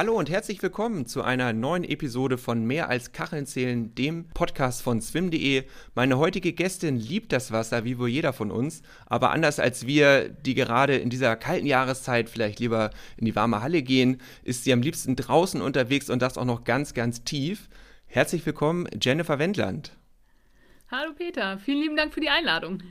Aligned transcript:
Hallo 0.00 0.18
und 0.18 0.30
herzlich 0.30 0.62
willkommen 0.62 1.04
zu 1.04 1.20
einer 1.20 1.52
neuen 1.52 1.84
Episode 1.84 2.38
von 2.38 2.64
Mehr 2.64 2.88
als 2.88 3.12
Kacheln 3.12 3.44
zählen, 3.44 3.94
dem 3.94 4.26
Podcast 4.28 4.80
von 4.80 5.02
swim.de. 5.02 5.64
Meine 5.94 6.16
heutige 6.16 6.54
Gästin 6.54 6.96
liebt 6.96 7.32
das 7.32 7.52
Wasser, 7.52 7.84
wie 7.84 7.98
wohl 7.98 8.08
jeder 8.08 8.32
von 8.32 8.50
uns, 8.50 8.80
aber 9.04 9.30
anders 9.30 9.60
als 9.60 9.86
wir, 9.86 10.30
die 10.30 10.54
gerade 10.54 10.96
in 10.96 11.10
dieser 11.10 11.36
kalten 11.36 11.66
Jahreszeit 11.66 12.30
vielleicht 12.30 12.60
lieber 12.60 12.92
in 13.18 13.26
die 13.26 13.36
warme 13.36 13.60
Halle 13.60 13.82
gehen, 13.82 14.22
ist 14.42 14.64
sie 14.64 14.72
am 14.72 14.80
liebsten 14.80 15.16
draußen 15.16 15.60
unterwegs 15.60 16.08
und 16.08 16.22
das 16.22 16.38
auch 16.38 16.46
noch 16.46 16.64
ganz, 16.64 16.94
ganz 16.94 17.22
tief. 17.24 17.68
Herzlich 18.06 18.46
willkommen, 18.46 18.88
Jennifer 19.02 19.38
Wendland. 19.38 19.92
Hallo 20.90 21.12
Peter, 21.12 21.58
vielen 21.58 21.82
lieben 21.82 21.96
Dank 21.96 22.14
für 22.14 22.22
die 22.22 22.30
Einladung. 22.30 22.82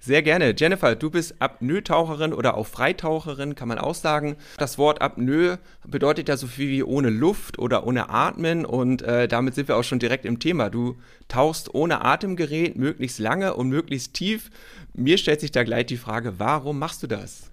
Sehr 0.00 0.22
gerne. 0.22 0.54
Jennifer, 0.56 0.94
du 0.94 1.10
bist 1.10 1.40
Apnoe-Taucherin 1.40 2.32
oder 2.32 2.56
auch 2.56 2.68
Freitaucherin, 2.68 3.56
kann 3.56 3.66
man 3.66 3.78
auch 3.78 3.96
sagen. 3.96 4.36
Das 4.56 4.78
Wort 4.78 5.02
Apnoe 5.02 5.58
bedeutet 5.86 6.28
ja 6.28 6.36
so 6.36 6.46
viel 6.46 6.68
wie 6.68 6.82
ohne 6.84 7.10
Luft 7.10 7.58
oder 7.58 7.84
ohne 7.84 8.08
Atmen 8.08 8.64
und 8.64 9.02
äh, 9.02 9.26
damit 9.26 9.56
sind 9.56 9.66
wir 9.66 9.76
auch 9.76 9.82
schon 9.82 9.98
direkt 9.98 10.24
im 10.24 10.38
Thema. 10.38 10.70
Du 10.70 10.96
tauchst 11.26 11.74
ohne 11.74 12.04
Atemgerät 12.04 12.76
möglichst 12.76 13.18
lange 13.18 13.54
und 13.54 13.68
möglichst 13.68 14.14
tief. 14.14 14.50
Mir 14.94 15.18
stellt 15.18 15.40
sich 15.40 15.50
da 15.50 15.64
gleich 15.64 15.86
die 15.86 15.96
Frage, 15.96 16.38
warum 16.38 16.78
machst 16.78 17.02
du 17.02 17.08
das? 17.08 17.50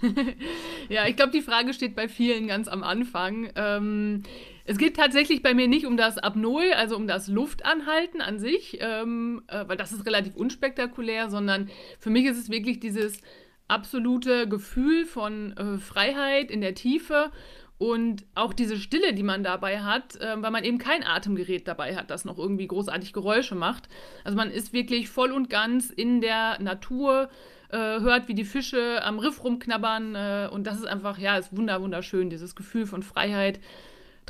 ja, 0.88 1.06
ich 1.06 1.16
glaube, 1.16 1.32
die 1.32 1.42
Frage 1.42 1.74
steht 1.74 1.94
bei 1.96 2.08
vielen 2.08 2.46
ganz 2.46 2.68
am 2.68 2.82
Anfang. 2.82 3.50
Ähm, 3.56 4.22
es 4.70 4.78
geht 4.78 4.94
tatsächlich 4.94 5.42
bei 5.42 5.52
mir 5.52 5.66
nicht 5.66 5.84
um 5.84 5.96
das 5.96 6.16
Apnoe, 6.16 6.76
also 6.76 6.94
um 6.94 7.08
das 7.08 7.26
Luftanhalten 7.26 8.20
an 8.20 8.38
sich, 8.38 8.78
ähm, 8.80 9.42
äh, 9.48 9.64
weil 9.66 9.76
das 9.76 9.90
ist 9.90 10.06
relativ 10.06 10.36
unspektakulär, 10.36 11.28
sondern 11.28 11.68
für 11.98 12.10
mich 12.10 12.24
ist 12.26 12.38
es 12.38 12.50
wirklich 12.50 12.78
dieses 12.78 13.20
absolute 13.66 14.48
Gefühl 14.48 15.06
von 15.06 15.56
äh, 15.56 15.78
Freiheit 15.78 16.52
in 16.52 16.60
der 16.60 16.76
Tiefe 16.76 17.32
und 17.78 18.24
auch 18.36 18.52
diese 18.52 18.76
Stille, 18.76 19.12
die 19.12 19.24
man 19.24 19.42
dabei 19.42 19.80
hat, 19.80 20.14
äh, 20.20 20.40
weil 20.40 20.52
man 20.52 20.62
eben 20.62 20.78
kein 20.78 21.02
Atemgerät 21.02 21.66
dabei 21.66 21.96
hat, 21.96 22.08
das 22.12 22.24
noch 22.24 22.38
irgendwie 22.38 22.68
großartig 22.68 23.12
Geräusche 23.12 23.56
macht. 23.56 23.88
Also 24.22 24.36
man 24.36 24.52
ist 24.52 24.72
wirklich 24.72 25.08
voll 25.08 25.32
und 25.32 25.50
ganz 25.50 25.90
in 25.90 26.20
der 26.20 26.62
Natur, 26.62 27.28
äh, 27.70 27.76
hört, 27.76 28.28
wie 28.28 28.34
die 28.34 28.44
Fische 28.44 29.02
am 29.02 29.18
Riff 29.18 29.42
rumknabbern 29.42 30.14
äh, 30.14 30.48
und 30.52 30.68
das 30.68 30.78
ist 30.78 30.86
einfach, 30.86 31.18
ja, 31.18 31.38
ist 31.38 31.56
wunderschön, 31.56 32.30
dieses 32.30 32.54
Gefühl 32.54 32.86
von 32.86 33.02
Freiheit 33.02 33.58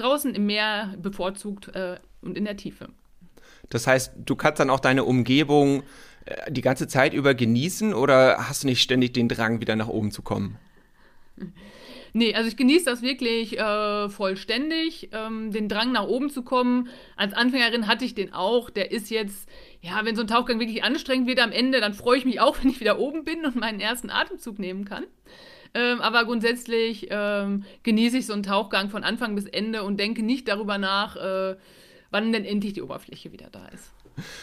draußen 0.00 0.34
im 0.34 0.46
Meer 0.46 0.94
bevorzugt 1.00 1.68
äh, 1.74 1.96
und 2.22 2.36
in 2.36 2.44
der 2.44 2.56
Tiefe. 2.56 2.88
Das 3.68 3.86
heißt, 3.86 4.12
du 4.16 4.36
kannst 4.36 4.60
dann 4.60 4.70
auch 4.70 4.80
deine 4.80 5.04
Umgebung 5.04 5.82
äh, 6.24 6.50
die 6.50 6.62
ganze 6.62 6.88
Zeit 6.88 7.14
über 7.14 7.34
genießen 7.34 7.94
oder 7.94 8.48
hast 8.48 8.64
du 8.64 8.66
nicht 8.66 8.82
ständig 8.82 9.12
den 9.12 9.28
Drang, 9.28 9.60
wieder 9.60 9.76
nach 9.76 9.88
oben 9.88 10.10
zu 10.10 10.22
kommen? 10.22 10.58
Nee, 12.12 12.34
also 12.34 12.48
ich 12.48 12.56
genieße 12.56 12.86
das 12.86 13.02
wirklich 13.02 13.58
äh, 13.58 14.08
vollständig, 14.08 15.10
ähm, 15.12 15.52
den 15.52 15.68
Drang 15.68 15.92
nach 15.92 16.06
oben 16.06 16.30
zu 16.30 16.42
kommen. 16.42 16.88
Als 17.16 17.34
Anfängerin 17.34 17.86
hatte 17.86 18.04
ich 18.04 18.14
den 18.14 18.32
auch. 18.32 18.68
Der 18.68 18.90
ist 18.90 19.10
jetzt, 19.10 19.48
ja, 19.80 20.04
wenn 20.04 20.16
so 20.16 20.22
ein 20.22 20.26
Tauchgang 20.26 20.58
wirklich 20.58 20.82
anstrengend 20.82 21.28
wird 21.28 21.40
am 21.40 21.52
Ende, 21.52 21.80
dann 21.80 21.94
freue 21.94 22.18
ich 22.18 22.24
mich 22.24 22.40
auch, 22.40 22.58
wenn 22.62 22.70
ich 22.70 22.80
wieder 22.80 22.98
oben 22.98 23.24
bin 23.24 23.44
und 23.44 23.56
meinen 23.56 23.80
ersten 23.80 24.10
Atemzug 24.10 24.58
nehmen 24.58 24.84
kann. 24.84 25.04
Ähm, 25.74 26.00
aber 26.00 26.24
grundsätzlich 26.24 27.06
ähm, 27.10 27.64
genieße 27.82 28.18
ich 28.18 28.26
so 28.26 28.32
einen 28.32 28.42
Tauchgang 28.42 28.90
von 28.90 29.04
Anfang 29.04 29.34
bis 29.34 29.46
Ende 29.46 29.84
und 29.84 29.98
denke 29.98 30.22
nicht 30.22 30.48
darüber 30.48 30.78
nach, 30.78 31.16
äh, 31.16 31.56
wann 32.10 32.32
denn 32.32 32.44
endlich 32.44 32.72
die 32.72 32.82
Oberfläche 32.82 33.32
wieder 33.32 33.48
da 33.50 33.66
ist. 33.68 33.90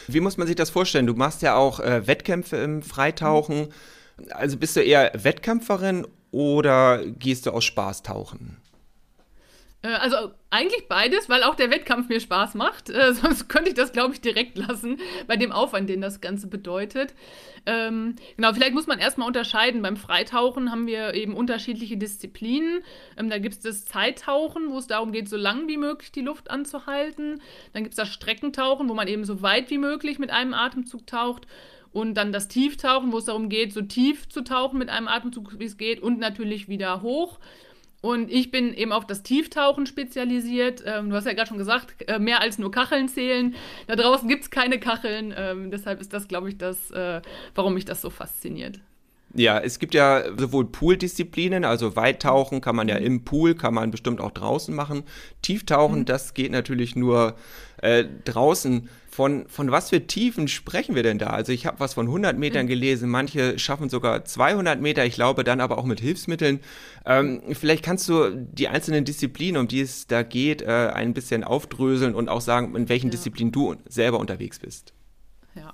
Wie 0.08 0.22
muss 0.22 0.38
man 0.38 0.48
sich 0.48 0.55
das 0.55 0.70
vorstellen? 0.70 1.05
Du 1.05 1.14
machst 1.14 1.42
ja 1.42 1.55
auch 1.55 1.80
äh, 1.80 2.08
Wettkämpfe 2.08 2.58
im 2.58 2.81
Freitauchen. 2.81 3.67
Also 4.31 4.58
bist 4.58 4.75
du 4.75 4.81
eher 4.81 5.11
Wettkämpferin 5.14 6.08
oder 6.31 7.05
gehst 7.05 7.45
du 7.45 7.52
aus 7.52 7.66
Spaß 7.66 8.03
tauchen? 8.03 8.58
Äh, 9.82 9.89
also 9.89 10.32
eigentlich 10.49 10.88
beides, 10.88 11.30
weil 11.30 11.43
auch 11.43 11.55
der 11.55 11.70
Wettkampf 11.70 12.10
mir 12.10 12.20
Spaß 12.20 12.55
macht. 12.55 12.89
Äh, 12.89 13.14
sonst 13.15 13.48
könnte 13.48 13.70
ich 13.70 13.76
das, 13.76 13.92
glaube 13.92 14.14
ich, 14.14 14.21
direkt 14.21 14.58
lassen, 14.58 14.99
bei 15.27 15.36
dem 15.36 15.52
Aufwand, 15.52 15.89
den 15.89 16.02
das 16.02 16.21
Ganze 16.21 16.48
bedeutet. 16.48 17.14
Ähm, 17.65 18.16
genau, 18.37 18.54
vielleicht 18.54 18.73
muss 18.73 18.87
man 18.87 18.99
erstmal 18.99 19.27
unterscheiden. 19.27 19.82
Beim 19.82 19.98
Freitauchen 19.98 20.71
haben 20.71 20.87
wir 20.87 21.14
eben 21.14 21.36
unterschiedliche 21.36 21.98
Disziplinen. 21.98 22.82
Ähm, 23.17 23.30
da 23.30 23.39
gibt 23.39 23.55
es 23.55 23.60
das 23.61 23.86
Zeittauchen, 23.86 24.71
wo 24.71 24.77
es 24.77 24.87
darum 24.87 25.11
geht, 25.11 25.30
so 25.30 25.37
lang 25.37 25.67
wie 25.67 25.77
möglich 25.77 26.11
die 26.11 26.21
Luft 26.21 26.49
anzuhalten. 26.49 27.42
Dann 27.73 27.83
gibt 27.83 27.93
es 27.93 27.98
das 27.98 28.10
Streckentauchen, 28.10 28.87
wo 28.89 28.93
man 28.93 29.08
eben 29.08 29.26
so 29.26 29.42
weit 29.42 29.70
wie 29.70 29.77
möglich 29.77 30.17
mit 30.17 30.32
einem 30.32 30.54
Atemzug 30.54 31.05
taucht. 31.08 31.45
Und 31.92 32.14
dann 32.14 32.32
das 32.32 32.48
Tieftauchen, 32.48 33.11
wo 33.11 33.17
es 33.17 33.26
darum 33.26 33.49
geht, 33.49 33.73
so 33.73 33.82
tief 33.82 34.30
zu 34.30 34.43
tauchen 34.43 34.77
mit 34.77 34.89
einem 34.89 35.08
Atemzug, 35.08 35.58
wie 35.60 35.66
es 35.66 35.77
geht. 35.77 35.99
Und 35.99 36.20
natürlich 36.20 36.70
wieder 36.70 37.02
hoch. 37.02 37.39
Und 38.02 38.32
ich 38.32 38.52
bin 38.52 38.74
eben 38.74 38.92
auf 38.92 39.08
das 39.08 39.24
Tieftauchen 39.24 39.88
spezialisiert. 39.88 40.84
Ähm, 40.86 41.10
du 41.10 41.16
hast 41.16 41.26
ja 41.26 41.34
gerade 41.34 41.48
schon 41.48 41.58
gesagt, 41.58 42.08
äh, 42.08 42.20
mehr 42.20 42.42
als 42.42 42.60
nur 42.60 42.72
Kacheln 42.72 43.10
zählen. 43.10 43.56
Da 43.88 43.96
draußen 43.96 44.30
gibt 44.30 44.44
es 44.44 44.50
keine 44.52 44.80
Kacheln. 44.80 45.34
Ähm, 45.36 45.72
deshalb 45.72 46.00
ist 46.00 46.14
das, 46.14 46.28
glaube 46.28 46.50
ich, 46.50 46.58
das, 46.58 46.92
äh, 46.92 47.22
warum 47.56 47.74
mich 47.74 47.86
das 47.86 48.02
so 48.02 48.10
fasziniert. 48.10 48.80
Ja, 49.34 49.60
es 49.60 49.80
gibt 49.80 49.94
ja 49.94 50.24
sowohl 50.38 50.66
Pool-Disziplinen, 50.66 51.66
also 51.66 51.96
Weittauchen 51.96 52.62
kann 52.62 52.76
man 52.76 52.88
ja 52.88 52.96
im 52.96 53.26
Pool, 53.26 53.56
kann 53.56 53.74
man 53.74 53.92
bestimmt 53.92 54.22
auch 54.22 54.32
draußen 54.32 54.74
machen. 54.74 55.04
Tieftauchen, 55.42 56.00
mhm. 56.00 56.06
das 56.06 56.34
geht 56.34 56.52
natürlich 56.52 56.96
nur 56.96 57.36
äh, 57.82 58.06
draußen. 58.24 58.90
Von, 59.17 59.48
von 59.48 59.72
was 59.72 59.89
für 59.89 60.05
Tiefen 60.05 60.48
sprechen 60.48 60.94
wir 60.94 61.02
denn 61.02 61.17
da? 61.17 61.32
Also 61.32 61.52
ich 61.52 61.66
habe 61.66 61.80
was 61.80 61.95
von 61.95 62.05
100 62.05 62.38
Metern 62.38 62.66
mhm. 62.66 62.70
gelesen, 62.70 63.10
manche 63.10 63.58
schaffen 63.58 63.89
sogar 63.89 64.26
200 64.26 64.80
Meter, 64.80 65.08
ich 65.08 65.16
glaube 65.16 65.44
dann 65.44 65.60
aber 65.60 65.80
auch 65.80 65.86
mit 65.86 66.00
Hilfsmitteln. 66.00 66.60
Ähm, 67.04 67.42
vielleicht 67.54 67.83
kannst 67.83 68.08
du 68.10 68.30
die 68.30 68.67
einzelnen 68.67 69.05
Disziplinen, 69.05 69.60
um 69.60 69.67
die 69.67 69.82
es 69.82 70.05
da 70.05 70.22
geht, 70.22 70.61
äh, 70.61 70.92
ein 70.94 71.16
bisschen 71.16 71.44
aufdröseln 71.44 72.14
und 72.14 72.30
auch 72.30 72.42
sagen, 72.42 72.76
in 72.76 72.89
welchen 72.89 73.08
ja. 73.08 73.11
Disziplinen 73.14 73.52
du 73.52 73.78
selber 73.89 74.20
unterwegs 74.20 74.60
bist. 74.60 74.94
Ja. 75.55 75.73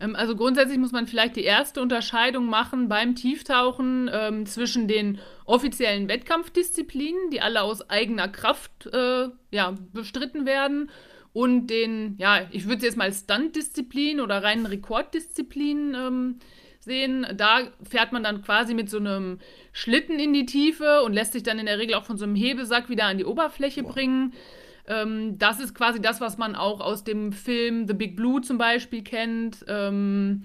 Ähm, 0.00 0.16
also 0.16 0.34
grundsätzlich 0.34 0.78
muss 0.78 0.90
man 0.90 1.06
vielleicht 1.06 1.36
die 1.36 1.44
erste 1.44 1.80
Unterscheidung 1.82 2.46
machen 2.46 2.88
beim 2.88 3.14
Tieftauchen 3.14 4.10
ähm, 4.12 4.46
zwischen 4.46 4.88
den 4.88 5.20
offiziellen 5.44 6.08
Wettkampfdisziplinen, 6.08 7.30
die 7.30 7.40
alle 7.40 7.62
aus 7.62 7.88
eigener 7.88 8.26
Kraft 8.26 8.86
äh, 8.92 9.28
ja, 9.52 9.76
bestritten 9.92 10.44
werden 10.44 10.90
und 11.32 11.68
den, 11.68 12.16
ja, 12.18 12.40
ich 12.50 12.64
würde 12.64 12.78
es 12.78 12.84
jetzt 12.84 12.96
mal 12.96 13.12
Stunt-Disziplin 13.12 14.20
oder 14.20 14.42
reinen 14.42 14.66
Rekorddisziplin 14.66 15.94
ähm, 15.94 16.38
sehen. 16.80 17.26
Da 17.36 17.68
fährt 17.88 18.12
man 18.12 18.22
dann 18.22 18.42
quasi 18.42 18.74
mit 18.74 18.90
so 18.90 18.98
einem 18.98 19.38
Schlitten 19.72 20.18
in 20.18 20.32
die 20.32 20.46
Tiefe 20.46 21.02
und 21.02 21.12
lässt 21.12 21.32
sich 21.32 21.42
dann 21.42 21.58
in 21.58 21.66
der 21.66 21.78
Regel 21.78 21.94
auch 21.94 22.04
von 22.04 22.18
so 22.18 22.24
einem 22.24 22.34
Hebesack 22.34 22.88
wieder 22.88 23.04
an 23.04 23.18
die 23.18 23.24
Oberfläche 23.24 23.84
wow. 23.84 23.92
bringen. 23.92 24.32
Ähm, 24.88 25.38
das 25.38 25.60
ist 25.60 25.74
quasi 25.74 26.00
das, 26.00 26.20
was 26.20 26.36
man 26.36 26.56
auch 26.56 26.80
aus 26.80 27.04
dem 27.04 27.32
Film 27.32 27.86
The 27.86 27.94
Big 27.94 28.16
Blue 28.16 28.40
zum 28.40 28.58
Beispiel 28.58 29.02
kennt. 29.02 29.64
Ähm, 29.68 30.42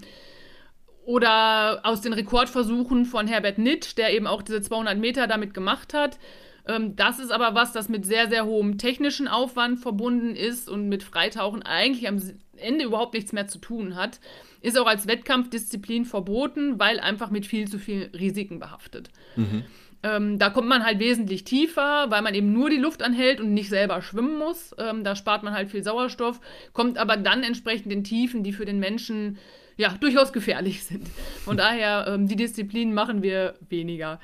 oder 1.04 1.80
aus 1.84 2.00
den 2.00 2.12
Rekordversuchen 2.12 3.04
von 3.04 3.28
Herbert 3.28 3.58
Nitsch, 3.58 3.96
der 3.96 4.12
eben 4.12 4.26
auch 4.26 4.42
diese 4.42 4.60
200 4.60 4.98
Meter 4.98 5.26
damit 5.26 5.54
gemacht 5.54 5.94
hat. 5.94 6.18
Ähm, 6.66 6.96
das 6.96 7.18
ist 7.18 7.30
aber 7.30 7.54
was, 7.54 7.72
das 7.72 7.88
mit 7.88 8.04
sehr, 8.04 8.28
sehr 8.28 8.44
hohem 8.44 8.78
technischen 8.78 9.28
Aufwand 9.28 9.78
verbunden 9.78 10.34
ist 10.34 10.68
und 10.68 10.88
mit 10.88 11.02
Freitauchen 11.02 11.62
eigentlich 11.62 12.08
am 12.08 12.20
Ende 12.56 12.84
überhaupt 12.84 13.14
nichts 13.14 13.32
mehr 13.32 13.46
zu 13.46 13.58
tun 13.58 13.94
hat. 13.96 14.20
Ist 14.62 14.78
auch 14.78 14.86
als 14.86 15.06
Wettkampfdisziplin 15.06 16.04
verboten, 16.04 16.78
weil 16.78 16.98
einfach 16.98 17.30
mit 17.30 17.46
viel 17.46 17.68
zu 17.68 17.78
vielen 17.78 18.10
Risiken 18.14 18.58
behaftet. 18.58 19.10
Mhm. 19.36 19.64
Ähm, 20.02 20.38
da 20.38 20.50
kommt 20.50 20.68
man 20.68 20.84
halt 20.84 20.98
wesentlich 20.98 21.44
tiefer, 21.44 22.10
weil 22.10 22.22
man 22.22 22.34
eben 22.34 22.52
nur 22.52 22.70
die 22.70 22.76
Luft 22.76 23.02
anhält 23.02 23.40
und 23.40 23.54
nicht 23.54 23.68
selber 23.68 24.02
schwimmen 24.02 24.38
muss. 24.38 24.74
Ähm, 24.78 25.04
da 25.04 25.16
spart 25.16 25.42
man 25.42 25.52
halt 25.52 25.70
viel 25.70 25.82
Sauerstoff, 25.82 26.40
kommt 26.72 26.98
aber 26.98 27.16
dann 27.16 27.42
entsprechend 27.42 27.92
in 27.92 28.04
Tiefen, 28.04 28.42
die 28.42 28.52
für 28.52 28.64
den 28.64 28.78
Menschen 28.78 29.38
ja 29.76 29.94
durchaus 29.98 30.32
gefährlich 30.32 30.84
sind. 30.84 31.06
Von 31.44 31.56
daher, 31.56 32.06
ähm, 32.08 32.28
die 32.28 32.36
Disziplinen 32.36 32.94
machen 32.94 33.22
wir 33.22 33.54
weniger. 33.68 34.20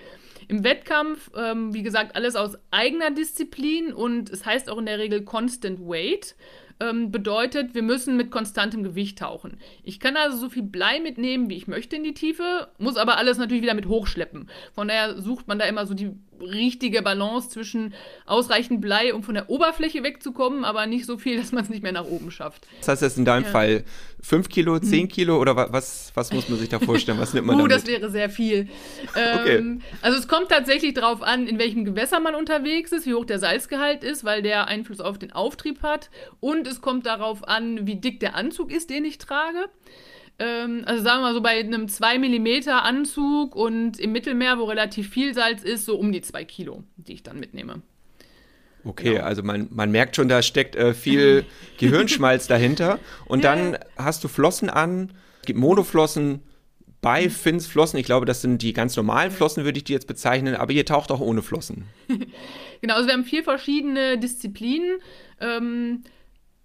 Im 0.52 0.64
Wettkampf, 0.64 1.30
ähm, 1.34 1.72
wie 1.72 1.82
gesagt, 1.82 2.14
alles 2.14 2.36
aus 2.36 2.58
eigener 2.70 3.10
Disziplin 3.10 3.94
und 3.94 4.28
es 4.28 4.44
heißt 4.44 4.68
auch 4.68 4.76
in 4.76 4.84
der 4.84 4.98
Regel 4.98 5.24
Constant 5.24 5.80
Weight 5.80 6.36
ähm, 6.78 7.10
bedeutet, 7.10 7.74
wir 7.74 7.80
müssen 7.80 8.18
mit 8.18 8.30
konstantem 8.30 8.82
Gewicht 8.82 9.18
tauchen. 9.18 9.56
Ich 9.82 9.98
kann 9.98 10.14
also 10.14 10.36
so 10.36 10.50
viel 10.50 10.62
Blei 10.62 11.00
mitnehmen, 11.00 11.48
wie 11.48 11.56
ich 11.56 11.68
möchte 11.68 11.96
in 11.96 12.04
die 12.04 12.12
Tiefe, 12.12 12.68
muss 12.76 12.98
aber 12.98 13.16
alles 13.16 13.38
natürlich 13.38 13.62
wieder 13.62 13.72
mit 13.72 13.86
hochschleppen. 13.86 14.50
Von 14.74 14.88
daher 14.88 15.22
sucht 15.22 15.48
man 15.48 15.58
da 15.58 15.64
immer 15.64 15.86
so 15.86 15.94
die 15.94 16.10
richtige 16.42 17.02
Balance 17.02 17.48
zwischen 17.48 17.94
ausreichend 18.26 18.80
Blei, 18.80 19.14
um 19.14 19.22
von 19.22 19.34
der 19.34 19.48
Oberfläche 19.48 20.02
wegzukommen, 20.02 20.64
aber 20.64 20.86
nicht 20.86 21.06
so 21.06 21.18
viel, 21.18 21.36
dass 21.40 21.52
man 21.52 21.64
es 21.64 21.70
nicht 21.70 21.82
mehr 21.82 21.92
nach 21.92 22.04
oben 22.04 22.30
schafft. 22.30 22.66
Das 22.80 22.88
heißt 22.88 23.02
jetzt 23.02 23.18
in 23.18 23.24
deinem 23.24 23.44
ja. 23.44 23.50
Fall 23.50 23.84
5 24.20 24.48
Kilo, 24.48 24.78
10 24.78 25.02
hm. 25.02 25.08
Kilo 25.08 25.40
oder 25.40 25.72
was, 25.72 26.12
was 26.14 26.32
muss 26.32 26.48
man 26.48 26.58
sich 26.58 26.68
da 26.68 26.78
vorstellen? 26.78 27.18
Was 27.18 27.34
nimmt 27.34 27.46
man 27.46 27.60
Oh, 27.60 27.66
das 27.66 27.86
wäre 27.86 28.10
sehr 28.10 28.30
viel. 28.30 28.68
okay. 29.10 29.56
Ähm, 29.56 29.82
also 30.00 30.18
es 30.18 30.28
kommt 30.28 30.48
tatsächlich 30.48 30.94
darauf 30.94 31.22
an, 31.22 31.46
in 31.46 31.58
welchem 31.58 31.84
Gewässer 31.84 32.20
man 32.20 32.34
unterwegs 32.34 32.92
ist, 32.92 33.06
wie 33.06 33.14
hoch 33.14 33.24
der 33.24 33.38
Salzgehalt 33.38 34.04
ist, 34.04 34.24
weil 34.24 34.42
der 34.42 34.68
Einfluss 34.68 35.00
auf 35.00 35.18
den 35.18 35.32
Auftrieb 35.32 35.82
hat. 35.82 36.10
Und 36.40 36.66
es 36.66 36.80
kommt 36.80 37.06
darauf 37.06 37.46
an, 37.46 37.86
wie 37.86 37.96
dick 37.96 38.20
der 38.20 38.36
Anzug 38.36 38.72
ist, 38.72 38.90
den 38.90 39.04
ich 39.04 39.18
trage. 39.18 39.68
Ähm, 40.42 40.82
also 40.86 41.04
sagen 41.04 41.20
wir 41.20 41.28
mal 41.28 41.34
so 41.34 41.40
bei 41.40 41.60
einem 41.60 41.88
2 41.88 42.18
mm 42.18 42.68
Anzug 42.68 43.54
und 43.54 44.00
im 44.00 44.10
Mittelmeer, 44.10 44.58
wo 44.58 44.64
relativ 44.64 45.08
viel 45.08 45.34
Salz 45.34 45.62
ist, 45.62 45.84
so 45.84 45.96
um 45.96 46.10
die 46.10 46.20
2 46.20 46.44
Kilo, 46.44 46.82
die 46.96 47.12
ich 47.12 47.22
dann 47.22 47.38
mitnehme. 47.38 47.82
Okay, 48.84 49.14
genau. 49.14 49.24
also 49.24 49.44
man, 49.44 49.68
man 49.70 49.92
merkt 49.92 50.16
schon, 50.16 50.28
da 50.28 50.42
steckt 50.42 50.74
äh, 50.74 50.94
viel 50.94 51.44
Gehirnschmalz 51.78 52.48
dahinter. 52.48 52.98
Und 53.26 53.44
dann 53.44 53.78
hast 53.96 54.24
du 54.24 54.28
Flossen 54.28 54.68
an, 54.68 55.12
es 55.40 55.46
gibt 55.46 55.60
Monoflossen, 55.60 56.42
bei 57.00 57.30
Finns 57.30 57.66
Flossen. 57.68 57.98
Ich 57.98 58.06
glaube, 58.06 58.26
das 58.26 58.42
sind 58.42 58.62
die 58.62 58.72
ganz 58.72 58.96
normalen 58.96 59.30
Flossen, 59.30 59.64
würde 59.64 59.78
ich 59.78 59.84
die 59.84 59.92
jetzt 59.92 60.06
bezeichnen, 60.06 60.56
aber 60.56 60.72
ihr 60.72 60.86
taucht 60.86 61.12
auch 61.12 61.20
ohne 61.20 61.42
Flossen. 61.42 61.84
genau, 62.80 62.94
also 62.94 63.06
wir 63.06 63.14
haben 63.14 63.24
vier 63.24 63.44
verschiedene 63.44 64.18
Disziplinen. 64.18 64.98
Ähm, 65.40 66.02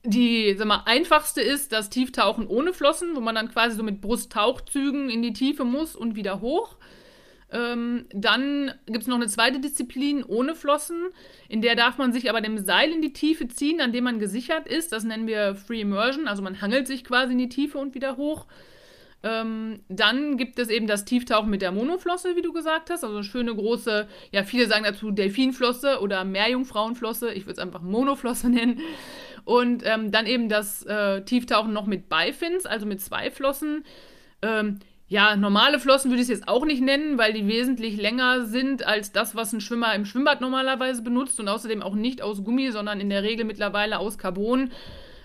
die 0.07 0.56
sag 0.57 0.68
mal, 0.68 0.83
einfachste 0.86 1.42
ist 1.42 1.74
das 1.74 1.89
Tieftauchen 1.89 2.48
ohne 2.48 2.74
Flossen, 2.74 3.15
wo 3.15 3.19
man 3.19 3.36
dann 3.36 3.51
quasi 3.51 3.75
so 3.75 3.83
mit 3.83 4.01
Brusttauchzügen 4.01 5.09
in 5.09 5.21
die 5.21 5.33
Tiefe 5.33 5.65
muss 5.65 5.95
und 5.95 6.15
wieder 6.15 6.39
hoch. 6.39 6.77
Ähm, 7.51 8.06
dann 8.12 8.74
gibt 8.86 9.04
es 9.04 9.07
noch 9.07 9.15
eine 9.15 9.27
zweite 9.27 9.59
Disziplin 9.59 10.24
ohne 10.24 10.56
Flossen. 10.56 11.07
In 11.50 11.62
der 11.62 11.75
darf 11.75 11.98
man 11.98 12.13
sich 12.13 12.30
aber 12.30 12.42
dem 12.42 12.57
Seil 12.57 12.92
in 12.92 13.01
die 13.01 13.13
Tiefe 13.13 13.48
ziehen, 13.48 13.81
an 13.81 13.92
dem 13.92 14.06
man 14.06 14.19
gesichert 14.19 14.68
ist. 14.68 14.92
Das 14.92 15.04
nennen 15.04 15.27
wir 15.27 15.56
Free 15.56 15.81
Immersion. 15.81 16.27
Also 16.27 16.42
man 16.42 16.62
hangelt 16.62 16.88
sich 16.88 17.04
quasi 17.04 17.33
in 17.33 17.39
die 17.39 17.50
Tiefe 17.50 17.77
und 17.77 17.94
wieder 17.94 18.18
hoch. 18.18 18.48
Ähm, 19.24 19.80
dann 19.89 20.38
gibt 20.38 20.59
es 20.59 20.69
eben 20.69 20.88
das 20.88 21.04
Tieftauchen 21.04 21.50
mit 21.50 21.62
der 21.62 21.71
Monoflosse, 21.71 22.36
wie 22.36 22.42
du 22.42 22.54
gesagt 22.54 22.89
hast. 22.89 23.04
Also 23.04 23.24
schöne 23.24 23.56
große, 23.56 24.07
ja, 24.31 24.44
viele 24.44 24.68
sagen 24.68 24.83
dazu 24.83 25.12
Delfinflosse 25.12 26.00
oder 26.01 26.24
Meerjungfrauenflosse. 26.24 27.33
Ich 27.33 27.45
würde 27.45 27.54
es 27.54 27.59
einfach 27.59 27.81
Monoflosse 27.81 28.50
nennen. 28.50 28.80
Und 29.47 29.83
ähm, 29.85 30.11
dann 30.11 30.25
eben 30.25 30.49
das 30.49 30.83
äh, 30.83 31.21
Tieftauchen 31.21 31.71
noch 31.71 31.85
mit 31.85 32.09
Beifins, 32.09 32.65
also 32.65 32.85
mit 32.85 32.99
zwei 32.99 33.31
Flossen. 33.31 33.85
Ähm, 34.41 34.79
ja, 35.07 35.38
normale 35.38 35.79
Flossen 35.79 36.11
würde 36.11 36.21
ich 36.21 36.27
es 36.27 36.39
jetzt 36.39 36.49
auch 36.49 36.65
nicht 36.65 36.81
nennen, 36.81 37.17
weil 37.17 37.31
die 37.31 37.47
wesentlich 37.47 37.95
länger 37.95 38.45
sind 38.45 38.85
als 38.85 39.13
das, 39.13 39.35
was 39.35 39.53
ein 39.53 39.61
Schwimmer 39.61 39.95
im 39.95 40.03
Schwimmbad 40.03 40.41
normalerweise 40.41 41.01
benutzt 41.01 41.39
und 41.39 41.47
außerdem 41.47 41.81
auch 41.81 41.95
nicht 41.95 42.21
aus 42.21 42.44
Gummi, 42.44 42.71
sondern 42.71 42.99
in 42.99 43.09
der 43.09 43.23
Regel 43.23 43.45
mittlerweile 43.45 43.99
aus 43.99 44.17
Carbon. 44.17 44.69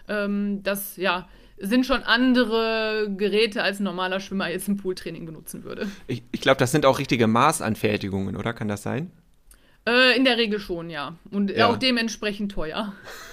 Ähm, 0.07 0.63
das, 0.63 0.97
ja, 0.99 1.27
sind 1.59 1.85
schon 1.85 2.05
andere 2.05 3.13
Geräte, 3.17 3.65
als 3.65 3.81
ein 3.81 3.85
normaler 3.85 4.21
Schwimmer 4.21 4.49
jetzt 4.49 4.69
im 4.69 4.77
Pooltraining 4.77 5.27
benutzen 5.27 5.65
würde. 5.65 5.89
Ich, 6.07 6.23
ich 6.31 6.41
glaube, 6.41 6.59
das 6.59 6.71
sind 6.71 6.87
auch 6.87 7.01
richtige 7.01 7.27
Maßanfertigungen, 7.27 8.37
oder? 8.37 8.53
Kann 8.53 8.69
das 8.69 8.85
sein? 8.85 9.11
Äh, 9.87 10.17
in 10.17 10.25
der 10.25 10.37
Regel 10.37 10.61
schon, 10.61 10.91
ja. 10.91 11.17
Und 11.31 11.51
ja. 11.51 11.69
auch 11.69 11.77
dementsprechend 11.77 12.53
teuer. 12.53 12.93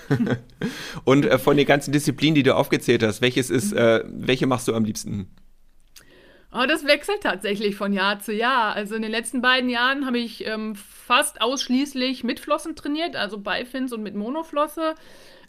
und 1.03 1.25
äh, 1.25 1.37
von 1.37 1.57
den 1.57 1.67
ganzen 1.67 1.91
Disziplinen, 1.91 2.35
die 2.35 2.43
du 2.43 2.55
aufgezählt 2.55 3.03
hast, 3.03 3.21
welches 3.21 3.49
ist, 3.49 3.71
mhm. 3.71 3.77
äh, 3.77 4.03
welche 4.05 4.47
machst 4.47 4.67
du 4.67 4.73
am 4.73 4.83
liebsten? 4.83 5.29
Oh, 6.51 6.65
das 6.67 6.87
wechselt 6.87 7.21
tatsächlich 7.21 7.75
von 7.75 7.93
Jahr 7.93 8.19
zu 8.19 8.33
Jahr. 8.33 8.73
Also 8.73 8.95
in 8.95 9.03
den 9.03 9.11
letzten 9.11 9.39
beiden 9.41 9.69
Jahren 9.69 10.07
habe 10.07 10.17
ich 10.17 10.47
ähm, 10.47 10.73
fast 10.73 11.41
ausschließlich 11.41 12.23
mit 12.23 12.39
Flossen 12.39 12.75
trainiert, 12.75 13.15
also 13.15 13.37
Beifins 13.39 13.93
und 13.93 14.01
mit 14.01 14.15
Monoflosse. 14.15 14.95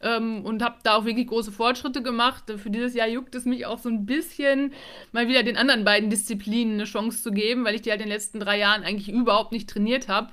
Ähm, 0.02 0.44
und 0.44 0.62
habe 0.62 0.76
da 0.82 0.96
auch 0.96 1.06
wirklich 1.06 1.26
große 1.26 1.52
Fortschritte 1.52 2.02
gemacht. 2.02 2.44
Für 2.54 2.68
dieses 2.68 2.94
Jahr 2.94 3.08
juckt 3.08 3.34
es 3.34 3.46
mich 3.46 3.64
auch 3.64 3.78
so 3.78 3.88
ein 3.88 4.04
bisschen, 4.04 4.74
mal 5.12 5.26
wieder 5.28 5.42
den 5.42 5.56
anderen 5.56 5.84
beiden 5.84 6.10
Disziplinen 6.10 6.74
eine 6.74 6.84
Chance 6.84 7.22
zu 7.22 7.30
geben, 7.30 7.64
weil 7.64 7.74
ich 7.74 7.82
die 7.82 7.90
halt 7.90 8.00
in 8.00 8.06
den 8.06 8.12
letzten 8.12 8.40
drei 8.40 8.58
Jahren 8.58 8.82
eigentlich 8.82 9.08
überhaupt 9.08 9.52
nicht 9.52 9.70
trainiert 9.70 10.08
habe. 10.08 10.30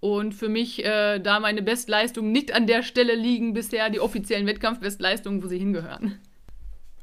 Und 0.00 0.34
für 0.34 0.48
mich, 0.48 0.84
äh, 0.84 1.18
da 1.18 1.40
meine 1.40 1.62
Bestleistungen 1.62 2.32
nicht 2.32 2.54
an 2.54 2.66
der 2.66 2.82
Stelle 2.82 3.14
liegen, 3.14 3.52
bisher 3.52 3.90
die 3.90 4.00
offiziellen 4.00 4.46
Wettkampfbestleistungen, 4.46 5.42
wo 5.42 5.46
sie 5.46 5.58
hingehören. 5.58 6.18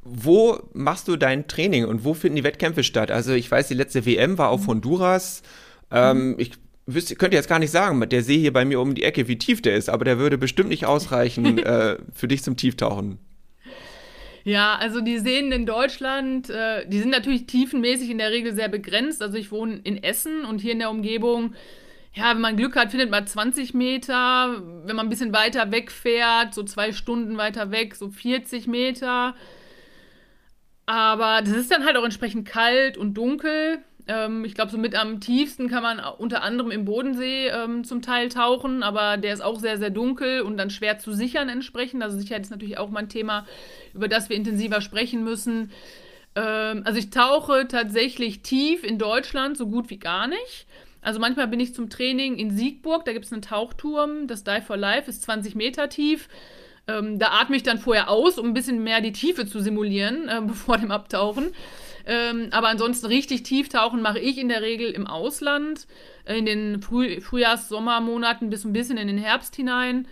Wo 0.02 0.60
machst 0.74 1.08
du 1.08 1.16
dein 1.16 1.48
Training 1.48 1.86
und 1.86 2.04
wo 2.04 2.14
finden 2.14 2.38
die 2.38 2.44
Wettkämpfe 2.44 2.84
statt? 2.84 3.12
Also 3.12 3.34
ich 3.34 3.52
weiß, 3.52 3.68
die 3.68 3.76
letzte 3.76 4.06
WM 4.06 4.38
war 4.38 4.50
auf 4.50 4.62
mhm. 4.64 4.68
Honduras. 4.68 5.44
Ähm, 5.92 6.30
mhm. 6.30 6.36
Ich 6.40 6.52
wüsste, 6.88 7.16
könnte 7.16 7.38
jetzt 7.38 7.50
gar 7.50 7.60
nicht 7.60 7.72
sagen, 7.72 8.04
der 8.10 8.24
See 8.24 8.40
hier 8.40 8.54
bei 8.54 8.66
mir 8.66 8.80
um 8.80 8.96
die 8.96 9.04
Ecke, 9.04 9.28
wie 9.28 9.38
tief 9.38 9.62
der 9.62 9.76
ist, 9.76 9.90
aber 9.90 10.06
der 10.06 10.18
würde 10.18 10.38
bestimmt 10.38 10.70
nicht 10.70 10.86
ausreichen 10.86 11.58
äh, 11.64 11.98
für 12.14 12.28
dich 12.28 12.42
zum 12.42 12.58
Tieftauchen. 12.58 13.20
Ja, 14.44 14.76
also 14.76 15.02
die 15.02 15.20
Seen 15.20 15.52
in 15.52 15.66
Deutschland, 15.66 16.50
äh, 16.50 16.88
die 16.88 17.00
sind 17.00 17.10
natürlich 17.10 17.48
tiefenmäßig 17.48 18.10
in 18.10 18.18
der 18.18 18.32
Regel 18.32 18.56
sehr 18.56 18.70
begrenzt. 18.70 19.22
Also 19.22 19.38
ich 19.38 19.52
wohne 19.52 19.82
in 19.84 20.02
Essen 20.02 20.46
und 20.46 20.62
hier 20.62 20.72
in 20.72 20.80
der 20.80 20.90
Umgebung, 20.90 21.54
ja, 22.14 22.32
wenn 22.32 22.42
man 22.42 22.58
Glück 22.58 22.76
hat, 22.76 22.92
findet 22.92 23.12
man 23.12 23.28
20 23.28 23.74
Meter. 23.74 24.62
Wenn 24.86 24.96
man 24.96 25.06
ein 25.06 25.10
bisschen 25.10 25.34
weiter 25.34 25.72
wegfährt, 25.72 26.54
so 26.54 26.64
zwei 26.64 26.92
Stunden 26.92 27.38
weiter 27.38 27.72
weg, 27.72 27.96
so 27.96 28.10
40 28.10 28.68
Meter. 28.68 29.36
Aber 30.86 31.42
das 31.42 31.54
ist 31.54 31.72
dann 31.72 31.86
halt 31.86 31.98
auch 31.98 32.04
entsprechend 32.04 32.48
kalt 32.48 32.98
und 32.98 33.14
dunkel. 33.14 33.80
Ähm, 34.08 34.46
ich 34.46 34.56
glaube, 34.56 34.72
so 34.72 34.78
mit 34.78 34.96
am 34.96 35.20
tiefsten 35.20 35.68
kann 35.68 35.84
man 35.84 36.00
unter 36.00 36.42
anderem 36.42 36.72
im 36.72 36.86
Bodensee 36.86 37.50
ähm, 37.50 37.84
zum 37.84 38.02
Teil 38.02 38.30
tauchen, 38.30 38.84
aber 38.84 39.18
der 39.18 39.34
ist 39.34 39.42
auch 39.42 39.60
sehr, 39.60 39.78
sehr 39.78 39.90
dunkel 39.90 40.42
und 40.42 40.58
dann 40.58 40.70
schwer 40.70 40.98
zu 40.98 41.14
sichern 41.14 41.50
entsprechend. 41.50 42.02
Also 42.02 42.18
Sicherheit 42.18 42.44
ist 42.44 42.52
natürlich 42.52 42.78
auch 42.78 42.90
mal 42.90 43.02
ein 43.02 43.10
Thema, 43.10 43.46
über 43.94 44.08
das 44.08 44.30
wir 44.30 44.38
intensiver 44.38 44.82
sprechen 44.82 45.24
müssen. 45.24 45.72
Ähm, 46.36 46.84
also 46.86 47.00
ich 47.00 47.10
tauche 47.10 47.68
tatsächlich 47.68 48.42
tief 48.42 48.84
in 48.84 48.98
Deutschland 48.98 49.58
so 49.58 49.68
gut 49.68 49.90
wie 49.90 50.00
gar 50.00 50.28
nicht. 50.28 50.68
Also 51.02 51.20
manchmal 51.20 51.48
bin 51.48 51.60
ich 51.60 51.74
zum 51.74 51.90
Training 51.90 52.38
in 52.38 52.52
Siegburg, 52.52 53.06
da 53.06 53.14
gibt 53.14 53.26
es 53.26 53.34
einen 53.34 53.42
Tauchturm, 53.42 54.28
das 54.28 54.44
Dive 54.44 54.62
for 54.62 54.78
Life 54.78 55.10
ist 55.10 55.24
20 55.24 55.56
Meter 55.56 55.90
tief. 55.90 56.28
Ähm, 56.88 57.20
da 57.20 57.32
atme 57.32 57.56
ich 57.56 57.64
dann 57.64 57.80
vorher 57.80 58.10
aus, 58.10 58.38
um 58.38 58.48
ein 58.48 58.54
bisschen 58.54 58.84
mehr 58.84 59.02
die 59.02 59.12
Tiefe 59.12 59.46
zu 59.46 59.60
simulieren, 59.60 60.30
äh, 60.30 60.42
bevor 60.46 60.78
dem 60.78 60.92
Abtauchen. 60.92 61.54
Ähm, 62.06 62.48
aber 62.52 62.70
ansonsten 62.70 63.08
richtig 63.08 63.44
tief 63.44 63.68
tauchen 63.68 64.02
mache 64.02 64.20
ich 64.20 64.38
in 64.38 64.48
der 64.48 64.62
Regel 64.62 64.92
im 64.92 65.08
Ausland, 65.08 65.88
äh, 66.26 66.38
in 66.38 66.46
den 66.46 66.82
Früh 66.82 67.20
Frühjahrs-, 67.20 67.68
Sommermonaten 67.68 68.50
bis 68.50 68.64
ein 68.64 68.72
bisschen 68.72 68.98
in 68.98 69.08
den 69.08 69.18
Herbst 69.18 69.56
hinein, 69.58 70.08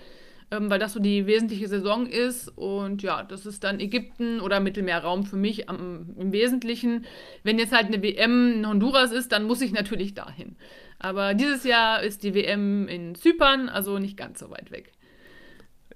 ähm, 0.51 0.69
weil 0.69 0.79
das 0.79 0.93
so 0.93 0.99
die 0.99 1.25
wesentliche 1.25 1.67
Saison 1.67 2.05
ist. 2.05 2.49
Und 2.49 3.03
ja, 3.03 3.23
das 3.23 3.45
ist 3.45 3.63
dann 3.63 3.79
Ägypten 3.79 4.39
oder 4.41 4.59
Mittelmeerraum 4.59 5.25
für 5.25 5.37
mich 5.37 5.69
am, 5.69 6.15
im 6.17 6.31
Wesentlichen. 6.31 7.05
Wenn 7.43 7.59
jetzt 7.59 7.73
halt 7.73 7.87
eine 7.87 8.01
WM 8.01 8.53
in 8.53 8.67
Honduras 8.67 9.11
ist, 9.11 9.31
dann 9.31 9.45
muss 9.45 9.61
ich 9.61 9.71
natürlich 9.71 10.13
dahin. 10.13 10.55
Aber 10.99 11.33
dieses 11.33 11.63
Jahr 11.63 12.01
ist 12.03 12.23
die 12.23 12.33
WM 12.33 12.87
in 12.87 13.15
Zypern, 13.15 13.69
also 13.69 13.99
nicht 13.99 14.17
ganz 14.17 14.39
so 14.39 14.49
weit 14.49 14.71
weg. 14.71 14.91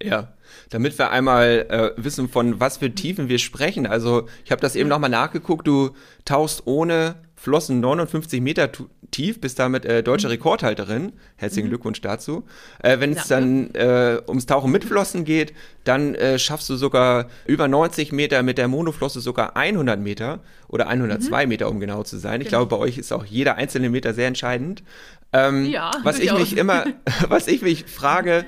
Ja, 0.01 0.33
damit 0.69 0.97
wir 0.97 1.11
einmal 1.11 1.65
äh, 1.69 2.01
wissen, 2.01 2.29
von 2.29 2.59
was 2.59 2.77
für 2.77 2.93
Tiefen 2.95 3.27
wir 3.27 3.37
sprechen. 3.37 3.85
Also 3.85 4.27
ich 4.45 4.51
habe 4.51 4.61
das 4.61 4.77
eben 4.77 4.87
nochmal 4.87 5.09
nachgeguckt. 5.09 5.67
Du 5.67 5.91
tauchst 6.23 6.67
ohne 6.67 7.15
Flossen 7.39 7.79
59 7.79 8.41
Meter 8.41 8.69
tief, 9.11 9.39
bist 9.39 9.59
damit 9.59 9.85
äh, 9.85 10.03
deutsche 10.03 10.27
mhm. 10.27 10.31
Rekordhalterin. 10.31 11.13
Herzlichen 11.37 11.67
mhm. 11.67 11.71
Glückwunsch 11.71 12.01
dazu. 12.01 12.43
Äh, 12.83 12.99
Wenn 12.99 13.13
es 13.13 13.27
dann 13.27 13.73
äh, 13.75 14.19
ums 14.27 14.45
Tauchen 14.45 14.71
mit 14.71 14.83
Flossen 14.83 15.23
geht, 15.23 15.53
dann 15.85 16.15
äh, 16.15 16.37
schaffst 16.37 16.69
du 16.69 16.75
sogar 16.75 17.29
über 17.45 17.69
90 17.69 18.11
Meter 18.11 18.43
mit 18.43 18.57
der 18.57 18.67
Monoflosse 18.67 19.21
sogar 19.21 19.55
100 19.55 20.01
Meter 20.01 20.41
oder 20.67 20.87
102 20.87 21.45
mhm. 21.45 21.49
Meter, 21.49 21.69
um 21.69 21.79
genau 21.79 22.03
zu 22.03 22.17
sein. 22.17 22.41
Ich 22.41 22.47
genau. 22.47 22.65
glaube, 22.65 22.75
bei 22.75 22.83
euch 22.83 22.97
ist 22.97 23.13
auch 23.13 23.23
jeder 23.23 23.55
einzelne 23.55 23.89
Meter 23.89 24.13
sehr 24.13 24.27
entscheidend. 24.27 24.83
Ähm, 25.31 25.65
ja, 25.65 25.91
was 26.03 26.19
ich 26.19 26.33
mich 26.33 26.57
immer, 26.57 26.87
was 27.29 27.47
ich 27.47 27.61
mich 27.61 27.85
frage, 27.85 28.45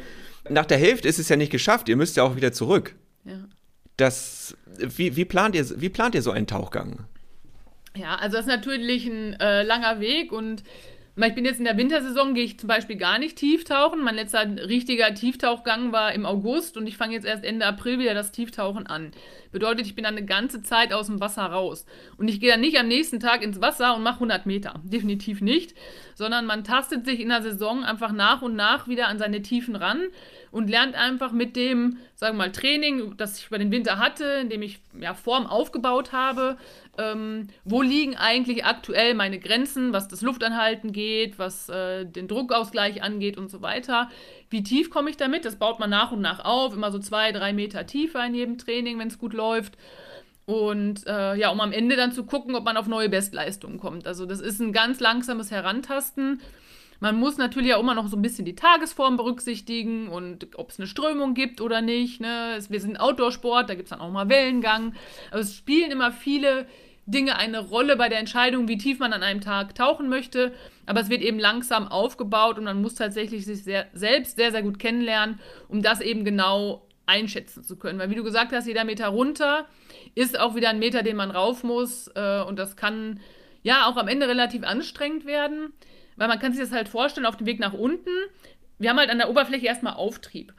nach 0.50 0.66
der 0.66 0.78
Hälfte 0.78 1.08
ist 1.08 1.18
es 1.18 1.30
ja 1.30 1.38
nicht 1.38 1.52
geschafft. 1.52 1.88
Ihr 1.88 1.96
müsst 1.96 2.18
ja 2.18 2.24
auch 2.24 2.36
wieder 2.36 2.52
zurück. 2.52 2.96
Ja. 3.24 3.36
Das, 3.96 4.58
wie, 4.78 5.16
wie, 5.16 5.26
plant 5.26 5.56
ihr, 5.56 5.66
wie 5.80 5.90
plant 5.90 6.14
ihr 6.14 6.22
so 6.22 6.32
einen 6.32 6.48
Tauchgang? 6.48 7.06
Ja, 7.96 8.16
also 8.16 8.38
das 8.38 8.46
ist 8.46 8.52
natürlich 8.52 9.06
ein 9.06 9.34
äh, 9.40 9.64
langer 9.64 10.00
Weg 10.00 10.32
und 10.32 10.64
ich 11.18 11.36
bin 11.36 11.46
jetzt 11.46 11.60
in 11.60 11.66
der 11.66 11.78
Wintersaison, 11.78 12.34
gehe 12.34 12.46
ich 12.46 12.58
zum 12.58 12.68
Beispiel 12.68 12.96
gar 12.96 13.20
nicht 13.20 13.38
tief 13.38 13.64
tauchen. 13.66 14.02
Mein 14.02 14.16
letzter 14.16 14.46
richtiger 14.68 15.14
Tieftauchgang 15.14 15.92
war 15.92 16.14
im 16.14 16.26
August 16.26 16.78
und 16.78 16.88
ich 16.88 16.98
fange 16.98 17.14
jetzt 17.14 17.26
erst 17.26 17.44
Ende 17.44 17.66
April 17.66 18.00
wieder 18.00 18.14
das 18.14 18.32
Tieftauchen 18.32 18.88
an. 18.88 19.12
Bedeutet, 19.52 19.86
ich 19.86 19.96
bin 19.96 20.04
dann 20.04 20.18
eine 20.18 20.26
ganze 20.26 20.64
Zeit 20.64 20.94
aus 20.94 21.08
dem 21.08 21.20
Wasser 21.20 21.44
raus. 21.46 21.86
Und 22.18 22.28
ich 22.28 22.40
gehe 22.40 22.52
dann 22.52 22.62
nicht 22.62 22.80
am 22.80 22.88
nächsten 22.88 23.20
Tag 23.20 23.44
ins 23.44 23.62
Wasser 23.62 23.96
und 23.96 24.04
mache 24.04 24.16
100 24.16 24.46
Meter. 24.46 24.80
Definitiv 24.84 25.42
nicht. 25.42 25.76
Sondern 26.16 26.46
man 26.46 26.64
tastet 26.64 27.06
sich 27.06 27.20
in 27.20 27.30
der 27.30 27.42
Saison 27.42 27.84
einfach 27.84 28.12
nach 28.12 28.42
und 28.42 28.56
nach 28.56 28.88
wieder 28.88 29.08
an 29.08 29.20
seine 29.20 29.42
Tiefen 29.42 29.76
ran 29.76 30.02
und 30.52 30.70
lernt 30.70 30.96
einfach 30.96 31.32
mit 31.32 31.56
dem, 31.56 31.98
sagen 32.16 32.36
wir 32.38 32.46
mal, 32.46 32.52
Training, 32.52 33.16
das 33.18 33.40
ich 33.40 33.48
über 33.48 33.58
den 33.58 33.72
Winter 33.72 33.98
hatte, 33.98 34.26
in 34.42 34.50
dem 34.50 34.62
ich 34.62 34.80
ja, 35.00 35.14
Form 35.14 35.48
aufgebaut 35.48 36.12
habe, 36.12 36.58
ähm, 36.98 37.48
wo 37.64 37.82
liegen 37.82 38.18
eigentlich 38.18 38.66
aktuell 38.66 39.14
meine 39.14 39.40
Grenzen, 39.40 39.94
was 39.94 40.10
das 40.10 40.22
Luftanhalten 40.22 40.92
geht, 40.92 41.40
was 41.40 41.70
äh, 41.70 42.06
den 42.06 42.28
Druckausgleich 42.28 43.02
angeht 43.02 43.38
und 43.38 43.50
so 43.50 43.62
weiter. 43.62 44.10
Wie 44.50 44.64
tief 44.64 44.90
komme 44.90 45.10
ich 45.10 45.18
damit? 45.18 45.46
Das 45.46 45.56
baut 45.56 45.80
man 45.80 45.90
nach 45.90 46.12
und 46.12 46.20
nach 46.20 46.44
auf, 46.44 46.74
immer 46.74 46.92
so 46.92 47.00
zwei, 47.00 47.32
drei 47.32 47.54
Meter 47.54 47.86
tiefer 47.86 48.26
in 48.26 48.36
jedem 48.36 48.58
Training, 48.58 49.00
wenn 49.00 49.08
es 49.08 49.18
gut 49.18 49.34
läuft. 49.34 49.41
Und 50.46 51.06
äh, 51.08 51.36
ja, 51.36 51.50
um 51.50 51.62
am 51.62 51.72
Ende 51.72 51.96
dann 51.96 52.12
zu 52.12 52.26
gucken, 52.26 52.56
ob 52.56 52.66
man 52.66 52.78
auf 52.78 52.88
neue 52.88 53.10
Bestleistungen 53.10 53.80
kommt. 53.80 54.08
Also 54.08 54.26
das 54.26 54.42
ist 54.42 54.60
ein 54.60 54.74
ganz 54.74 55.00
langsames 55.00 55.52
Herantasten. 55.52 56.42
Man 57.00 57.16
muss 57.16 57.38
natürlich 57.38 57.74
auch 57.74 57.80
immer 57.80 57.96
noch 57.96 58.08
so 58.08 58.16
ein 58.16 58.22
bisschen 58.22 58.46
die 58.46 58.56
Tagesform 58.56 59.18
berücksichtigen 59.18 60.08
und 60.08 60.56
ob 60.56 60.70
es 60.70 60.78
eine 60.78 60.88
Strömung 60.88 61.34
gibt 61.34 61.60
oder 61.60 61.82
nicht. 61.82 62.22
Ne? 62.22 62.60
Wir 62.70 62.80
sind 62.80 63.00
Outdoor-Sport, 63.00 63.70
da 63.70 63.74
gibt 63.74 63.86
es 63.86 63.90
dann 63.90 64.02
auch 64.02 64.12
mal 64.12 64.30
Wellengang. 64.30 64.94
Also 65.32 65.50
es 65.50 65.56
spielen 65.56 65.90
immer 65.90 66.12
viele 66.12 66.68
Dinge 67.08 67.38
eine 67.38 67.60
Rolle 67.60 67.96
bei 67.96 68.08
der 68.08 68.20
Entscheidung, 68.20 68.68
wie 68.68 68.78
tief 68.78 69.00
man 69.00 69.14
an 69.14 69.24
einem 69.24 69.42
Tag 69.42 69.74
tauchen 69.74 70.10
möchte. 70.10 70.54
Aber 70.86 71.02
es 71.02 71.10
wird 71.10 71.22
eben 71.22 71.40
langsam 71.40 71.88
aufgebaut 71.88 72.60
und 72.60 72.66
man 72.66 72.82
muss 72.82 72.96
tatsächlich 72.96 73.46
sich 73.46 73.64
sehr, 73.64 73.88
selbst 73.94 74.36
sehr, 74.36 74.52
sehr 74.52 74.62
gut 74.62 74.78
kennenlernen, 74.78 75.40
um 75.70 75.82
das 75.82 76.02
eben 76.02 76.24
genau 76.24 76.86
einschätzen 77.12 77.64
zu 77.64 77.78
können. 77.78 78.00
Weil 78.00 78.10
wie 78.10 78.16
du 78.16 78.24
gesagt 78.24 78.52
hast, 78.54 78.68
jeder 78.68 78.84
Meter 78.84 79.08
runter 79.08 79.68
ist 80.16 80.40
auch 80.40 80.56
wieder 80.56 80.70
ein 80.70 80.80
Meter, 80.80 81.04
den 81.04 81.16
man 81.16 81.32
rauf 81.32 81.64
muss. 81.64 82.08
Äh, 82.16 82.42
und 82.42 82.58
das 82.58 82.76
kann 82.76 83.20
ja 83.64 83.86
auch 83.86 83.98
am 83.98 84.08
Ende 84.08 84.28
relativ 84.28 84.64
anstrengend 84.64 85.26
werden. 85.26 85.74
Weil 86.16 86.28
man 86.28 86.40
kann 86.40 86.54
sich 86.54 86.62
das 86.62 86.72
halt 86.72 86.90
vorstellen, 86.90 87.26
auf 87.26 87.38
dem 87.38 87.48
Weg 87.48 87.60
nach 87.60 87.74
unten, 87.74 88.10
wir 88.80 88.90
haben 88.90 88.98
halt 88.98 89.10
an 89.10 89.18
der 89.18 89.30
Oberfläche 89.30 89.68
erstmal 89.68 89.94
Auftrieb. 89.94 90.54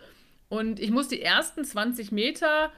Und 0.49 0.81
ich 0.81 0.91
muss 0.91 1.09
die 1.09 1.23
ersten 1.23 1.65
20 1.65 2.13
Meter 2.13 2.71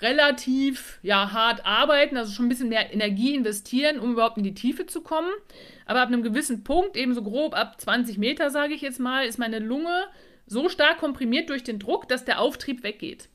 relativ 0.00 0.98
ja, 1.02 1.32
hart 1.32 1.64
arbeiten, 1.66 2.16
also 2.16 2.32
schon 2.32 2.46
ein 2.46 2.48
bisschen 2.48 2.68
mehr 2.68 2.92
Energie 2.92 3.34
investieren, 3.34 3.98
um 3.98 4.12
überhaupt 4.12 4.38
in 4.38 4.44
die 4.44 4.54
Tiefe 4.54 4.86
zu 4.86 5.00
kommen. 5.00 5.30
Aber 5.86 6.02
ab 6.02 6.08
einem 6.08 6.22
gewissen 6.22 6.64
Punkt, 6.64 6.96
eben 6.96 7.14
so 7.14 7.22
grob 7.22 7.56
ab 7.56 7.80
20 7.80 8.18
Meter, 8.18 8.50
sage 8.50 8.74
ich 8.74 8.80
jetzt 8.80 9.00
mal, 9.00 9.24
ist 9.24 9.38
meine 9.38 9.58
Lunge 9.58 10.04
so 10.48 10.68
stark 10.68 10.98
komprimiert 10.98 11.48
durch 11.50 11.62
den 11.62 11.78
Druck, 11.78 12.08
dass 12.08 12.24
der 12.24 12.40
Auftrieb 12.40 12.82
weggeht. 12.82 13.28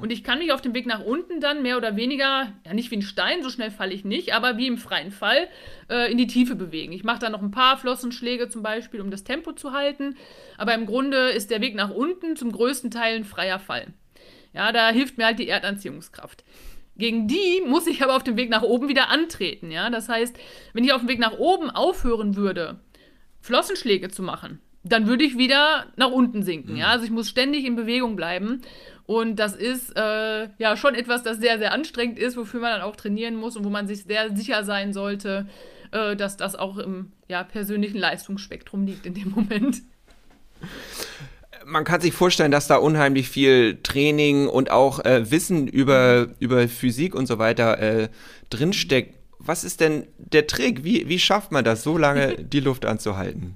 Und 0.00 0.12
ich 0.12 0.22
kann 0.22 0.38
mich 0.38 0.52
auf 0.52 0.60
dem 0.60 0.74
Weg 0.74 0.86
nach 0.86 1.04
unten 1.04 1.40
dann 1.40 1.62
mehr 1.62 1.76
oder 1.76 1.96
weniger, 1.96 2.52
ja 2.64 2.74
nicht 2.74 2.90
wie 2.90 2.96
ein 2.96 3.02
Stein, 3.02 3.42
so 3.42 3.50
schnell 3.50 3.70
falle 3.70 3.92
ich 3.92 4.04
nicht, 4.04 4.34
aber 4.34 4.56
wie 4.56 4.68
im 4.68 4.78
freien 4.78 5.10
Fall 5.10 5.48
äh, 5.88 6.10
in 6.10 6.16
die 6.16 6.28
Tiefe 6.28 6.54
bewegen. 6.54 6.92
Ich 6.92 7.02
mache 7.02 7.18
da 7.18 7.28
noch 7.28 7.42
ein 7.42 7.50
paar 7.50 7.76
Flossenschläge 7.76 8.48
zum 8.48 8.62
Beispiel, 8.62 9.00
um 9.00 9.10
das 9.10 9.24
Tempo 9.24 9.52
zu 9.52 9.72
halten. 9.72 10.16
Aber 10.56 10.74
im 10.74 10.86
Grunde 10.86 11.30
ist 11.30 11.50
der 11.50 11.60
Weg 11.60 11.74
nach 11.74 11.90
unten 11.90 12.36
zum 12.36 12.52
größten 12.52 12.90
Teil 12.90 13.16
ein 13.16 13.24
freier 13.24 13.58
Fall. 13.58 13.88
Ja, 14.52 14.70
da 14.70 14.90
hilft 14.90 15.18
mir 15.18 15.26
halt 15.26 15.38
die 15.38 15.48
Erdanziehungskraft. 15.48 16.44
Gegen 16.96 17.26
die 17.26 17.62
muss 17.66 17.86
ich 17.86 18.02
aber 18.02 18.14
auf 18.14 18.24
dem 18.24 18.36
Weg 18.36 18.50
nach 18.50 18.62
oben 18.62 18.88
wieder 18.88 19.08
antreten. 19.08 19.70
Ja, 19.70 19.90
das 19.90 20.08
heißt, 20.08 20.36
wenn 20.72 20.84
ich 20.84 20.92
auf 20.92 21.00
dem 21.00 21.08
Weg 21.08 21.18
nach 21.18 21.38
oben 21.38 21.70
aufhören 21.70 22.36
würde, 22.36 22.78
Flossenschläge 23.40 24.08
zu 24.08 24.22
machen, 24.22 24.60
dann 24.82 25.06
würde 25.06 25.24
ich 25.24 25.36
wieder 25.36 25.86
nach 25.96 26.10
unten 26.10 26.42
sinken. 26.42 26.76
Ja, 26.76 26.88
also 26.88 27.04
ich 27.04 27.10
muss 27.10 27.28
ständig 27.28 27.64
in 27.64 27.76
Bewegung 27.76 28.16
bleiben. 28.16 28.62
Und 29.06 29.36
das 29.36 29.56
ist 29.56 29.96
äh, 29.96 30.48
ja 30.58 30.76
schon 30.76 30.94
etwas, 30.94 31.22
das 31.22 31.38
sehr, 31.38 31.58
sehr 31.58 31.72
anstrengend 31.72 32.18
ist, 32.18 32.36
wofür 32.36 32.60
man 32.60 32.72
dann 32.72 32.82
auch 32.82 32.96
trainieren 32.96 33.34
muss 33.36 33.56
und 33.56 33.64
wo 33.64 33.70
man 33.70 33.88
sich 33.88 34.04
sehr 34.04 34.36
sicher 34.36 34.64
sein 34.64 34.92
sollte, 34.92 35.48
äh, 35.90 36.14
dass 36.14 36.36
das 36.36 36.54
auch 36.54 36.78
im 36.78 37.12
ja, 37.28 37.42
persönlichen 37.42 37.98
Leistungsspektrum 37.98 38.86
liegt 38.86 39.06
in 39.06 39.14
dem 39.14 39.30
Moment 39.30 39.82
man 41.70 41.84
kann 41.84 42.00
sich 42.00 42.12
vorstellen, 42.12 42.50
dass 42.50 42.66
da 42.66 42.76
unheimlich 42.76 43.28
viel 43.28 43.78
Training 43.82 44.48
und 44.48 44.70
auch 44.70 45.04
äh, 45.04 45.30
Wissen 45.30 45.68
über, 45.68 46.28
über 46.38 46.68
Physik 46.68 47.14
und 47.14 47.26
so 47.26 47.38
weiter 47.38 47.78
äh, 47.78 48.08
drinsteckt. 48.50 49.16
Was 49.38 49.64
ist 49.64 49.80
denn 49.80 50.06
der 50.18 50.46
Trick? 50.46 50.84
Wie, 50.84 51.08
wie 51.08 51.18
schafft 51.18 51.52
man 51.52 51.64
das, 51.64 51.82
so 51.82 51.96
lange 51.96 52.34
die 52.38 52.60
Luft 52.60 52.84
anzuhalten? 52.84 53.54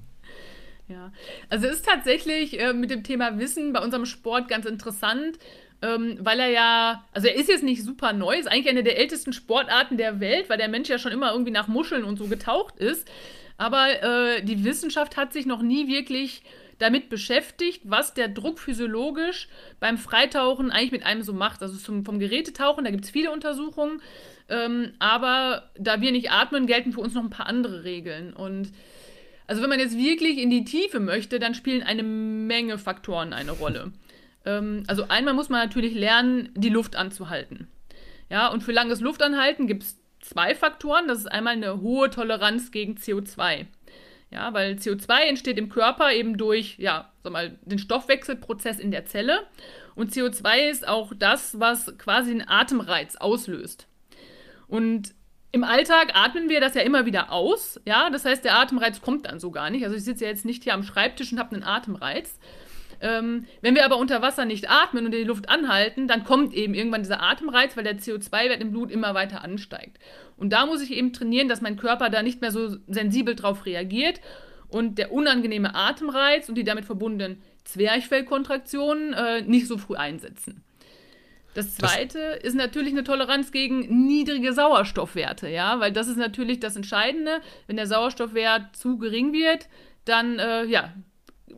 Ja, 0.87 1.11
also 1.49 1.67
es 1.67 1.77
ist 1.77 1.85
tatsächlich 1.85 2.59
äh, 2.59 2.73
mit 2.73 2.91
dem 2.91 3.03
Thema 3.03 3.39
Wissen 3.39 3.73
bei 3.73 3.81
unserem 3.81 4.05
Sport 4.05 4.47
ganz 4.47 4.65
interessant, 4.65 5.39
ähm, 5.81 6.17
weil 6.21 6.39
er 6.39 6.49
ja, 6.49 7.05
also 7.11 7.27
er 7.27 7.35
ist 7.35 7.49
jetzt 7.49 7.63
nicht 7.63 7.83
super 7.83 8.13
neu, 8.13 8.37
ist 8.37 8.47
eigentlich 8.47 8.69
eine 8.69 8.83
der 8.83 8.99
ältesten 8.99 9.33
Sportarten 9.33 9.97
der 9.97 10.19
Welt, 10.19 10.47
weil 10.49 10.57
der 10.57 10.69
Mensch 10.69 10.89
ja 10.89 10.99
schon 10.99 11.11
immer 11.11 11.31
irgendwie 11.31 11.51
nach 11.51 11.67
Muscheln 11.67 12.03
und 12.03 12.17
so 12.17 12.27
getaucht 12.27 12.77
ist. 12.77 13.07
Aber 13.57 14.03
äh, 14.03 14.43
die 14.43 14.63
Wissenschaft 14.63 15.17
hat 15.17 15.33
sich 15.33 15.45
noch 15.45 15.61
nie 15.61 15.87
wirklich 15.87 16.43
damit 16.77 17.09
beschäftigt, 17.09 17.81
was 17.85 18.13
der 18.13 18.27
Druck 18.27 18.59
physiologisch 18.59 19.47
beim 19.79 19.97
Freitauchen 19.97 20.71
eigentlich 20.71 20.91
mit 20.91 21.05
einem 21.05 21.23
so 21.23 21.33
macht. 21.33 21.61
Also 21.61 21.77
zum, 21.77 22.03
vom 22.05 22.19
Gerätetauchen, 22.19 22.83
da 22.83 22.91
gibt 22.91 23.05
es 23.05 23.11
viele 23.11 23.31
Untersuchungen, 23.31 24.01
ähm, 24.49 24.91
aber 24.99 25.71
da 25.79 26.01
wir 26.01 26.11
nicht 26.11 26.31
atmen, 26.31 26.67
gelten 26.67 26.91
für 26.91 26.99
uns 26.99 27.13
noch 27.13 27.23
ein 27.23 27.29
paar 27.29 27.47
andere 27.47 27.85
Regeln. 27.85 28.33
Und 28.33 28.71
also 29.47 29.61
wenn 29.61 29.69
man 29.69 29.79
jetzt 29.79 29.97
wirklich 29.97 30.37
in 30.37 30.49
die 30.49 30.65
Tiefe 30.65 30.99
möchte, 30.99 31.39
dann 31.39 31.53
spielen 31.53 31.83
eine 31.83 32.03
Menge 32.03 32.77
Faktoren 32.77 33.33
eine 33.33 33.51
Rolle. 33.51 33.91
ähm, 34.45 34.83
also 34.87 35.07
einmal 35.07 35.33
muss 35.33 35.49
man 35.49 35.61
natürlich 35.61 35.93
lernen, 35.93 36.49
die 36.55 36.69
Luft 36.69 36.95
anzuhalten. 36.95 37.67
Ja, 38.29 38.47
und 38.47 38.63
für 38.63 38.71
langes 38.71 39.01
Luftanhalten 39.01 39.67
gibt 39.67 39.83
es 39.83 39.99
zwei 40.19 40.55
Faktoren. 40.55 41.07
Das 41.07 41.19
ist 41.19 41.31
einmal 41.31 41.53
eine 41.53 41.81
hohe 41.81 42.09
Toleranz 42.09 42.71
gegen 42.71 42.95
CO2. 42.95 43.67
Ja, 44.31 44.53
weil 44.53 44.73
CO2 44.73 45.21
entsteht 45.27 45.57
im 45.57 45.69
Körper 45.69 46.11
eben 46.11 46.37
durch, 46.37 46.77
ja, 46.79 47.11
sag 47.23 47.31
mal, 47.31 47.57
den 47.61 47.79
Stoffwechselprozess 47.79 48.79
in 48.79 48.91
der 48.91 49.05
Zelle. 49.05 49.41
Und 49.93 50.11
CO2 50.11 50.69
ist 50.69 50.87
auch 50.87 51.13
das, 51.17 51.59
was 51.59 51.97
quasi 51.97 52.31
einen 52.31 52.47
Atemreiz 52.47 53.15
auslöst. 53.15 53.87
Und 54.67 55.13
im 55.55 55.63
Alltag 55.63 56.11
atmen 56.15 56.49
wir 56.49 56.59
das 56.59 56.73
ja 56.75 56.81
immer 56.81 57.05
wieder 57.05 57.31
aus, 57.31 57.79
ja, 57.85 58.09
das 58.09 58.25
heißt, 58.25 58.43
der 58.43 58.59
Atemreiz 58.59 58.99
kommt 58.99 59.25
dann 59.25 59.39
so 59.39 59.51
gar 59.51 59.69
nicht. 59.69 59.85
Also 59.85 59.95
ich 59.95 60.03
sitze 60.03 60.25
ja 60.25 60.29
jetzt 60.29 60.43
nicht 60.43 60.63
hier 60.63 60.73
am 60.73 60.83
Schreibtisch 60.83 61.31
und 61.31 61.39
habe 61.39 61.55
einen 61.55 61.63
Atemreiz. 61.63 62.37
Ähm, 62.99 63.45
wenn 63.61 63.73
wir 63.73 63.85
aber 63.85 63.95
unter 63.95 64.21
Wasser 64.21 64.43
nicht 64.43 64.69
atmen 64.69 65.05
und 65.05 65.13
die 65.13 65.23
Luft 65.23 65.47
anhalten, 65.47 66.09
dann 66.09 66.25
kommt 66.25 66.53
eben 66.53 66.73
irgendwann 66.73 67.03
dieser 67.03 67.23
Atemreiz, 67.23 67.77
weil 67.77 67.85
der 67.85 67.97
CO2-Wert 67.97 68.61
im 68.61 68.71
Blut 68.71 68.91
immer 68.91 69.13
weiter 69.13 69.45
ansteigt. 69.45 69.97
Und 70.35 70.51
da 70.51 70.65
muss 70.65 70.81
ich 70.81 70.91
eben 70.91 71.13
trainieren, 71.13 71.47
dass 71.47 71.61
mein 71.61 71.77
Körper 71.77 72.09
da 72.09 72.21
nicht 72.21 72.41
mehr 72.41 72.51
so 72.51 72.75
sensibel 72.87 73.33
drauf 73.33 73.65
reagiert 73.65 74.19
und 74.67 74.97
der 74.97 75.13
unangenehme 75.13 75.73
Atemreiz 75.73 76.49
und 76.49 76.55
die 76.55 76.65
damit 76.65 76.83
verbundenen 76.83 77.41
Zwerchfellkontraktionen 77.63 79.13
äh, 79.13 79.41
nicht 79.43 79.69
so 79.69 79.77
früh 79.77 79.95
einsetzen. 79.95 80.65
Das 81.55 81.75
zweite 81.75 82.35
das 82.35 82.43
ist 82.43 82.55
natürlich 82.55 82.91
eine 82.91 83.03
Toleranz 83.03 83.51
gegen 83.51 84.05
niedrige 84.05 84.53
Sauerstoffwerte, 84.53 85.49
ja, 85.49 85.79
weil 85.79 85.91
das 85.91 86.07
ist 86.07 86.17
natürlich 86.17 86.59
das 86.59 86.75
Entscheidende. 86.75 87.41
Wenn 87.65 87.77
der 87.77 87.87
Sauerstoffwert 87.87 88.75
zu 88.75 88.97
gering 88.97 89.33
wird, 89.33 89.67
dann 90.03 90.37
äh, 90.37 90.65
ja, 90.65 90.93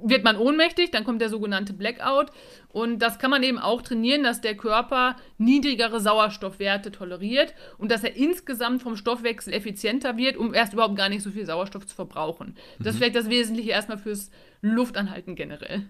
wird 0.02 0.24
man 0.24 0.38
ohnmächtig, 0.38 0.92
dann 0.92 1.04
kommt 1.04 1.22
der 1.22 1.30
sogenannte 1.30 1.74
Blackout. 1.74 2.32
Und 2.70 3.00
das 3.00 3.18
kann 3.20 3.32
man 3.32 3.42
eben 3.42 3.58
auch 3.58 3.82
trainieren, 3.82 4.24
dass 4.24 4.40
der 4.42 4.56
Körper 4.56 5.16
niedrigere 5.38 6.00
Sauerstoffwerte 6.00 6.92
toleriert 6.92 7.54
und 7.78 7.92
dass 7.92 8.04
er 8.04 8.16
insgesamt 8.16 8.84
vom 8.84 8.96
Stoffwechsel 8.96 9.54
effizienter 9.54 10.18
wird, 10.18 10.38
um 10.38 10.54
erst 10.54 10.74
überhaupt 10.74 10.96
gar 10.96 11.10
nicht 11.10 11.24
so 11.24 11.32
viel 11.32 11.46
Sauerstoff 11.46 11.88
zu 11.88 11.96
verbrauchen. 11.96 12.56
Das 12.78 12.86
mhm. 12.86 12.90
ist 12.90 12.98
vielleicht 12.98 13.16
das 13.16 13.30
Wesentliche 13.30 13.72
erstmal 13.72 13.98
fürs 13.98 14.30
Luftanhalten 14.62 15.36
generell. 15.36 15.88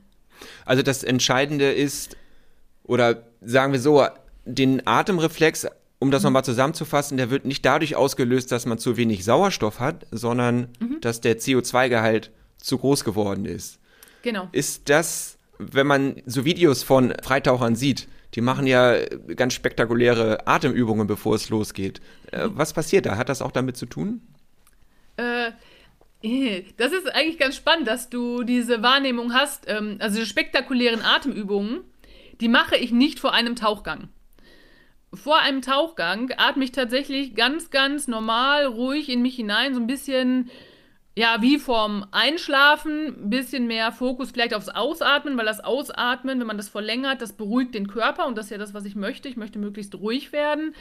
Also 0.65 0.83
das 0.83 1.03
Entscheidende 1.03 1.71
ist, 1.71 2.15
oder 2.87 3.23
sagen 3.41 3.73
wir 3.73 3.79
so, 3.79 4.05
den 4.45 4.85
Atemreflex, 4.87 5.67
um 5.99 6.11
das 6.11 6.23
mhm. 6.23 6.27
nochmal 6.27 6.45
zusammenzufassen, 6.45 7.17
der 7.17 7.29
wird 7.29 7.45
nicht 7.45 7.65
dadurch 7.65 7.95
ausgelöst, 7.95 8.51
dass 8.51 8.65
man 8.65 8.77
zu 8.77 8.97
wenig 8.97 9.23
Sauerstoff 9.23 9.79
hat, 9.79 10.07
sondern 10.11 10.69
mhm. 10.79 11.01
dass 11.01 11.21
der 11.21 11.37
CO2-Gehalt 11.37 12.31
zu 12.57 12.77
groß 12.77 13.03
geworden 13.03 13.45
ist. 13.45 13.79
Genau. 14.23 14.49
Ist 14.51 14.89
das, 14.89 15.37
wenn 15.57 15.87
man 15.87 16.21
so 16.25 16.45
Videos 16.45 16.83
von 16.83 17.13
Freitauchern 17.21 17.75
sieht, 17.75 18.07
die 18.33 18.41
machen 18.41 18.67
ja 18.67 18.97
ganz 19.35 19.53
spektakuläre 19.53 20.47
Atemübungen, 20.47 21.07
bevor 21.07 21.35
es 21.35 21.49
losgeht. 21.49 22.01
Äh, 22.31 22.47
was 22.49 22.73
passiert 22.73 23.05
da? 23.05 23.17
Hat 23.17 23.29
das 23.29 23.41
auch 23.41 23.51
damit 23.51 23.77
zu 23.77 23.85
tun? 23.85 24.21
Äh, 25.17 25.51
das 26.77 26.91
ist 26.91 27.07
eigentlich 27.13 27.39
ganz 27.39 27.55
spannend, 27.55 27.87
dass 27.87 28.09
du 28.09 28.43
diese 28.43 28.81
Wahrnehmung 28.81 29.33
hast. 29.33 29.65
Ähm, 29.67 29.97
also 29.99 30.23
spektakulären 30.25 31.01
Atemübungen, 31.01 31.81
die 32.41 32.47
mache 32.47 32.75
ich 32.75 32.91
nicht 32.91 33.19
vor 33.19 33.33
einem 33.33 33.55
Tauchgang. 33.55 34.09
Vor 35.13 35.39
einem 35.39 35.61
Tauchgang 35.61 36.31
atme 36.37 36.63
ich 36.63 36.71
tatsächlich 36.71 37.33
ganz, 37.35 37.69
ganz 37.69 38.07
normal, 38.07 38.65
ruhig 38.65 39.09
in 39.09 39.21
mich 39.21 39.35
hinein, 39.35 39.73
so 39.73 39.79
ein 39.79 39.87
bisschen 39.87 40.49
ja, 41.17 41.41
wie 41.41 41.57
vorm 41.57 42.05
Einschlafen, 42.11 43.07
ein 43.07 43.29
bisschen 43.31 43.65
mehr 43.65 43.91
Fokus 43.91 44.29
vielleicht 44.29 44.53
aufs 44.53 44.69
Ausatmen, 44.69 45.35
weil 45.35 45.47
das 45.47 45.63
Ausatmen, 45.63 46.39
wenn 46.39 46.45
man 46.45 46.57
das 46.57 46.69
verlängert, 46.69 47.23
das 47.23 47.33
beruhigt 47.33 47.73
den 47.73 47.87
Körper 47.87 48.27
und 48.27 48.37
das 48.37 48.45
ist 48.45 48.51
ja 48.51 48.59
das, 48.59 48.75
was 48.75 48.85
ich 48.85 48.95
möchte. 48.95 49.27
Ich 49.27 49.35
möchte 49.35 49.57
möglichst 49.57 49.95
ruhig 49.95 50.31
werden. 50.31 50.75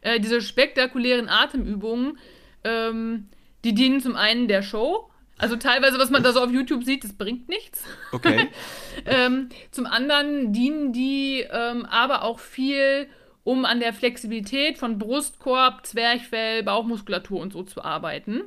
Äh, 0.00 0.20
diese 0.20 0.42
spektakulären 0.42 1.28
Atemübungen, 1.28 2.18
ähm, 2.62 3.30
die 3.64 3.74
dienen 3.74 4.00
zum 4.00 4.14
einen 4.14 4.46
der 4.46 4.62
Show. 4.62 5.10
Also 5.44 5.56
teilweise, 5.56 5.98
was 5.98 6.08
man 6.08 6.22
da 6.22 6.32
so 6.32 6.40
auf 6.40 6.50
YouTube 6.50 6.84
sieht, 6.84 7.04
das 7.04 7.12
bringt 7.12 7.50
nichts. 7.50 7.84
Okay. 8.12 8.48
ähm, 9.04 9.50
zum 9.72 9.84
anderen 9.84 10.54
dienen 10.54 10.94
die 10.94 11.44
ähm, 11.50 11.84
aber 11.84 12.22
auch 12.22 12.38
viel, 12.38 13.08
um 13.42 13.66
an 13.66 13.78
der 13.78 13.92
Flexibilität 13.92 14.78
von 14.78 14.96
Brustkorb, 14.96 15.84
Zwerchfell, 15.84 16.62
Bauchmuskulatur 16.62 17.42
und 17.42 17.52
so 17.52 17.62
zu 17.62 17.84
arbeiten. 17.84 18.44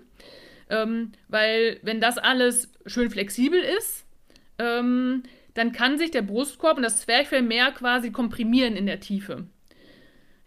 Ähm, 0.71 1.11
weil 1.27 1.79
wenn 1.83 2.01
das 2.01 2.17
alles 2.17 2.71
schön 2.87 3.11
flexibel 3.11 3.59
ist, 3.59 4.03
ähm, 4.57 5.21
dann 5.53 5.73
kann 5.73 5.99
sich 5.99 6.09
der 6.09 6.23
Brustkorb 6.23 6.77
und 6.77 6.83
das 6.83 7.01
Zwerchfell 7.01 7.43
mehr 7.43 7.71
quasi 7.73 8.09
komprimieren 8.09 8.75
in 8.75 8.87
der 8.87 9.01
Tiefe. 9.01 9.45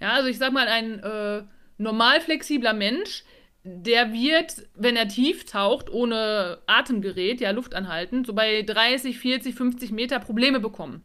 Ja, 0.00 0.14
also 0.14 0.28
ich 0.28 0.38
sag 0.38 0.52
mal, 0.52 0.66
ein 0.66 0.98
äh, 0.98 1.44
normal 1.78 2.20
flexibler 2.20 2.72
Mensch, 2.72 3.22
der 3.62 4.12
wird, 4.12 4.66
wenn 4.74 4.96
er 4.96 5.08
tief 5.08 5.44
taucht, 5.44 5.90
ohne 5.90 6.58
Atemgerät, 6.66 7.40
ja, 7.40 7.50
Luft 7.50 7.74
anhalten, 7.74 8.24
so 8.24 8.32
bei 8.32 8.62
30, 8.62 9.18
40, 9.18 9.54
50 9.54 9.92
Meter 9.92 10.18
Probleme 10.18 10.60
bekommen. 10.60 11.02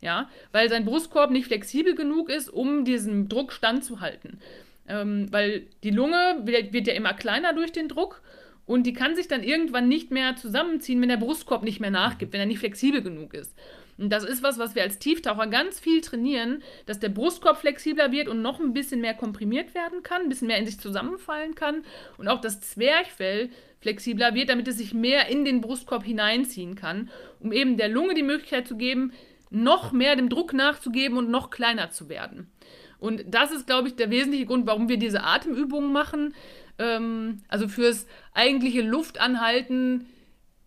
Ja, 0.00 0.30
weil 0.50 0.70
sein 0.70 0.86
Brustkorb 0.86 1.30
nicht 1.30 1.46
flexibel 1.46 1.94
genug 1.94 2.30
ist, 2.30 2.48
um 2.48 2.86
diesem 2.86 3.28
Druck 3.28 3.52
standzuhalten. 3.52 4.40
Ähm, 4.88 5.28
weil 5.30 5.66
die 5.84 5.90
Lunge 5.90 6.40
wird, 6.44 6.72
wird 6.72 6.86
ja 6.86 6.94
immer 6.94 7.12
kleiner 7.12 7.52
durch 7.52 7.70
den 7.70 7.88
Druck 7.88 8.22
und 8.64 8.84
die 8.84 8.94
kann 8.94 9.14
sich 9.14 9.28
dann 9.28 9.42
irgendwann 9.42 9.88
nicht 9.88 10.10
mehr 10.10 10.36
zusammenziehen, 10.36 11.02
wenn 11.02 11.10
der 11.10 11.18
Brustkorb 11.18 11.64
nicht 11.64 11.80
mehr 11.80 11.90
nachgibt, 11.90 12.32
wenn 12.32 12.40
er 12.40 12.46
nicht 12.46 12.60
flexibel 12.60 13.02
genug 13.02 13.34
ist. 13.34 13.54
Und 14.00 14.08
das 14.08 14.24
ist 14.24 14.42
was, 14.42 14.58
was 14.58 14.74
wir 14.74 14.82
als 14.82 14.98
Tieftaucher 14.98 15.46
ganz 15.46 15.78
viel 15.78 16.00
trainieren, 16.00 16.62
dass 16.86 17.00
der 17.00 17.10
Brustkorb 17.10 17.58
flexibler 17.58 18.10
wird 18.10 18.28
und 18.28 18.40
noch 18.40 18.58
ein 18.58 18.72
bisschen 18.72 19.02
mehr 19.02 19.12
komprimiert 19.12 19.74
werden 19.74 20.02
kann, 20.02 20.22
ein 20.22 20.28
bisschen 20.30 20.48
mehr 20.48 20.56
in 20.56 20.64
sich 20.64 20.80
zusammenfallen 20.80 21.54
kann 21.54 21.84
und 22.16 22.26
auch 22.26 22.40
das 22.40 22.62
Zwerchfell 22.62 23.50
flexibler 23.80 24.34
wird, 24.34 24.48
damit 24.48 24.68
es 24.68 24.78
sich 24.78 24.94
mehr 24.94 25.28
in 25.28 25.44
den 25.44 25.60
Brustkorb 25.60 26.02
hineinziehen 26.02 26.76
kann, 26.76 27.10
um 27.40 27.52
eben 27.52 27.76
der 27.76 27.90
Lunge 27.90 28.14
die 28.14 28.22
Möglichkeit 28.22 28.66
zu 28.66 28.78
geben, 28.78 29.12
noch 29.50 29.92
mehr 29.92 30.16
dem 30.16 30.30
Druck 30.30 30.54
nachzugeben 30.54 31.18
und 31.18 31.30
noch 31.30 31.50
kleiner 31.50 31.90
zu 31.90 32.08
werden. 32.08 32.50
Und 33.00 33.24
das 33.28 33.52
ist, 33.52 33.66
glaube 33.66 33.88
ich, 33.88 33.96
der 33.96 34.10
wesentliche 34.10 34.46
Grund, 34.46 34.66
warum 34.66 34.88
wir 34.88 34.96
diese 34.96 35.24
Atemübungen 35.24 35.92
machen. 35.92 36.34
Ähm, 36.78 37.42
also 37.48 37.68
fürs 37.68 38.06
eigentliche 38.32 38.80
Luftanhalten 38.80 40.06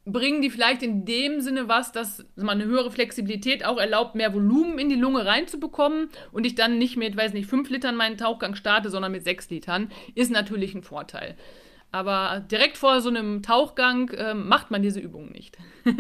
bringen 0.06 0.42
die 0.42 0.50
vielleicht 0.50 0.84
in 0.84 1.06
dem 1.06 1.40
Sinne 1.42 1.68
was, 1.68 1.92
dass 1.92 2.26
man 2.36 2.60
eine 2.60 2.66
höhere 2.66 2.92
Flexibilität 2.92 3.66
auch 3.66 3.78
erlaubt, 3.78 4.16
mehr 4.16 4.34
Volumen 4.34 4.78
in 4.78 4.90
die 4.90 4.96
Lunge 4.96 5.26
reinzubekommen 5.26 6.10
und 6.32 6.46
ich 6.46 6.56
dann 6.56 6.78
nicht 6.78 6.98
mit, 6.98 7.16
weiß 7.16 7.34
nicht, 7.34 7.50
5 7.50 7.70
Litern 7.70 7.96
meinen 7.96 8.18
Tauchgang 8.18 8.56
starte, 8.56 8.90
sondern 8.90 9.14
mit 9.14 9.24
6 9.24 9.50
Litern, 9.50 9.92
ist 10.16 10.32
natürlich 10.32 10.76
ein 10.76 10.84
Vorteil. 10.84 11.36
Aber 11.92 12.44
direkt 12.52 12.78
vor 12.78 13.02
so 13.02 13.10
einem 13.10 13.44
Tauchgang 13.44 14.10
äh, 14.10 14.34
macht 14.34 14.72
man 14.72 14.82
diese 14.82 15.00
Übung 15.00 15.32
nicht. 15.32 15.58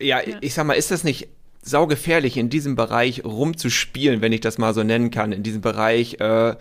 ja, 0.00 0.20
ja, 0.20 0.36
ich 0.40 0.52
sag 0.52 0.66
mal, 0.66 0.74
ist 0.74 0.90
das 0.90 1.04
nicht 1.04 1.28
saugefährlich, 1.62 2.36
in 2.36 2.50
diesem 2.50 2.74
Bereich 2.74 3.24
rumzuspielen, 3.24 4.20
wenn 4.20 4.32
ich 4.32 4.40
das 4.40 4.58
mal 4.58 4.74
so 4.74 4.82
nennen 4.82 5.10
kann, 5.10 5.32
in 5.32 5.44
diesem 5.44 5.60
Bereich 5.60 6.20
äh, 6.20 6.56